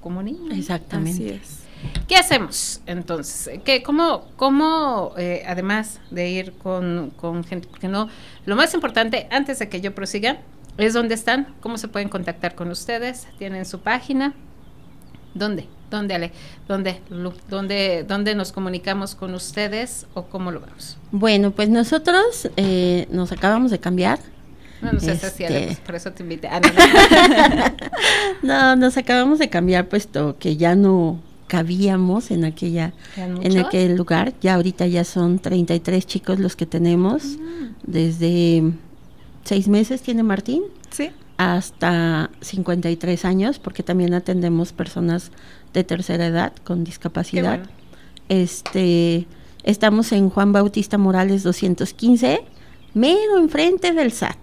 como 0.02 0.22
niño. 0.22 0.54
Exactamente. 0.54 1.10
Así 1.10 1.28
es. 1.30 1.67
¿Qué 2.06 2.16
hacemos 2.16 2.80
entonces? 2.86 3.60
¿Qué, 3.64 3.82
¿Cómo, 3.82 4.24
cómo 4.36 5.12
eh, 5.18 5.44
además 5.46 6.00
de 6.10 6.30
ir 6.30 6.52
con, 6.54 7.12
con 7.16 7.44
gente, 7.44 7.68
porque 7.68 7.88
no, 7.88 8.08
lo 8.46 8.56
más 8.56 8.74
importante, 8.74 9.28
antes 9.30 9.58
de 9.58 9.68
que 9.68 9.80
yo 9.80 9.94
prosiga, 9.94 10.38
es 10.78 10.94
dónde 10.94 11.14
están, 11.14 11.54
cómo 11.60 11.76
se 11.76 11.88
pueden 11.88 12.08
contactar 12.08 12.54
con 12.54 12.70
ustedes, 12.70 13.26
tienen 13.38 13.66
su 13.66 13.80
página, 13.80 14.32
dónde, 15.34 15.66
dónde 15.90 16.14
Ale, 16.14 16.32
dónde, 16.66 17.00
dónde, 17.48 18.04
dónde 18.06 18.34
nos 18.34 18.52
comunicamos 18.52 19.14
con 19.14 19.34
ustedes 19.34 20.06
o 20.14 20.24
cómo 20.24 20.50
lo 20.50 20.60
vemos. 20.60 20.96
Bueno, 21.10 21.50
pues 21.50 21.68
nosotros 21.68 22.48
eh, 22.56 23.06
nos 23.10 23.32
acabamos 23.32 23.70
de 23.70 23.80
cambiar. 23.80 24.18
No, 24.80 24.92
no 24.92 25.00
sé 25.00 25.12
este... 25.12 25.76
por 25.84 25.96
eso 25.96 26.12
te 26.12 26.22
invité. 26.22 26.48
Ah, 26.48 26.60
no, 28.42 28.76
nos 28.76 28.96
acabamos 28.96 29.40
de 29.40 29.50
cambiar 29.50 29.88
puesto 29.88 30.38
que 30.38 30.56
ya 30.56 30.76
no 30.76 31.20
cabíamos 31.48 32.30
en 32.30 32.44
aquella 32.44 32.92
en 33.16 33.58
aquel 33.58 33.96
lugar. 33.96 34.34
Ya 34.40 34.54
ahorita 34.54 34.86
ya 34.86 35.02
son 35.02 35.40
33 35.40 36.06
chicos 36.06 36.38
los 36.38 36.54
que 36.54 36.66
tenemos 36.66 37.24
mm. 37.24 37.64
desde 37.84 38.72
seis 39.44 39.66
meses 39.66 40.02
tiene 40.02 40.22
Martín. 40.22 40.62
Sí. 40.90 41.10
Hasta 41.38 42.30
53 42.40 43.24
años, 43.24 43.58
porque 43.58 43.82
también 43.82 44.12
atendemos 44.12 44.72
personas 44.72 45.30
de 45.72 45.84
tercera 45.84 46.26
edad 46.26 46.52
con 46.64 46.82
discapacidad. 46.82 47.60
Este, 48.28 49.26
estamos 49.62 50.10
en 50.12 50.30
Juan 50.30 50.52
Bautista 50.52 50.98
Morales 50.98 51.44
215, 51.44 52.40
mero 52.94 53.38
enfrente 53.38 53.92
del 53.92 54.10
SAT, 54.10 54.36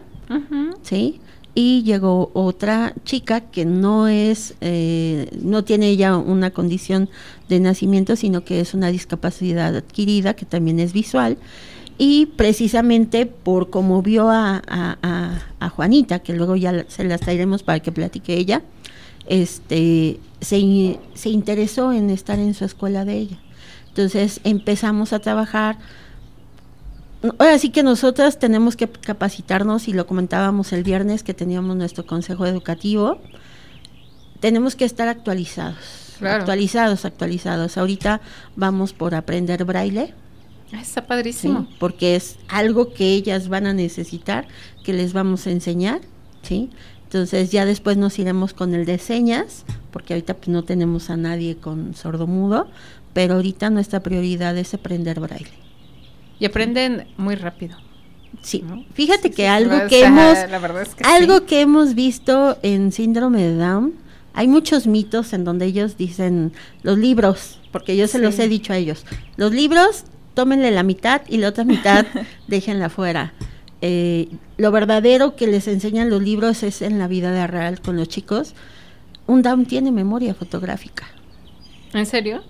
¿sí? 0.82 1.20
Y 1.56 1.84
llegó 1.84 2.32
otra 2.34 2.94
chica 3.06 3.42
que 3.42 3.66
no 3.66 4.08
es, 4.08 4.56
eh, 4.62 5.30
no 5.42 5.64
tiene 5.64 5.96
ya 5.96 6.18
una 6.18 6.52
condición 6.52 7.10
de 7.48 7.60
nacimiento, 7.60 8.16
sino 8.16 8.44
que 8.44 8.60
es 8.60 8.74
una 8.74 8.90
discapacidad 8.90 9.76
adquirida, 9.76 10.36
que 10.36 10.46
también 10.46 10.80
es 10.80 10.94
visual, 10.94 11.38
y 11.98 12.26
precisamente 12.38 13.28
por 13.28 13.70
como 13.70 14.02
vio 14.02 14.30
a, 14.30 14.62
Juanita, 15.76 16.20
que 16.20 16.34
luego 16.34 16.56
ya 16.56 16.86
se 16.88 17.04
las 17.04 17.22
traeremos 17.22 17.64
para 17.64 17.80
que 17.80 17.92
platique 17.92 18.34
ella, 18.34 18.62
este, 19.28 20.20
se, 20.42 21.00
se 21.14 21.30
interesó 21.30 21.94
en 21.94 22.10
estar 22.10 22.40
en 22.40 22.54
su 22.54 22.66
escuela 22.66 23.06
de 23.06 23.18
ella. 23.18 23.40
Entonces 23.88 24.42
empezamos 24.44 25.14
a 25.14 25.20
trabajar 25.20 25.78
ahora 27.38 27.58
sí 27.58 27.70
que 27.70 27.84
nosotras 27.84 28.40
tenemos 28.40 28.76
que 28.76 28.90
capacitarnos 28.90 29.88
y 29.88 29.94
lo 29.94 30.06
comentábamos 30.08 30.74
el 30.74 30.84
viernes 30.84 31.24
que 31.24 31.34
teníamos 31.34 31.76
nuestro 31.76 32.06
consejo 32.06 32.46
educativo. 32.46 33.20
Tenemos 34.40 34.76
que 34.76 34.86
estar 34.86 35.08
actualizados. 35.08 35.78
Actualizados, 36.22 37.06
actualizados. 37.06 37.78
Ahorita 37.78 38.22
vamos 38.56 38.94
por 38.94 39.16
aprender 39.16 39.64
braille. 39.66 40.14
Ah, 40.74 40.82
está 40.82 41.06
padrísimo. 41.06 41.68
Porque 41.80 42.16
es 42.16 42.38
algo 42.48 42.94
que 42.94 43.14
ellas 43.14 43.48
van 43.48 43.68
a 43.68 43.74
necesitar, 43.74 44.48
que 44.84 44.94
les 44.94 45.14
vamos 45.14 45.48
a 45.48 45.52
enseñar, 45.52 46.02
¿sí? 46.42 46.72
Entonces 47.04 47.52
ya 47.52 47.66
después 47.66 47.96
nos 47.96 48.18
iremos 48.18 48.54
con 48.54 48.74
el 48.74 48.86
de 48.86 48.98
señas, 48.98 49.66
porque 49.92 50.14
ahorita 50.14 50.34
pues, 50.34 50.48
no 50.48 50.64
tenemos 50.64 51.10
a 51.10 51.18
nadie 51.18 51.58
con 51.58 51.94
sordomudo, 51.94 52.68
pero 53.14 53.36
ahorita 53.36 53.70
nuestra 53.70 54.02
prioridad 54.02 54.58
es 54.58 54.74
aprender 54.74 55.20
braille. 55.20 55.63
Y 56.44 56.46
aprenden 56.46 57.08
muy 57.16 57.36
rápido. 57.36 57.78
Sí, 58.42 58.66
fíjate 58.94 59.32
que 59.32 59.48
algo 59.48 59.88
que 59.88 60.04
hemos 60.04 60.38
algo 61.06 61.46
que 61.46 61.62
hemos 61.62 61.96
visto 61.96 62.58
en 62.64 62.92
síndrome 62.92 63.42
de 63.42 63.56
Down, 63.56 63.94
hay 64.34 64.50
muchos 64.50 64.86
mitos 64.86 65.32
en 65.32 65.46
donde 65.46 65.68
ellos 65.68 65.96
dicen 65.96 66.52
los 66.82 66.98
libros, 66.98 67.62
porque 67.72 67.96
yo 67.96 68.10
se 68.10 68.20
los 68.20 68.38
he 68.40 68.50
dicho 68.50 68.74
a 68.74 68.78
ellos, 68.78 69.06
los 69.38 69.54
libros 69.54 70.04
tómenle 70.34 70.70
la 70.72 70.84
mitad 70.84 71.22
y 71.30 71.38
la 71.38 71.48
otra 71.48 71.64
mitad 71.64 72.06
déjenla 72.50 72.90
fuera. 72.90 73.32
Eh, 73.80 74.28
lo 74.58 74.70
verdadero 74.74 75.38
que 75.38 75.48
les 75.48 75.70
enseñan 75.70 76.10
los 76.10 76.22
libros 76.22 76.62
es 76.64 76.82
en 76.82 77.00
la 77.00 77.08
vida 77.08 77.32
de 77.32 77.48
real 77.48 77.80
con 77.80 77.96
los 77.96 78.10
chicos. 78.10 78.54
Un 79.28 79.44
Down 79.44 79.66
tiene 79.66 79.94
memoria 79.94 80.34
fotográfica. 80.34 81.06
¿En 81.94 82.06
serio? 82.06 82.44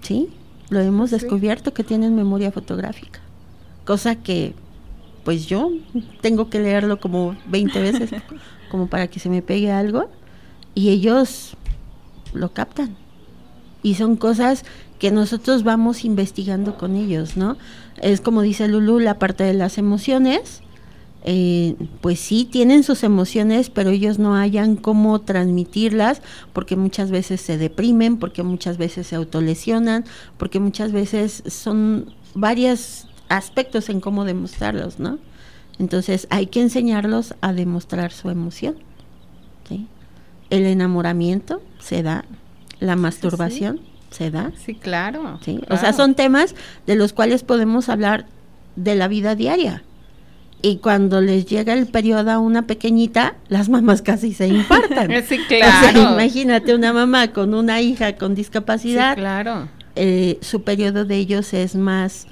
Sí 0.00 0.28
lo 0.70 0.80
hemos 0.80 1.10
descubierto 1.10 1.72
que 1.72 1.84
tienen 1.84 2.14
memoria 2.14 2.50
fotográfica, 2.52 3.20
cosa 3.84 4.16
que 4.16 4.54
pues 5.24 5.46
yo 5.46 5.72
tengo 6.20 6.50
que 6.50 6.60
leerlo 6.60 7.00
como 7.00 7.36
20 7.48 7.80
veces 7.80 8.10
como 8.70 8.86
para 8.86 9.08
que 9.08 9.18
se 9.18 9.28
me 9.28 9.42
pegue 9.42 9.72
algo 9.72 10.08
y 10.74 10.90
ellos 10.90 11.56
lo 12.32 12.52
captan. 12.52 12.96
Y 13.82 13.94
son 13.94 14.16
cosas 14.16 14.64
que 14.98 15.10
nosotros 15.10 15.62
vamos 15.62 16.04
investigando 16.04 16.76
con 16.76 16.96
ellos, 16.96 17.36
¿no? 17.36 17.56
Es 18.00 18.20
como 18.20 18.42
dice 18.42 18.68
Lulu, 18.68 18.98
la 19.00 19.18
parte 19.18 19.44
de 19.44 19.54
las 19.54 19.78
emociones, 19.78 20.62
eh, 21.28 21.74
pues 22.02 22.20
sí, 22.20 22.44
tienen 22.44 22.84
sus 22.84 23.02
emociones, 23.02 23.68
pero 23.68 23.90
ellos 23.90 24.20
no 24.20 24.36
hayan 24.36 24.76
cómo 24.76 25.20
transmitirlas 25.22 26.22
porque 26.52 26.76
muchas 26.76 27.10
veces 27.10 27.40
se 27.40 27.58
deprimen, 27.58 28.18
porque 28.18 28.44
muchas 28.44 28.78
veces 28.78 29.08
se 29.08 29.16
autolesionan, 29.16 30.04
porque 30.38 30.60
muchas 30.60 30.92
veces 30.92 31.42
son 31.48 32.14
varios 32.34 33.08
aspectos 33.28 33.88
en 33.88 34.00
cómo 34.00 34.24
demostrarlos, 34.24 35.00
¿no? 35.00 35.18
Entonces 35.80 36.28
hay 36.30 36.46
que 36.46 36.60
enseñarlos 36.62 37.34
a 37.40 37.52
demostrar 37.52 38.12
su 38.12 38.30
emoción. 38.30 38.76
¿sí? 39.68 39.88
El 40.48 40.64
enamoramiento 40.64 41.60
se 41.80 42.04
da, 42.04 42.24
la 42.78 42.94
masturbación 42.94 43.80
se 44.10 44.30
da. 44.30 44.52
Sí, 44.64 44.76
claro, 44.76 45.40
¿sí? 45.44 45.60
O 45.70 45.76
sea, 45.76 45.92
son 45.92 46.14
temas 46.14 46.54
de 46.86 46.94
los 46.94 47.12
cuales 47.12 47.42
podemos 47.42 47.88
hablar 47.88 48.26
de 48.76 48.94
la 48.94 49.08
vida 49.08 49.34
diaria 49.34 49.82
y 50.62 50.78
cuando 50.78 51.20
les 51.20 51.46
llega 51.46 51.74
el 51.74 51.86
periodo 51.86 52.30
a 52.30 52.38
una 52.38 52.66
pequeñita, 52.66 53.36
las 53.48 53.68
mamás 53.68 54.02
casi 54.02 54.32
se 54.32 54.48
infartan. 54.48 55.10
sí, 55.28 55.38
claro. 55.48 56.14
imagínate 56.14 56.74
una 56.74 56.92
mamá 56.92 57.32
con 57.32 57.54
una 57.54 57.80
hija 57.80 58.16
con 58.16 58.34
discapacidad. 58.34 59.14
Sí, 59.14 59.20
claro. 59.20 59.68
Eh, 59.94 60.38
su 60.40 60.62
periodo 60.62 61.04
de 61.04 61.16
ellos 61.16 61.54
es 61.54 61.74
más, 61.76 62.26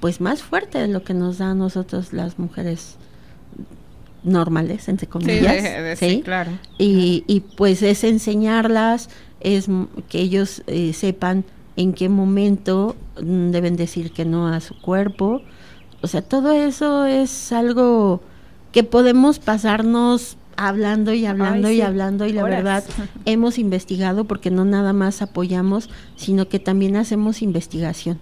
pues 0.00 0.20
más 0.20 0.42
fuerte 0.42 0.78
de 0.78 0.88
lo 0.88 1.02
que 1.02 1.14
nos 1.14 1.38
da 1.38 1.50
a 1.50 1.54
nosotros 1.54 2.12
las 2.12 2.38
mujeres 2.38 2.96
normales, 4.22 4.88
entre 4.88 5.06
comillas. 5.06 5.98
Sí, 5.98 6.22
claro. 6.22 6.52
Y, 6.78 7.24
y, 7.26 7.40
pues 7.40 7.82
es 7.82 8.04
enseñarlas, 8.04 9.08
es 9.40 9.66
que 10.08 10.20
ellos 10.20 10.62
eh, 10.66 10.92
sepan 10.92 11.44
en 11.76 11.92
qué 11.92 12.08
momento 12.08 12.96
mm, 13.20 13.50
deben 13.50 13.76
decir 13.76 14.12
que 14.12 14.24
no 14.24 14.48
a 14.48 14.60
su 14.60 14.80
cuerpo, 14.80 15.42
o 16.02 16.06
sea, 16.06 16.22
todo 16.22 16.52
eso 16.52 17.06
es 17.06 17.52
algo 17.52 18.20
que 18.72 18.82
podemos 18.84 19.38
pasarnos 19.38 20.36
hablando 20.56 21.12
y 21.14 21.24
hablando 21.26 21.70
y 21.70 21.80
hablando 21.80 22.26
y 22.26 22.32
la 22.32 22.44
verdad 22.44 22.84
hemos 23.24 23.58
investigado 23.58 24.24
porque 24.24 24.50
no 24.50 24.64
nada 24.64 24.92
más 24.92 25.22
apoyamos, 25.22 25.90
sino 26.16 26.48
que 26.48 26.58
también 26.58 26.96
hacemos 26.96 27.42
investigación, 27.42 28.18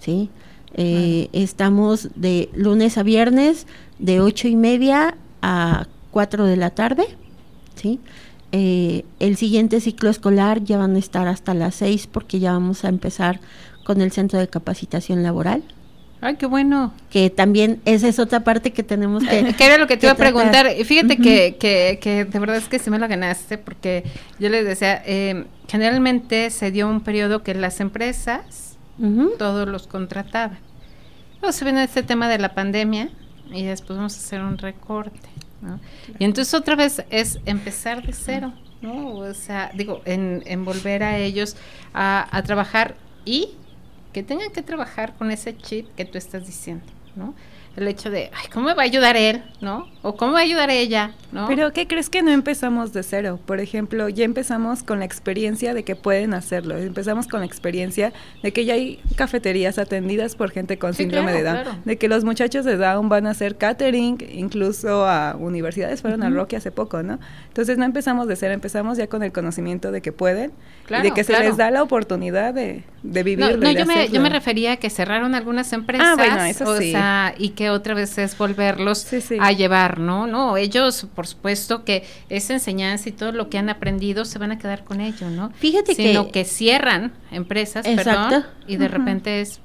¿sí? 0.00 0.30
Eh, 0.74 1.28
estamos 1.32 2.10
de 2.14 2.50
lunes 2.54 2.98
a 2.98 3.02
viernes 3.02 3.66
de 3.98 4.20
ocho 4.20 4.46
y 4.46 4.56
media 4.56 5.16
a 5.42 5.86
cuatro 6.10 6.44
de 6.44 6.56
la 6.56 6.70
tarde, 6.70 7.06
¿sí? 7.74 8.00
Eh, 8.52 9.04
el 9.18 9.36
siguiente 9.36 9.80
ciclo 9.80 10.10
escolar 10.10 10.62
ya 10.62 10.78
van 10.78 10.96
a 10.96 10.98
estar 10.98 11.26
hasta 11.28 11.54
las 11.54 11.74
seis 11.74 12.06
porque 12.06 12.38
ya 12.38 12.52
vamos 12.52 12.84
a 12.84 12.88
empezar 12.88 13.40
con 13.84 14.00
el 14.00 14.12
centro 14.12 14.38
de 14.38 14.48
capacitación 14.48 15.22
laboral. 15.22 15.62
Ay, 16.26 16.34
qué 16.34 16.46
bueno. 16.46 16.92
Que 17.08 17.30
también 17.30 17.80
esa 17.84 18.08
es 18.08 18.18
otra 18.18 18.40
parte 18.40 18.72
que 18.72 18.82
tenemos 18.82 19.22
que... 19.22 19.54
Que 19.56 19.64
era 19.64 19.78
lo 19.78 19.86
que 19.86 19.96
te 19.96 20.06
iba 20.06 20.12
a 20.12 20.16
preguntar. 20.16 20.68
Fíjate 20.84 21.18
que, 21.18 21.56
que, 21.56 22.00
que, 22.02 22.24
de 22.24 22.38
verdad 22.40 22.56
es 22.56 22.68
que 22.68 22.80
sí 22.80 22.90
me 22.90 22.98
la 22.98 23.06
ganaste 23.06 23.58
porque 23.58 24.02
yo 24.40 24.48
les 24.48 24.64
decía, 24.64 25.00
eh, 25.06 25.44
generalmente 25.68 26.50
se 26.50 26.72
dio 26.72 26.88
un 26.88 27.00
periodo 27.00 27.44
que 27.44 27.54
las 27.54 27.78
empresas 27.78 28.76
todos 29.38 29.68
los 29.68 29.86
contrataban. 29.86 30.58
Luego 31.40 31.52
se 31.52 31.64
viene 31.64 31.84
este 31.84 32.02
tema 32.02 32.28
de 32.28 32.38
la 32.38 32.54
pandemia 32.54 33.10
y 33.52 33.62
después 33.62 33.96
vamos 33.96 34.16
a 34.16 34.18
hacer 34.18 34.40
un 34.40 34.58
recorte. 34.58 35.28
¿no? 35.62 35.78
Y 36.18 36.24
entonces 36.24 36.52
otra 36.54 36.74
vez 36.74 37.04
es 37.08 37.38
empezar 37.46 38.04
de 38.04 38.12
cero, 38.12 38.52
¿no? 38.82 39.14
O 39.14 39.32
sea, 39.32 39.70
digo, 39.74 40.02
en, 40.06 40.42
en 40.46 40.64
volver 40.64 41.04
a 41.04 41.18
ellos 41.18 41.56
a, 41.94 42.26
a 42.36 42.42
trabajar 42.42 42.96
y 43.24 43.50
que 44.16 44.22
tengan 44.22 44.50
que 44.50 44.62
trabajar 44.62 45.14
con 45.18 45.30
ese 45.30 45.54
chip 45.58 45.94
que 45.94 46.06
tú 46.06 46.16
estás 46.16 46.46
diciendo, 46.46 46.86
¿no? 47.16 47.34
El 47.76 47.88
hecho 47.88 48.10
de, 48.10 48.30
ay, 48.34 48.48
¿cómo 48.52 48.66
me 48.66 48.74
va 48.74 48.82
a 48.82 48.86
ayudar 48.86 49.16
él? 49.16 49.42
¿No? 49.60 49.88
O 50.02 50.16
¿cómo 50.16 50.32
va 50.32 50.38
a 50.38 50.42
ayudar 50.42 50.70
ella? 50.70 51.12
¿No? 51.32 51.46
Pero 51.48 51.72
¿qué 51.72 51.86
crees 51.86 52.08
que 52.08 52.22
no 52.22 52.30
empezamos 52.30 52.92
de 52.92 53.02
cero? 53.02 53.38
Por 53.44 53.60
ejemplo, 53.60 54.08
ya 54.08 54.24
empezamos 54.24 54.82
con 54.82 55.00
la 55.00 55.04
experiencia 55.04 55.74
de 55.74 55.82
que 55.84 55.96
pueden 55.96 56.32
hacerlo. 56.34 56.76
Empezamos 56.78 57.26
con 57.26 57.40
la 57.40 57.46
experiencia 57.46 58.12
de 58.42 58.52
que 58.52 58.64
ya 58.64 58.74
hay 58.74 59.00
cafeterías 59.16 59.78
atendidas 59.78 60.36
por 60.36 60.50
gente 60.50 60.78
con 60.78 60.94
Sí, 60.94 61.02
síndrome 61.02 61.32
claro, 61.32 61.38
de 61.38 61.44
Down. 61.44 61.62
claro. 61.64 61.78
De 61.84 61.96
que 61.98 62.08
los 62.08 62.24
muchachos 62.24 62.64
de 62.64 62.76
Down 62.76 63.08
van 63.08 63.26
a 63.26 63.30
hacer 63.30 63.56
catering, 63.56 64.18
incluso 64.32 65.04
a 65.06 65.36
universidades, 65.38 66.00
fueron 66.00 66.22
a 66.22 66.30
Rocky 66.30 66.56
hace 66.56 66.70
poco, 66.70 67.02
¿no? 67.02 67.18
Entonces 67.48 67.76
no 67.76 67.84
empezamos 67.84 68.28
de 68.28 68.36
cero, 68.36 68.54
empezamos 68.54 68.96
ya 68.96 69.08
con 69.08 69.22
el 69.22 69.32
conocimiento 69.32 69.90
de 69.90 70.00
que 70.00 70.12
pueden 70.12 70.52
Claro, 70.86 71.04
y 71.04 71.08
de 71.10 71.14
que 71.14 71.24
se 71.24 71.38
les 71.38 71.56
da 71.56 71.70
la 71.70 71.82
oportunidad 71.82 72.54
de, 72.54 72.84
de 73.02 73.20
No, 73.20 73.24
vivirlo. 73.24 73.56
no, 73.56 73.68
de 73.68 73.74
yo 73.74 73.86
me, 73.86 74.08
yo 74.08 74.20
me 74.20 74.28
refería 74.30 74.72
a 74.72 74.76
que 74.76 74.88
cerraron 74.90 75.34
algunas 75.34 75.72
empresas, 75.72 76.06
Ah, 76.08 76.14
bueno, 76.16 76.42
eso 76.44 76.64
o 76.70 76.76
sí. 76.76 76.92
sea, 76.92 77.34
y 77.36 77.50
que 77.50 77.65
otra 77.70 77.94
vez 77.94 78.16
es 78.18 78.36
volverlos 78.38 78.98
Sí, 78.98 79.20
sí. 79.20 79.36
a 79.40 79.52
llevar, 79.52 79.98
¿no? 79.98 80.26
No, 80.26 80.56
ellos, 80.56 81.06
por 81.14 81.26
supuesto, 81.26 81.84
que 81.84 82.04
esa 82.28 82.54
enseñanza 82.54 83.08
y 83.08 83.12
todo 83.12 83.32
lo 83.32 83.48
que 83.48 83.58
han 83.58 83.68
aprendido 83.68 84.24
se 84.24 84.38
van 84.38 84.52
a 84.52 84.58
quedar 84.58 84.84
con 84.84 85.00
ello, 85.00 85.30
¿no? 85.30 85.50
Fíjate 85.56 85.94
Sino 85.94 86.26
que- 86.26 86.32
que, 86.32 86.44
cierran 86.44 87.12
empresas, 87.30 87.86
Exacto. 87.86 88.28
perdón, 88.28 88.44
y 88.66 88.76
de 88.76 88.88
repente 88.88 89.40
es, 89.40 89.60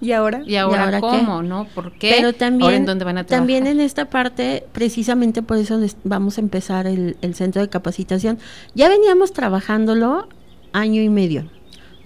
¿Y 0.00 0.12
ahora? 0.12 0.42
¿y 0.44 0.56
ahora, 0.56 0.84
ahora 0.84 1.00
qué? 1.00 1.06
cómo, 1.06 1.42
no? 1.42 1.66
¿Por 1.74 1.92
qué? 1.92 2.14
Pero 2.16 2.32
también, 2.34 2.62
¿Ahora 2.64 2.76
en 2.76 2.84
dónde 2.84 3.04
van 3.04 3.18
a 3.18 3.24
trabajar? 3.24 3.40
también 3.40 3.66
en 3.66 3.80
esta 3.80 4.06
parte, 4.10 4.64
precisamente 4.72 5.40
por 5.42 5.56
eso 5.56 5.78
les- 5.78 5.96
vamos 6.04 6.36
a 6.36 6.40
empezar 6.42 6.86
el, 6.86 7.16
el 7.22 7.34
centro 7.34 7.62
de 7.62 7.68
capacitación. 7.68 8.38
Ya 8.74 8.88
veníamos 8.88 9.32
trabajándolo 9.32 10.28
año 10.72 11.00
y 11.00 11.08
medio. 11.08 11.48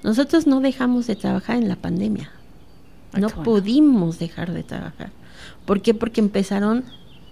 Nosotros 0.04 0.46
no 0.46 0.60
dejamos 0.60 1.06
de 1.08 1.16
trabajar 1.16 1.56
en 1.56 1.68
la 1.68 1.74
pandemia. 1.76 2.30
No 3.14 3.28
bueno. 3.28 3.42
pudimos 3.42 4.18
dejar 4.20 4.52
de 4.52 4.62
trabajar. 4.62 5.10
¿Por 5.68 5.82
qué? 5.82 5.92
Porque 5.92 6.22
empezaron 6.22 6.82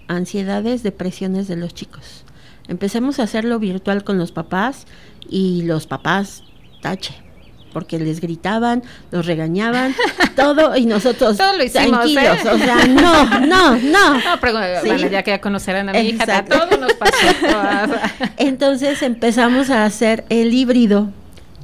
ansiedades, 0.09 0.83
depresiones 0.83 1.49
de 1.49 1.57
los 1.57 1.73
chicos. 1.73 2.23
Empezamos 2.69 3.19
a 3.19 3.23
hacerlo 3.23 3.59
virtual 3.59 4.05
con 4.05 4.19
los 4.19 4.31
papás 4.31 4.87
y 5.27 5.63
los 5.63 5.87
papás, 5.87 6.43
tache, 6.83 7.15
porque 7.73 7.99
les 7.99 8.21
gritaban, 8.21 8.83
los 9.11 9.25
regañaban, 9.25 9.95
todo 10.37 10.77
y 10.77 10.85
nosotros 10.85 11.39
Todo 11.39 11.57
lo 11.57 11.65
hicimos, 11.65 11.91
tranquilos, 12.13 12.45
¿eh? 12.45 12.51
o 12.51 12.59
sea, 12.59 12.87
no, 12.87 13.41
no, 13.47 13.77
no. 13.79 14.15
No, 14.19 14.39
pero 14.39 14.59
Sí. 14.83 14.89
bueno, 14.89 15.09
ya 15.09 15.23
que 15.23 15.31
ya 15.31 15.41
conocerán 15.41 15.89
a 15.89 15.93
mi 15.93 16.01
hija, 16.01 16.45
todos 16.45 16.79
nos 16.79 16.93
pasó. 16.93 17.15
Entonces 18.37 19.03
empezamos 19.03 19.71
a 19.71 19.87
hacer 19.87 20.27
el 20.29 20.53
híbrido, 20.53 21.09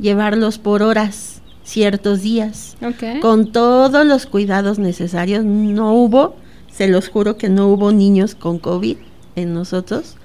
llevarlos 0.00 0.56
por 0.58 0.82
horas, 0.82 1.42
ciertos 1.64 2.22
días, 2.22 2.76
con 3.20 3.52
todos 3.52 4.06
los 4.06 4.24
cuidados 4.24 4.78
necesarios. 4.78 5.44
No 5.44 5.92
hubo, 5.92 6.36
se 6.82 6.88
los 6.88 7.08
juro 7.08 7.36
que 7.36 7.48
no 7.48 7.68
hubo 7.68 7.92
niños 7.92 8.34
con 8.34 8.58
COVID 8.58 8.96
en 9.36 9.54
nosotros, 9.54 10.16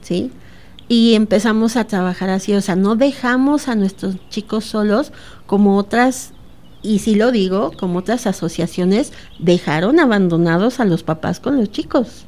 ¿sí? 0.00 0.30
Y 0.86 1.14
empezamos 1.14 1.76
a 1.76 1.88
trabajar 1.88 2.30
así, 2.30 2.54
o 2.54 2.60
sea, 2.60 2.76
no 2.76 2.94
dejamos 2.94 3.66
a 3.66 3.74
nuestros 3.74 4.14
chicos 4.28 4.64
solos 4.64 5.10
como 5.46 5.76
otras, 5.76 6.32
y 6.82 7.00
sí 7.00 7.16
lo 7.16 7.32
digo, 7.32 7.72
como 7.76 7.98
otras 7.98 8.28
asociaciones 8.28 9.12
dejaron 9.40 9.98
abandonados 9.98 10.78
a 10.78 10.84
los 10.84 11.02
papás 11.02 11.40
con 11.40 11.56
los 11.56 11.72
chicos. 11.72 12.26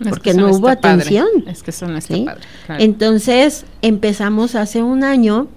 Es 0.00 0.08
porque 0.10 0.34
no 0.34 0.50
hubo 0.50 0.66
padre. 0.66 0.80
atención. 0.90 1.28
Es 1.46 1.62
que 1.62 1.70
está 1.70 2.00
¿sí? 2.02 2.24
padre. 2.26 2.42
claro. 2.66 2.84
Entonces 2.84 3.64
empezamos 3.80 4.54
hace 4.54 4.82
un 4.82 5.02
año 5.02 5.48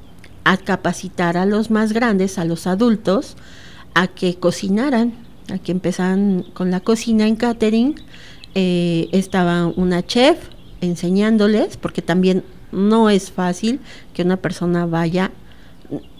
a 0.45 0.55
capacitar 0.55 1.35
a 1.35 1.45
los 1.45 1.69
más 1.69 1.91
grandes, 1.91 2.37
a 2.37 2.45
los 2.45 2.65
adultos, 2.65 3.35
a 3.93 4.07
que 4.07 4.35
cocinaran, 4.35 5.26
a 5.49 5.57
que 5.57 5.71
empezaran 5.71 6.45
con 6.53 6.71
la 6.71 6.79
cocina 6.79 7.27
en 7.27 7.35
catering. 7.35 7.95
Eh, 8.55 9.07
estaba 9.11 9.67
una 9.67 10.05
chef 10.05 10.37
enseñándoles, 10.81 11.77
porque 11.77 12.01
también 12.01 12.43
no 12.71 13.09
es 13.09 13.31
fácil 13.31 13.79
que 14.13 14.23
una 14.23 14.37
persona 14.37 14.85
vaya. 14.85 15.31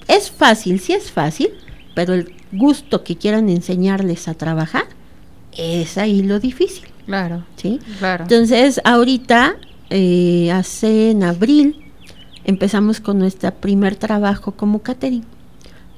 Es 0.08 0.32
fácil, 0.32 0.80
sí 0.80 0.94
es 0.94 1.12
fácil, 1.12 1.50
pero 1.96 2.14
el 2.14 2.34
gusto 2.54 3.04
que 3.04 3.18
quieran 3.18 3.50
enseñarles 3.50 4.28
a 4.28 4.34
trabajar 4.34 4.86
es 5.58 5.98
ahí 5.98 6.22
lo 6.22 6.40
difícil, 6.40 6.88
Claro, 7.06 7.44
¿sí? 7.56 7.80
claro. 8.00 8.24
Entonces, 8.24 8.80
ahorita, 8.84 9.56
eh, 9.90 10.52
hace 10.52 11.12
en 11.12 11.24
abril, 11.24 11.92
empezamos 12.46 13.00
con 13.00 13.20
nuestro 13.20 13.52
primer 13.52 13.96
trabajo 13.96 14.52
como 14.54 14.80
catering. 14.80 15.24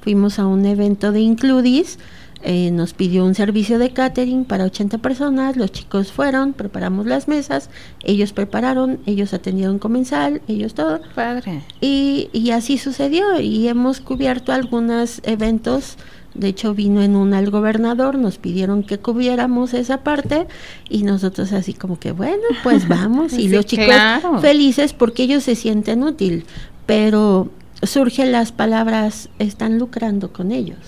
Fuimos 0.00 0.38
a 0.38 0.46
un 0.46 0.64
evento 0.66 1.12
de 1.12 1.20
Includis, 1.20 1.98
eh, 2.42 2.70
nos 2.70 2.94
pidió 2.94 3.24
un 3.24 3.34
servicio 3.34 3.78
de 3.78 3.90
catering 3.90 4.44
para 4.44 4.64
80 4.64 4.98
personas, 4.98 5.56
los 5.56 5.72
chicos 5.72 6.10
fueron, 6.10 6.54
preparamos 6.54 7.04
las 7.06 7.28
mesas, 7.28 7.68
ellos 8.02 8.32
prepararon, 8.32 8.98
ellos 9.04 9.34
atendieron 9.34 9.78
comensal, 9.78 10.40
ellos 10.48 10.72
todo. 10.72 11.00
Padre. 11.14 11.62
Y, 11.80 12.30
y 12.32 12.50
así 12.52 12.78
sucedió 12.78 13.40
y 13.40 13.68
hemos 13.68 14.00
cubierto 14.00 14.52
algunos 14.52 15.20
eventos. 15.24 15.96
De 16.32 16.48
hecho, 16.48 16.74
vino 16.74 17.02
en 17.02 17.16
una 17.16 17.40
el 17.40 17.50
gobernador, 17.50 18.16
nos 18.16 18.38
pidieron 18.38 18.84
que 18.84 18.98
cubriéramos 18.98 19.74
esa 19.74 19.98
parte 19.98 20.46
y 20.88 21.02
nosotros 21.02 21.52
así 21.52 21.74
como 21.74 21.98
que, 21.98 22.12
bueno, 22.12 22.42
pues 22.62 22.88
vamos. 22.88 23.32
y 23.32 23.36
Sí, 23.36 23.48
los 23.48 23.66
chicos 23.66 23.86
claro. 23.86 24.38
felices 24.40 24.92
porque 24.92 25.24
ellos 25.24 25.42
se 25.42 25.56
sienten 25.56 26.02
útil, 26.04 26.46
pero 26.86 27.50
surgen 27.82 28.32
las 28.32 28.52
palabras, 28.52 29.28
están 29.38 29.78
lucrando 29.78 30.32
con 30.32 30.52
ellos. 30.52 30.78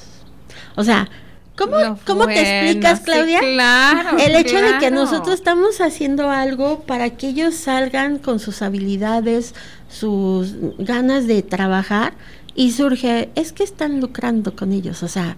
O 0.76 0.84
sea, 0.84 1.10
¿cómo, 1.56 1.98
¿cómo 2.06 2.26
te 2.26 2.40
explicas, 2.40 2.98
sí, 2.98 3.04
Claudia? 3.04 3.40
claro, 3.40 4.18
El 4.18 4.36
hecho 4.36 4.60
de 4.60 4.78
que 4.78 4.90
nosotros 4.90 5.34
estamos 5.34 5.80
haciendo 5.80 6.30
algo 6.30 6.80
para 6.80 7.10
que 7.10 7.28
ellos 7.28 7.54
salgan 7.54 8.18
con 8.18 8.38
sus 8.38 8.62
habilidades, 8.62 9.54
sus 9.88 10.54
ganas 10.78 11.26
de 11.26 11.42
trabajar 11.42 12.14
y 12.54 12.72
surge, 12.72 13.30
es 13.34 13.52
que 13.52 13.64
están 13.64 14.00
lucrando 14.00 14.54
con 14.56 14.72
ellos, 14.72 15.02
o 15.02 15.08
sea, 15.08 15.36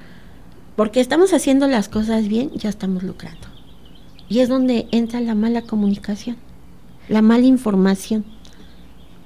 porque 0.77 1.01
estamos 1.01 1.33
haciendo 1.33 1.69
las 1.69 1.89
cosas 1.89 2.29
bien, 2.29 2.51
ya 2.55 2.69
estamos 2.69 3.03
lucrando. 3.03 3.49
Y 4.29 4.41
es 4.41 4.49
donde 4.49 4.87
entra 4.91 5.21
la 5.21 5.35
mala 5.35 5.63
comunicación, 5.63 6.37
la 7.09 7.23
mala 7.23 7.47
información, 7.47 8.25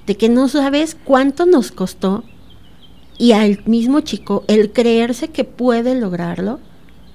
de 0.05 0.17
que 0.17 0.29
no 0.29 0.47
sabes 0.47 0.97
cuánto 1.03 1.45
nos 1.45 1.71
costó 1.71 2.23
y 3.17 3.33
al 3.33 3.63
mismo 3.65 4.01
chico 4.01 4.43
el 4.47 4.71
creerse 4.71 5.27
que 5.27 5.43
puede 5.43 5.93
lograrlo, 5.95 6.59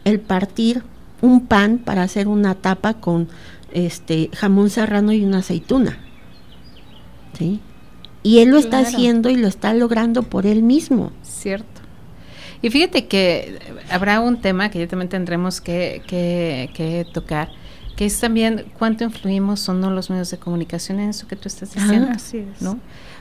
el 0.05 0.21
partir 0.21 0.83
un 1.21 1.47
pan 1.47 1.79
para 1.79 2.03
hacer 2.03 2.29
una 2.29 2.55
tapa 2.55 2.95
con 2.95 3.29
este 3.73 4.31
jamón 4.35 4.71
serrano 4.71 5.13
y 5.13 5.25
una 5.25 5.39
aceituna. 5.39 5.99
¿Sí? 7.37 7.61
Y 8.23 8.39
él 8.39 8.51
lo 8.51 8.59
está 8.59 8.79
haciendo 8.79 9.29
y 9.29 9.37
lo 9.37 9.49
está 9.49 9.75
logrando 9.75 10.23
por 10.23 10.47
él 10.47 10.63
mismo. 10.63 11.13
Cierto. 11.23 11.83
Y 12.63 12.71
fíjate 12.71 13.07
que 13.07 13.59
habrá 13.91 14.21
un 14.21 14.41
tema 14.41 14.71
que 14.71 14.79
ya 14.79 14.89
también 14.89 15.11
tendremos 15.11 15.61
que, 15.61 16.03
que, 16.07 16.71
que 16.73 17.07
tocar, 17.13 17.51
que 17.97 18.07
es 18.07 18.19
también 18.19 18.65
cuánto 18.79 19.05
influimos 19.05 19.69
o 19.69 19.75
no 19.75 19.91
los 19.91 20.09
medios 20.09 20.31
de 20.31 20.39
comunicación 20.39 21.01
en 21.01 21.11
eso 21.11 21.29
que 21.29 21.37
tú 21.37 21.49
estás 21.49 21.75
diciendo, 21.75 22.09
Así 22.11 22.39
es. 22.39 22.63
¿no? 22.63 22.79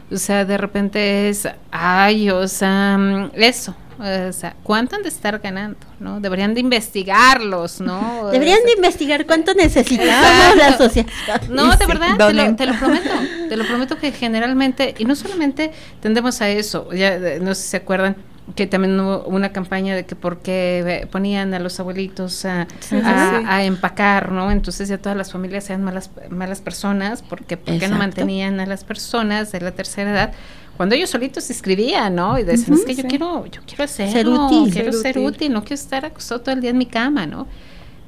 O 0.09 0.17
sea, 0.17 0.45
de 0.45 0.57
repente 0.57 1.27
es, 1.27 1.47
ay, 1.71 2.29
o 2.29 2.47
sea, 2.47 2.97
mm, 2.97 3.31
eso, 3.36 3.75
o 4.00 4.34
sea, 4.34 4.56
¿cuánto 4.64 4.96
han 4.96 5.04
de 5.04 5.10
estar 5.10 5.39
ganando, 5.39 5.80
no? 6.00 6.20
Deberían 6.20 6.54
de 6.54 6.60
investigarlos, 6.60 7.82
¿no? 7.82 8.28
Deberían 8.32 8.64
de 8.66 8.74
investigar 8.74 9.26
cuánto 9.26 9.54
necesitamos 9.54 10.56
la 10.58 10.78
sociedad. 10.78 11.10
No, 11.50 11.76
de 11.76 11.86
verdad, 11.86 12.18
te 12.18 12.34
lo, 12.34 12.56
te 12.56 12.66
lo 12.66 12.74
prometo, 12.78 13.10
te 13.50 13.58
lo 13.58 13.66
prometo 13.66 13.98
que 13.98 14.12
generalmente, 14.12 14.96
y 14.98 15.06
no 15.06 15.16
solamente 15.16 15.72
tendemos 16.02 16.41
a 16.41 16.50
eso, 16.50 16.91
ya 16.91 17.18
no 17.39 17.54
sé 17.56 17.62
si 17.62 17.68
se 17.70 17.78
acuerdan 17.78 18.16
que 18.56 18.68
también 18.68 19.00
hubo 19.00 19.24
una 19.28 19.54
campaña 19.54 19.96
de 19.96 20.06
que 20.06 20.16
porque 20.18 21.08
ponían 21.12 21.54
a 21.54 21.60
los 21.60 21.80
abuelitos 21.80 22.44
a, 22.46 22.68
Sí, 22.82 22.98
a- 22.98 23.39
sí. 23.39 23.46
a 23.48 23.64
empacar, 23.64 24.32
¿no? 24.32 24.52
Entonces 24.52 24.89
ya 24.89 24.98
todas 24.98 25.18
las 25.18 25.32
familias 25.32 25.64
sean 25.64 25.82
malas, 25.84 26.12
malas 26.30 26.60
personas, 26.62 27.22
porque 27.22 27.56
¿por 27.58 27.80
qué 27.80 27.88
no 27.88 27.98
mantenían 27.98 28.60
a 28.60 28.66
las 28.66 28.84
personas 28.84 29.52
de 29.52 29.62
la 29.62 29.72
tercera 29.72 30.12
edad? 30.12 30.34
Cuando 30.76 30.96
ellos 30.96 31.10
solitos 31.12 31.46
se 31.46 31.54
escribían, 31.54 32.16
¿no? 32.16 32.38
Y 32.38 32.44
decían, 32.44 32.74
es 32.78 32.84
que 32.86 32.96
yo 32.96 33.04
quiero, 33.08 33.46
yo 33.46 33.62
quiero 33.66 33.84
hacerlo, 33.86 34.12
Ser 34.12 34.28
útil. 34.28 34.74
quiero 34.74 34.91
Ser 34.91 35.02
ser 35.02 35.18
útil. 35.20 35.28
útil, 35.28 35.54
no 35.54 35.62
quiero 35.62 35.76
estar 35.76 36.04
acostado 36.06 36.41
todo 36.41 36.56
el 36.56 36.62
día 36.62 36.72
en 36.72 36.78
mi 36.80 36.86
cama, 36.88 37.26
¿no? 37.26 37.48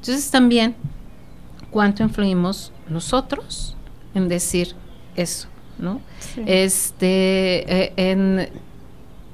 Entonces 0.02 0.30
también 0.32 0.76
cuánto 1.72 2.04
influimos 2.04 2.74
nosotros 2.90 3.78
en 4.14 4.28
decir 4.28 4.76
eso, 5.16 5.48
¿no? 5.80 6.02
Este, 6.46 7.84
eh, 7.84 7.94
en 7.98 8.50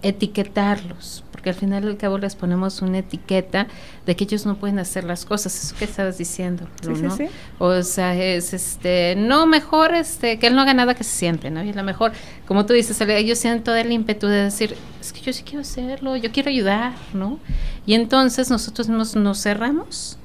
etiquetarlos, 0.04 1.24
porque 1.32 1.50
al 1.50 1.56
final 1.56 1.88
al 1.88 1.98
cabo 1.98 2.18
les 2.18 2.36
ponemos 2.36 2.82
una 2.82 3.00
etiqueta 3.00 3.68
de 4.06 4.16
que 4.16 4.24
ellos 4.24 4.46
no 4.46 4.56
pueden 4.56 4.80
hacer 4.80 5.04
las 5.04 5.26
cosas, 5.26 5.64
eso 5.64 5.76
que 5.76 5.86
estabas 5.86 6.18
diciendo, 6.18 6.68
Sí, 6.82 6.90
Lu, 6.90 6.96
sí, 6.96 7.02
¿no? 7.04 7.18
sí. 7.18 7.26
O 7.60 7.84
sea, 7.84 8.16
es 8.16 8.54
este, 8.54 9.16
no 9.18 9.46
mejor 9.46 9.94
este, 9.94 10.40
que 10.40 10.48
él 10.48 10.56
no 10.56 10.62
haga 10.62 10.74
nada 10.74 10.96
que 10.96 11.04
se 11.04 11.12
siente, 11.12 11.52
¿no? 11.52 11.64
Y 11.64 11.70
a 11.70 11.74
lo 11.74 11.84
mejor, 11.84 12.12
como 12.48 12.66
tú 12.66 12.74
dices, 12.74 13.00
ellos 13.02 13.38
sienten 13.40 13.64
todo 13.64 13.76
el 13.76 13.92
ímpetu 13.92 14.28
de 14.28 14.44
decir, 14.44 14.76
es 15.00 15.14
que 15.14 15.22
yo 15.22 15.34
sí 15.34 15.44
quiero 15.44 15.62
hacerlo, 15.62 16.16
yo 16.16 16.32
quiero 16.32 16.50
ayudar, 16.50 16.94
¿no? 17.14 17.40
Y 17.86 17.94
entonces 17.94 18.50
nosotros 18.50 18.90
nos, 18.90 19.16
nos 19.16 19.42
cerramos 19.42 20.18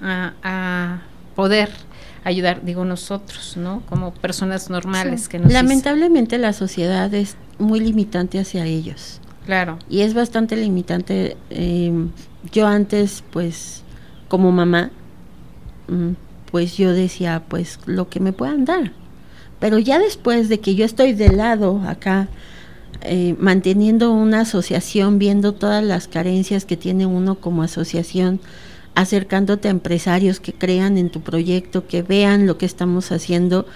a, 0.00 0.34
a, 0.42 1.02
poder 1.34 1.70
ayudar, 2.24 2.62
digo 2.62 2.84
nosotros, 2.84 3.56
¿no? 3.56 3.82
Como 3.88 4.12
personas 4.12 4.68
normales 4.70 5.28
que 5.28 5.38
nos 5.38 5.52
Lamentablemente 5.52 6.38
la 6.38 6.52
sociedad 6.52 7.12
es 7.14 7.36
muy 7.58 7.80
limitante 7.80 8.38
hacia 8.38 8.66
ellos. 8.66 9.20
Claro. 9.46 9.78
Y 9.88 10.00
es 10.02 10.14
bastante 10.14 10.56
limitante. 10.56 11.36
Em, 11.50 12.10
yo 12.52 12.66
antes, 12.66 13.24
pues, 13.30 13.82
como 14.28 14.52
mamá, 14.52 14.90
mm, 15.88 16.12
pues 16.50 16.76
yo 16.76 16.92
decía, 16.92 17.42
pues, 17.48 17.78
lo 17.86 18.08
que 18.08 18.20
me 18.20 18.32
puedan 18.32 18.64
dar. 18.64 18.92
Pero 19.58 19.78
ya 19.78 19.98
después 19.98 20.48
de 20.48 20.60
que 20.60 20.74
yo 20.74 20.84
estoy 20.84 21.12
de 21.12 21.28
lado 21.30 21.80
acá, 21.86 22.28
eh, 23.02 23.34
manteniendo 23.38 24.12
una 24.12 24.40
asociación, 24.40 25.18
viendo 25.18 25.54
todas 25.54 25.82
las 25.82 26.08
carencias 26.08 26.64
que 26.64 26.76
tiene 26.76 27.06
uno 27.06 27.36
como 27.36 27.62
asociación, 27.62 28.40
acercándote 28.94 29.68
a 29.68 29.70
empresarios 29.70 30.40
que 30.40 30.52
crean 30.52 30.98
en 30.98 31.10
tu 31.10 31.20
proyecto, 31.20 31.86
que 31.86 32.02
vean 32.02 32.46
lo 32.46 32.58
que 32.58 32.66
estamos 32.66 33.10
haciendo 33.10 33.66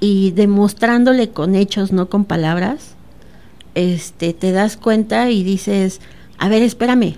y 0.00 0.32
demostrándole 0.32 1.30
con 1.30 1.54
hechos, 1.54 1.92
no 1.92 2.08
con 2.08 2.24
palabras, 2.24 2.95
este, 3.76 4.32
te 4.32 4.52
das 4.52 4.78
cuenta 4.78 5.30
y 5.30 5.44
dices, 5.44 6.00
a 6.38 6.48
ver, 6.48 6.62
espérame, 6.62 7.16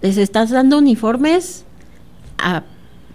les 0.00 0.16
estás 0.18 0.50
dando 0.50 0.78
uniformes 0.78 1.64
a 2.38 2.62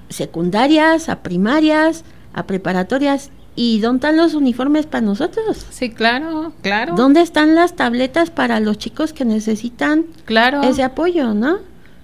secundarias, 0.10 1.08
a 1.08 1.24
primarias, 1.24 2.04
a 2.34 2.44
preparatorias. 2.44 3.32
¿Y 3.56 3.80
dónde 3.80 4.08
están 4.08 4.18
los 4.18 4.34
uniformes 4.34 4.88
para 4.88 5.06
nosotros? 5.06 5.66
Sí, 5.70 5.90
claro, 5.90 6.52
claro. 6.62 6.96
¿Dónde 6.96 7.22
están 7.22 7.56
las 7.56 7.78
tabletas 7.78 8.30
para 8.30 8.60
los 8.60 8.78
chicos 8.78 9.14
que 9.14 9.24
necesitan 9.24 10.06
claro. 10.26 10.62
ese 10.64 10.84
apoyo, 10.84 11.34
no? 11.34 11.60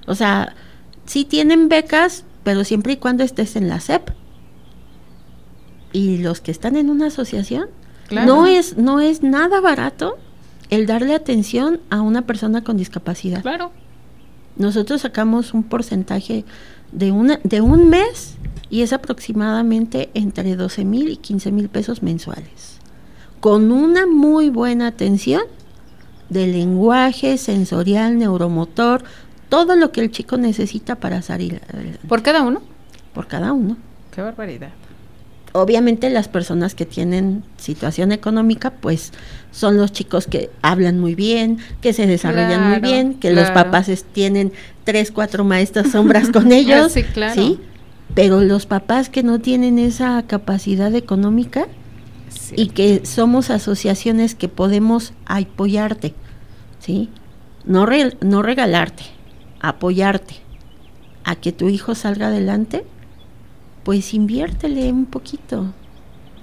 O 0.05 0.15
sea, 0.15 0.55
sí 1.05 1.25
tienen 1.25 1.67
becas, 1.67 2.23
pero 2.45 2.63
siempre 2.63 2.93
y 2.93 2.97
cuando 2.97 3.25
estés 3.25 3.57
en 3.57 3.67
la 3.67 3.81
SEP. 3.81 4.09
Y 5.91 6.19
los 6.19 6.39
que 6.39 6.51
están 6.51 6.77
en 6.77 6.89
una 6.89 7.07
asociación, 7.07 7.67
no 8.09 8.45
es 8.45 8.77
no 8.77 9.01
es 9.01 9.21
nada 9.21 9.59
barato 9.59 10.17
el 10.69 10.85
darle 10.85 11.15
atención 11.15 11.79
a 11.89 12.01
una 12.01 12.23
persona 12.23 12.63
con 12.63 12.77
discapacidad. 12.77 13.41
Claro. 13.41 13.71
Nosotros 14.57 15.01
sacamos 15.01 15.53
un 15.53 15.63
porcentaje 15.63 16.43
de 16.91 17.11
una 17.11 17.39
de 17.43 17.61
un 17.61 17.89
mes 17.89 18.35
y 18.69 18.81
es 18.81 18.91
aproximadamente 18.91 20.09
entre 20.13 20.55
12 20.55 20.83
mil 20.83 21.09
y 21.09 21.17
15 21.17 21.51
mil 21.51 21.69
pesos 21.69 22.01
mensuales. 22.01 22.79
Con 23.39 23.71
una 23.71 24.07
muy 24.07 24.49
buena 24.49 24.87
atención 24.87 25.43
de 26.29 26.47
lenguaje, 26.47 27.37
sensorial, 27.37 28.17
neuromotor, 28.17 29.03
todo 29.49 29.75
lo 29.75 29.91
que 29.91 30.01
el 30.01 30.11
chico 30.11 30.37
necesita 30.37 30.95
para 30.95 31.21
salir 31.21 31.61
¿Por 32.07 32.21
cada 32.21 32.41
uno? 32.41 32.61
Por 33.13 33.27
cada 33.27 33.53
uno. 33.53 33.77
Qué 34.11 34.21
barbaridad. 34.21 34.71
Obviamente 35.53 36.09
las 36.09 36.27
personas 36.27 36.75
que 36.75 36.85
tienen 36.85 37.43
situación 37.57 38.11
económica, 38.11 38.71
pues 38.71 39.11
son 39.51 39.77
los 39.77 39.91
chicos 39.91 40.27
que 40.27 40.49
hablan 40.61 40.99
muy 40.99 41.15
bien, 41.15 41.57
que 41.81 41.93
se 41.93 42.05
desarrollan 42.05 42.69
muy 42.69 42.79
bien, 42.79 43.13
que 43.15 43.31
los 43.31 43.49
papás 43.51 43.89
tienen 44.11 44.51
tres, 44.83 45.11
cuatro 45.11 45.43
maestras 45.43 45.91
sombras 45.91 46.29
con 46.29 46.51
ellos, 46.51 46.91
sí, 46.91 47.03
claro. 47.03 47.41
¿sí? 47.41 47.59
Pero 48.13 48.41
los 48.41 48.65
papás 48.65 49.09
que 49.09 49.23
no 49.23 49.39
tienen 49.39 49.79
esa 49.79 50.23
capacidad 50.27 50.93
económica 50.95 51.67
y 52.55 52.69
que 52.69 53.05
somos 53.05 53.49
asociaciones 53.49 54.35
que 54.35 54.47
podemos 54.47 55.13
apoyarte, 55.25 56.13
¿sí? 56.79 57.09
No, 57.65 57.85
no 58.21 58.41
regalarte, 58.41 59.03
apoyarte 59.59 60.35
a 61.23 61.35
que 61.35 61.51
tu 61.51 61.67
hijo 61.69 61.95
salga 61.95 62.27
adelante, 62.27 62.85
pues 63.87 64.13
inviértele 64.13 64.91
un 64.91 65.05
poquito, 65.05 65.71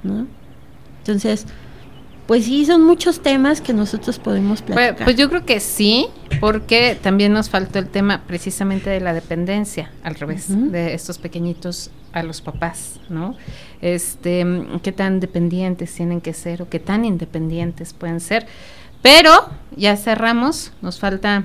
¿no? 0.03 0.27
Entonces, 1.01 1.45
pues 2.27 2.47
sí, 2.47 2.65
son 2.65 2.83
muchos 2.87 3.21
temas 3.21 3.61
que 3.61 3.75
nosotros 3.75 4.19
podemos 4.19 4.63
pues, 4.63 4.75
platicar. 4.75 5.05
Pues, 5.05 5.17
yo 5.19 5.29
creo 5.29 5.45
que 5.45 5.61
sí, 5.61 6.07
porque 6.41 6.99
también 7.03 7.35
nos 7.35 7.51
faltó 7.51 7.79
el 7.79 7.91
tema 7.91 8.23
precisamente 8.27 8.89
de 8.89 9.01
la 9.01 9.13
dependencia, 9.13 9.93
al 10.03 10.15
revés, 10.15 10.47
de 10.49 10.95
estos 10.95 11.19
pequeñitos 11.19 11.91
a 12.15 12.23
los 12.23 12.41
papás, 12.41 12.99
¿no? 13.11 13.37
Este, 13.83 14.47
qué 14.83 14.93
tan 14.93 15.21
dependientes 15.21 15.93
tienen 15.93 16.23
que 16.23 16.33
ser 16.33 16.63
o 16.63 16.71
qué 16.71 16.79
tan 16.79 17.05
independientes 17.05 17.93
pueden 17.93 18.21
ser. 18.21 18.47
Pero 19.03 19.51
ya 19.77 19.99
cerramos, 19.99 20.73
nos 20.81 20.99
falta 20.99 21.45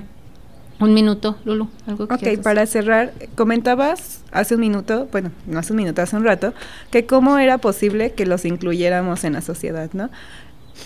un 0.80 0.94
minuto, 0.94 1.36
Lulu, 1.44 1.68
algo 1.86 2.08
que 2.08 2.14
Ok, 2.14 2.42
para 2.42 2.66
cerrar, 2.66 3.12
comentabas 3.34 4.22
hace 4.32 4.54
un 4.54 4.60
minuto, 4.60 5.08
bueno, 5.12 5.30
no 5.46 5.58
hace 5.58 5.72
un 5.72 5.76
minuto, 5.76 6.02
hace 6.02 6.16
un 6.16 6.24
rato, 6.24 6.54
que 6.90 7.06
cómo 7.06 7.38
era 7.38 7.58
posible 7.58 8.12
que 8.12 8.26
los 8.26 8.44
incluyéramos 8.44 9.24
en 9.24 9.34
la 9.34 9.42
sociedad, 9.42 9.90
¿no? 9.92 10.10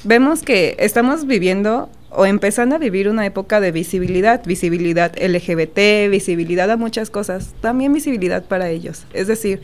Vemos 0.02 0.42
que 0.42 0.76
estamos 0.80 1.26
viviendo 1.26 1.88
o 2.10 2.26
empezando 2.26 2.74
a 2.74 2.78
vivir 2.78 3.08
una 3.08 3.24
época 3.24 3.60
de 3.60 3.72
visibilidad, 3.72 4.44
visibilidad 4.44 5.12
LGBT, 5.16 6.10
visibilidad 6.10 6.70
a 6.70 6.76
muchas 6.76 7.10
cosas, 7.10 7.54
también 7.60 7.92
visibilidad 7.92 8.44
para 8.44 8.68
ellos. 8.70 9.04
Es 9.12 9.28
decir, 9.28 9.60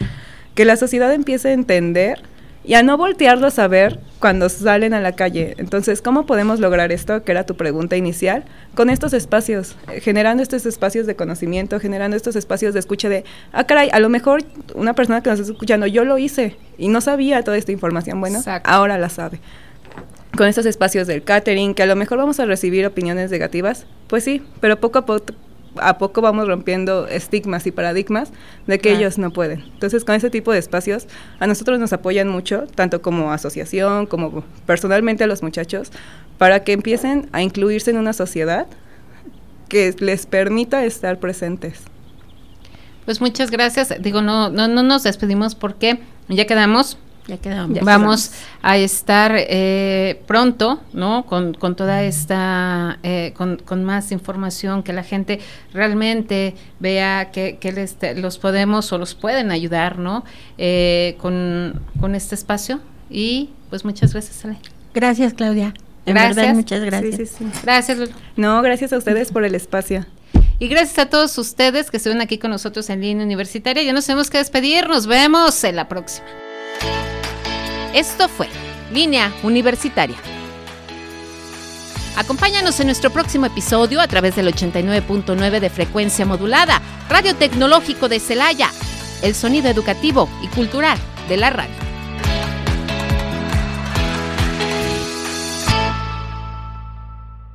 que 0.54 0.64
la 0.64 0.76
sociedad 0.76 1.12
empiece 1.12 1.48
a 1.48 1.52
entender 1.52 2.22
y 2.64 2.74
a 2.74 2.82
no 2.82 2.96
voltearlos 2.96 3.58
a 3.58 3.68
ver 3.68 4.00
cuando 4.18 4.48
salen 4.48 4.92
a 4.92 5.00
la 5.00 5.12
calle. 5.12 5.54
Entonces, 5.58 6.02
¿cómo 6.02 6.26
podemos 6.26 6.60
lograr 6.60 6.92
esto? 6.92 7.24
Que 7.24 7.32
era 7.32 7.44
tu 7.44 7.56
pregunta 7.56 7.96
inicial, 7.96 8.44
con 8.74 8.90
estos 8.90 9.12
espacios, 9.14 9.76
eh, 9.90 10.00
generando 10.00 10.42
estos 10.42 10.66
espacios 10.66 11.06
de 11.06 11.16
conocimiento, 11.16 11.80
generando 11.80 12.16
estos 12.16 12.36
espacios 12.36 12.74
de 12.74 12.80
escucha 12.80 13.08
de, 13.08 13.24
ah, 13.52 13.64
caray, 13.64 13.88
a 13.92 13.98
lo 13.98 14.08
mejor 14.08 14.42
una 14.74 14.94
persona 14.94 15.22
que 15.22 15.30
nos 15.30 15.40
está 15.40 15.52
escuchando, 15.52 15.86
yo 15.86 16.04
lo 16.04 16.18
hice 16.18 16.56
y 16.76 16.88
no 16.88 17.00
sabía 17.00 17.42
toda 17.42 17.56
esta 17.56 17.72
información, 17.72 18.20
bueno, 18.20 18.40
ahora 18.64 18.98
la 18.98 19.08
sabe. 19.08 19.40
Con 20.36 20.46
estos 20.46 20.66
espacios 20.66 21.06
del 21.06 21.24
catering, 21.24 21.74
que 21.74 21.82
a 21.82 21.86
lo 21.86 21.96
mejor 21.96 22.18
vamos 22.18 22.38
a 22.40 22.44
recibir 22.44 22.86
opiniones 22.86 23.30
negativas, 23.30 23.86
pues 24.06 24.22
sí, 24.22 24.42
pero 24.60 24.78
poco 24.78 24.98
a 24.98 25.06
poco 25.06 25.34
a 25.76 25.98
poco 25.98 26.20
vamos 26.20 26.48
rompiendo 26.48 27.06
estigmas 27.06 27.66
y 27.66 27.70
paradigmas 27.70 28.32
de 28.66 28.78
que 28.78 28.92
ellos 28.92 29.18
no 29.18 29.30
pueden. 29.32 29.60
Entonces, 29.72 30.04
con 30.04 30.14
ese 30.14 30.30
tipo 30.30 30.52
de 30.52 30.58
espacios, 30.58 31.06
a 31.38 31.46
nosotros 31.46 31.78
nos 31.78 31.92
apoyan 31.92 32.28
mucho, 32.28 32.66
tanto 32.74 33.02
como 33.02 33.32
asociación, 33.32 34.06
como 34.06 34.44
personalmente 34.66 35.24
a 35.24 35.26
los 35.26 35.42
muchachos, 35.42 35.90
para 36.38 36.64
que 36.64 36.72
empiecen 36.72 37.28
a 37.32 37.42
incluirse 37.42 37.90
en 37.90 37.98
una 37.98 38.12
sociedad 38.12 38.66
que 39.68 39.94
les 39.98 40.26
permita 40.26 40.84
estar 40.84 41.18
presentes. 41.18 41.82
Pues 43.04 43.20
muchas 43.20 43.50
gracias. 43.50 43.94
Digo, 44.00 44.22
no, 44.22 44.50
no, 44.50 44.68
no 44.68 44.82
nos 44.82 45.02
despedimos 45.04 45.54
porque 45.54 46.00
ya 46.28 46.46
quedamos 46.46 46.98
ya 47.26 47.36
quedamos. 47.36 47.80
Vamos 47.82 48.32
a 48.62 48.76
estar 48.76 49.32
eh, 49.36 50.22
pronto, 50.26 50.80
¿no? 50.92 51.24
Con, 51.26 51.54
toda 51.76 52.02
esta, 52.02 52.98
eh, 53.02 53.32
con, 53.36 53.84
más 53.84 54.12
información, 54.12 54.82
que 54.82 54.92
la 54.92 55.02
gente 55.02 55.40
realmente 55.72 56.54
vea 56.78 57.30
que, 57.30 57.58
les, 57.72 57.96
los 58.18 58.38
podemos 58.38 58.92
o 58.92 58.98
los 58.98 59.14
pueden 59.14 59.50
ayudar, 59.50 59.98
¿no? 59.98 60.24
Eh, 60.58 61.16
con, 61.18 62.14
este 62.14 62.34
espacio. 62.34 62.80
Y 63.08 63.50
pues 63.68 63.84
muchas 63.84 64.12
gracias, 64.12 64.44
Ale. 64.44 64.58
Gracias, 64.94 65.34
Claudia. 65.34 65.74
gracias. 66.06 66.54
muchas 66.54 66.80
gracias. 66.80 67.36
Gracias, 67.62 68.10
No, 68.36 68.62
gracias 68.62 68.92
a 68.92 68.98
ustedes 68.98 69.30
por 69.30 69.44
el 69.44 69.54
espacio. 69.54 70.04
Y 70.58 70.68
gracias 70.68 70.98
a 70.98 71.06
todos 71.08 71.38
ustedes 71.38 71.90
que 71.90 71.96
estuvieron 71.96 72.20
aquí 72.20 72.36
con 72.36 72.50
nosotros 72.50 72.90
en 72.90 73.00
línea 73.00 73.24
universitaria. 73.24 73.82
Ya 73.82 73.94
nos 73.94 74.04
tenemos 74.04 74.28
que 74.28 74.38
despedir. 74.38 74.88
Nos 74.88 75.06
vemos 75.06 75.64
en 75.64 75.76
la 75.76 75.88
próxima. 75.88 76.26
Esto 77.94 78.28
fue 78.28 78.48
Línea 78.92 79.32
Universitaria. 79.42 80.16
Acompáñanos 82.16 82.78
en 82.78 82.86
nuestro 82.86 83.10
próximo 83.10 83.46
episodio 83.46 84.00
a 84.00 84.06
través 84.06 84.36
del 84.36 84.46
89.9 84.46 85.58
de 85.58 85.70
frecuencia 85.70 86.24
modulada, 86.24 86.80
Radio 87.08 87.34
Tecnológico 87.34 88.08
de 88.08 88.20
Celaya, 88.20 88.70
el 89.22 89.34
sonido 89.34 89.68
educativo 89.68 90.28
y 90.40 90.46
cultural 90.48 90.98
de 91.28 91.36
la 91.36 91.50
radio. 91.50 91.89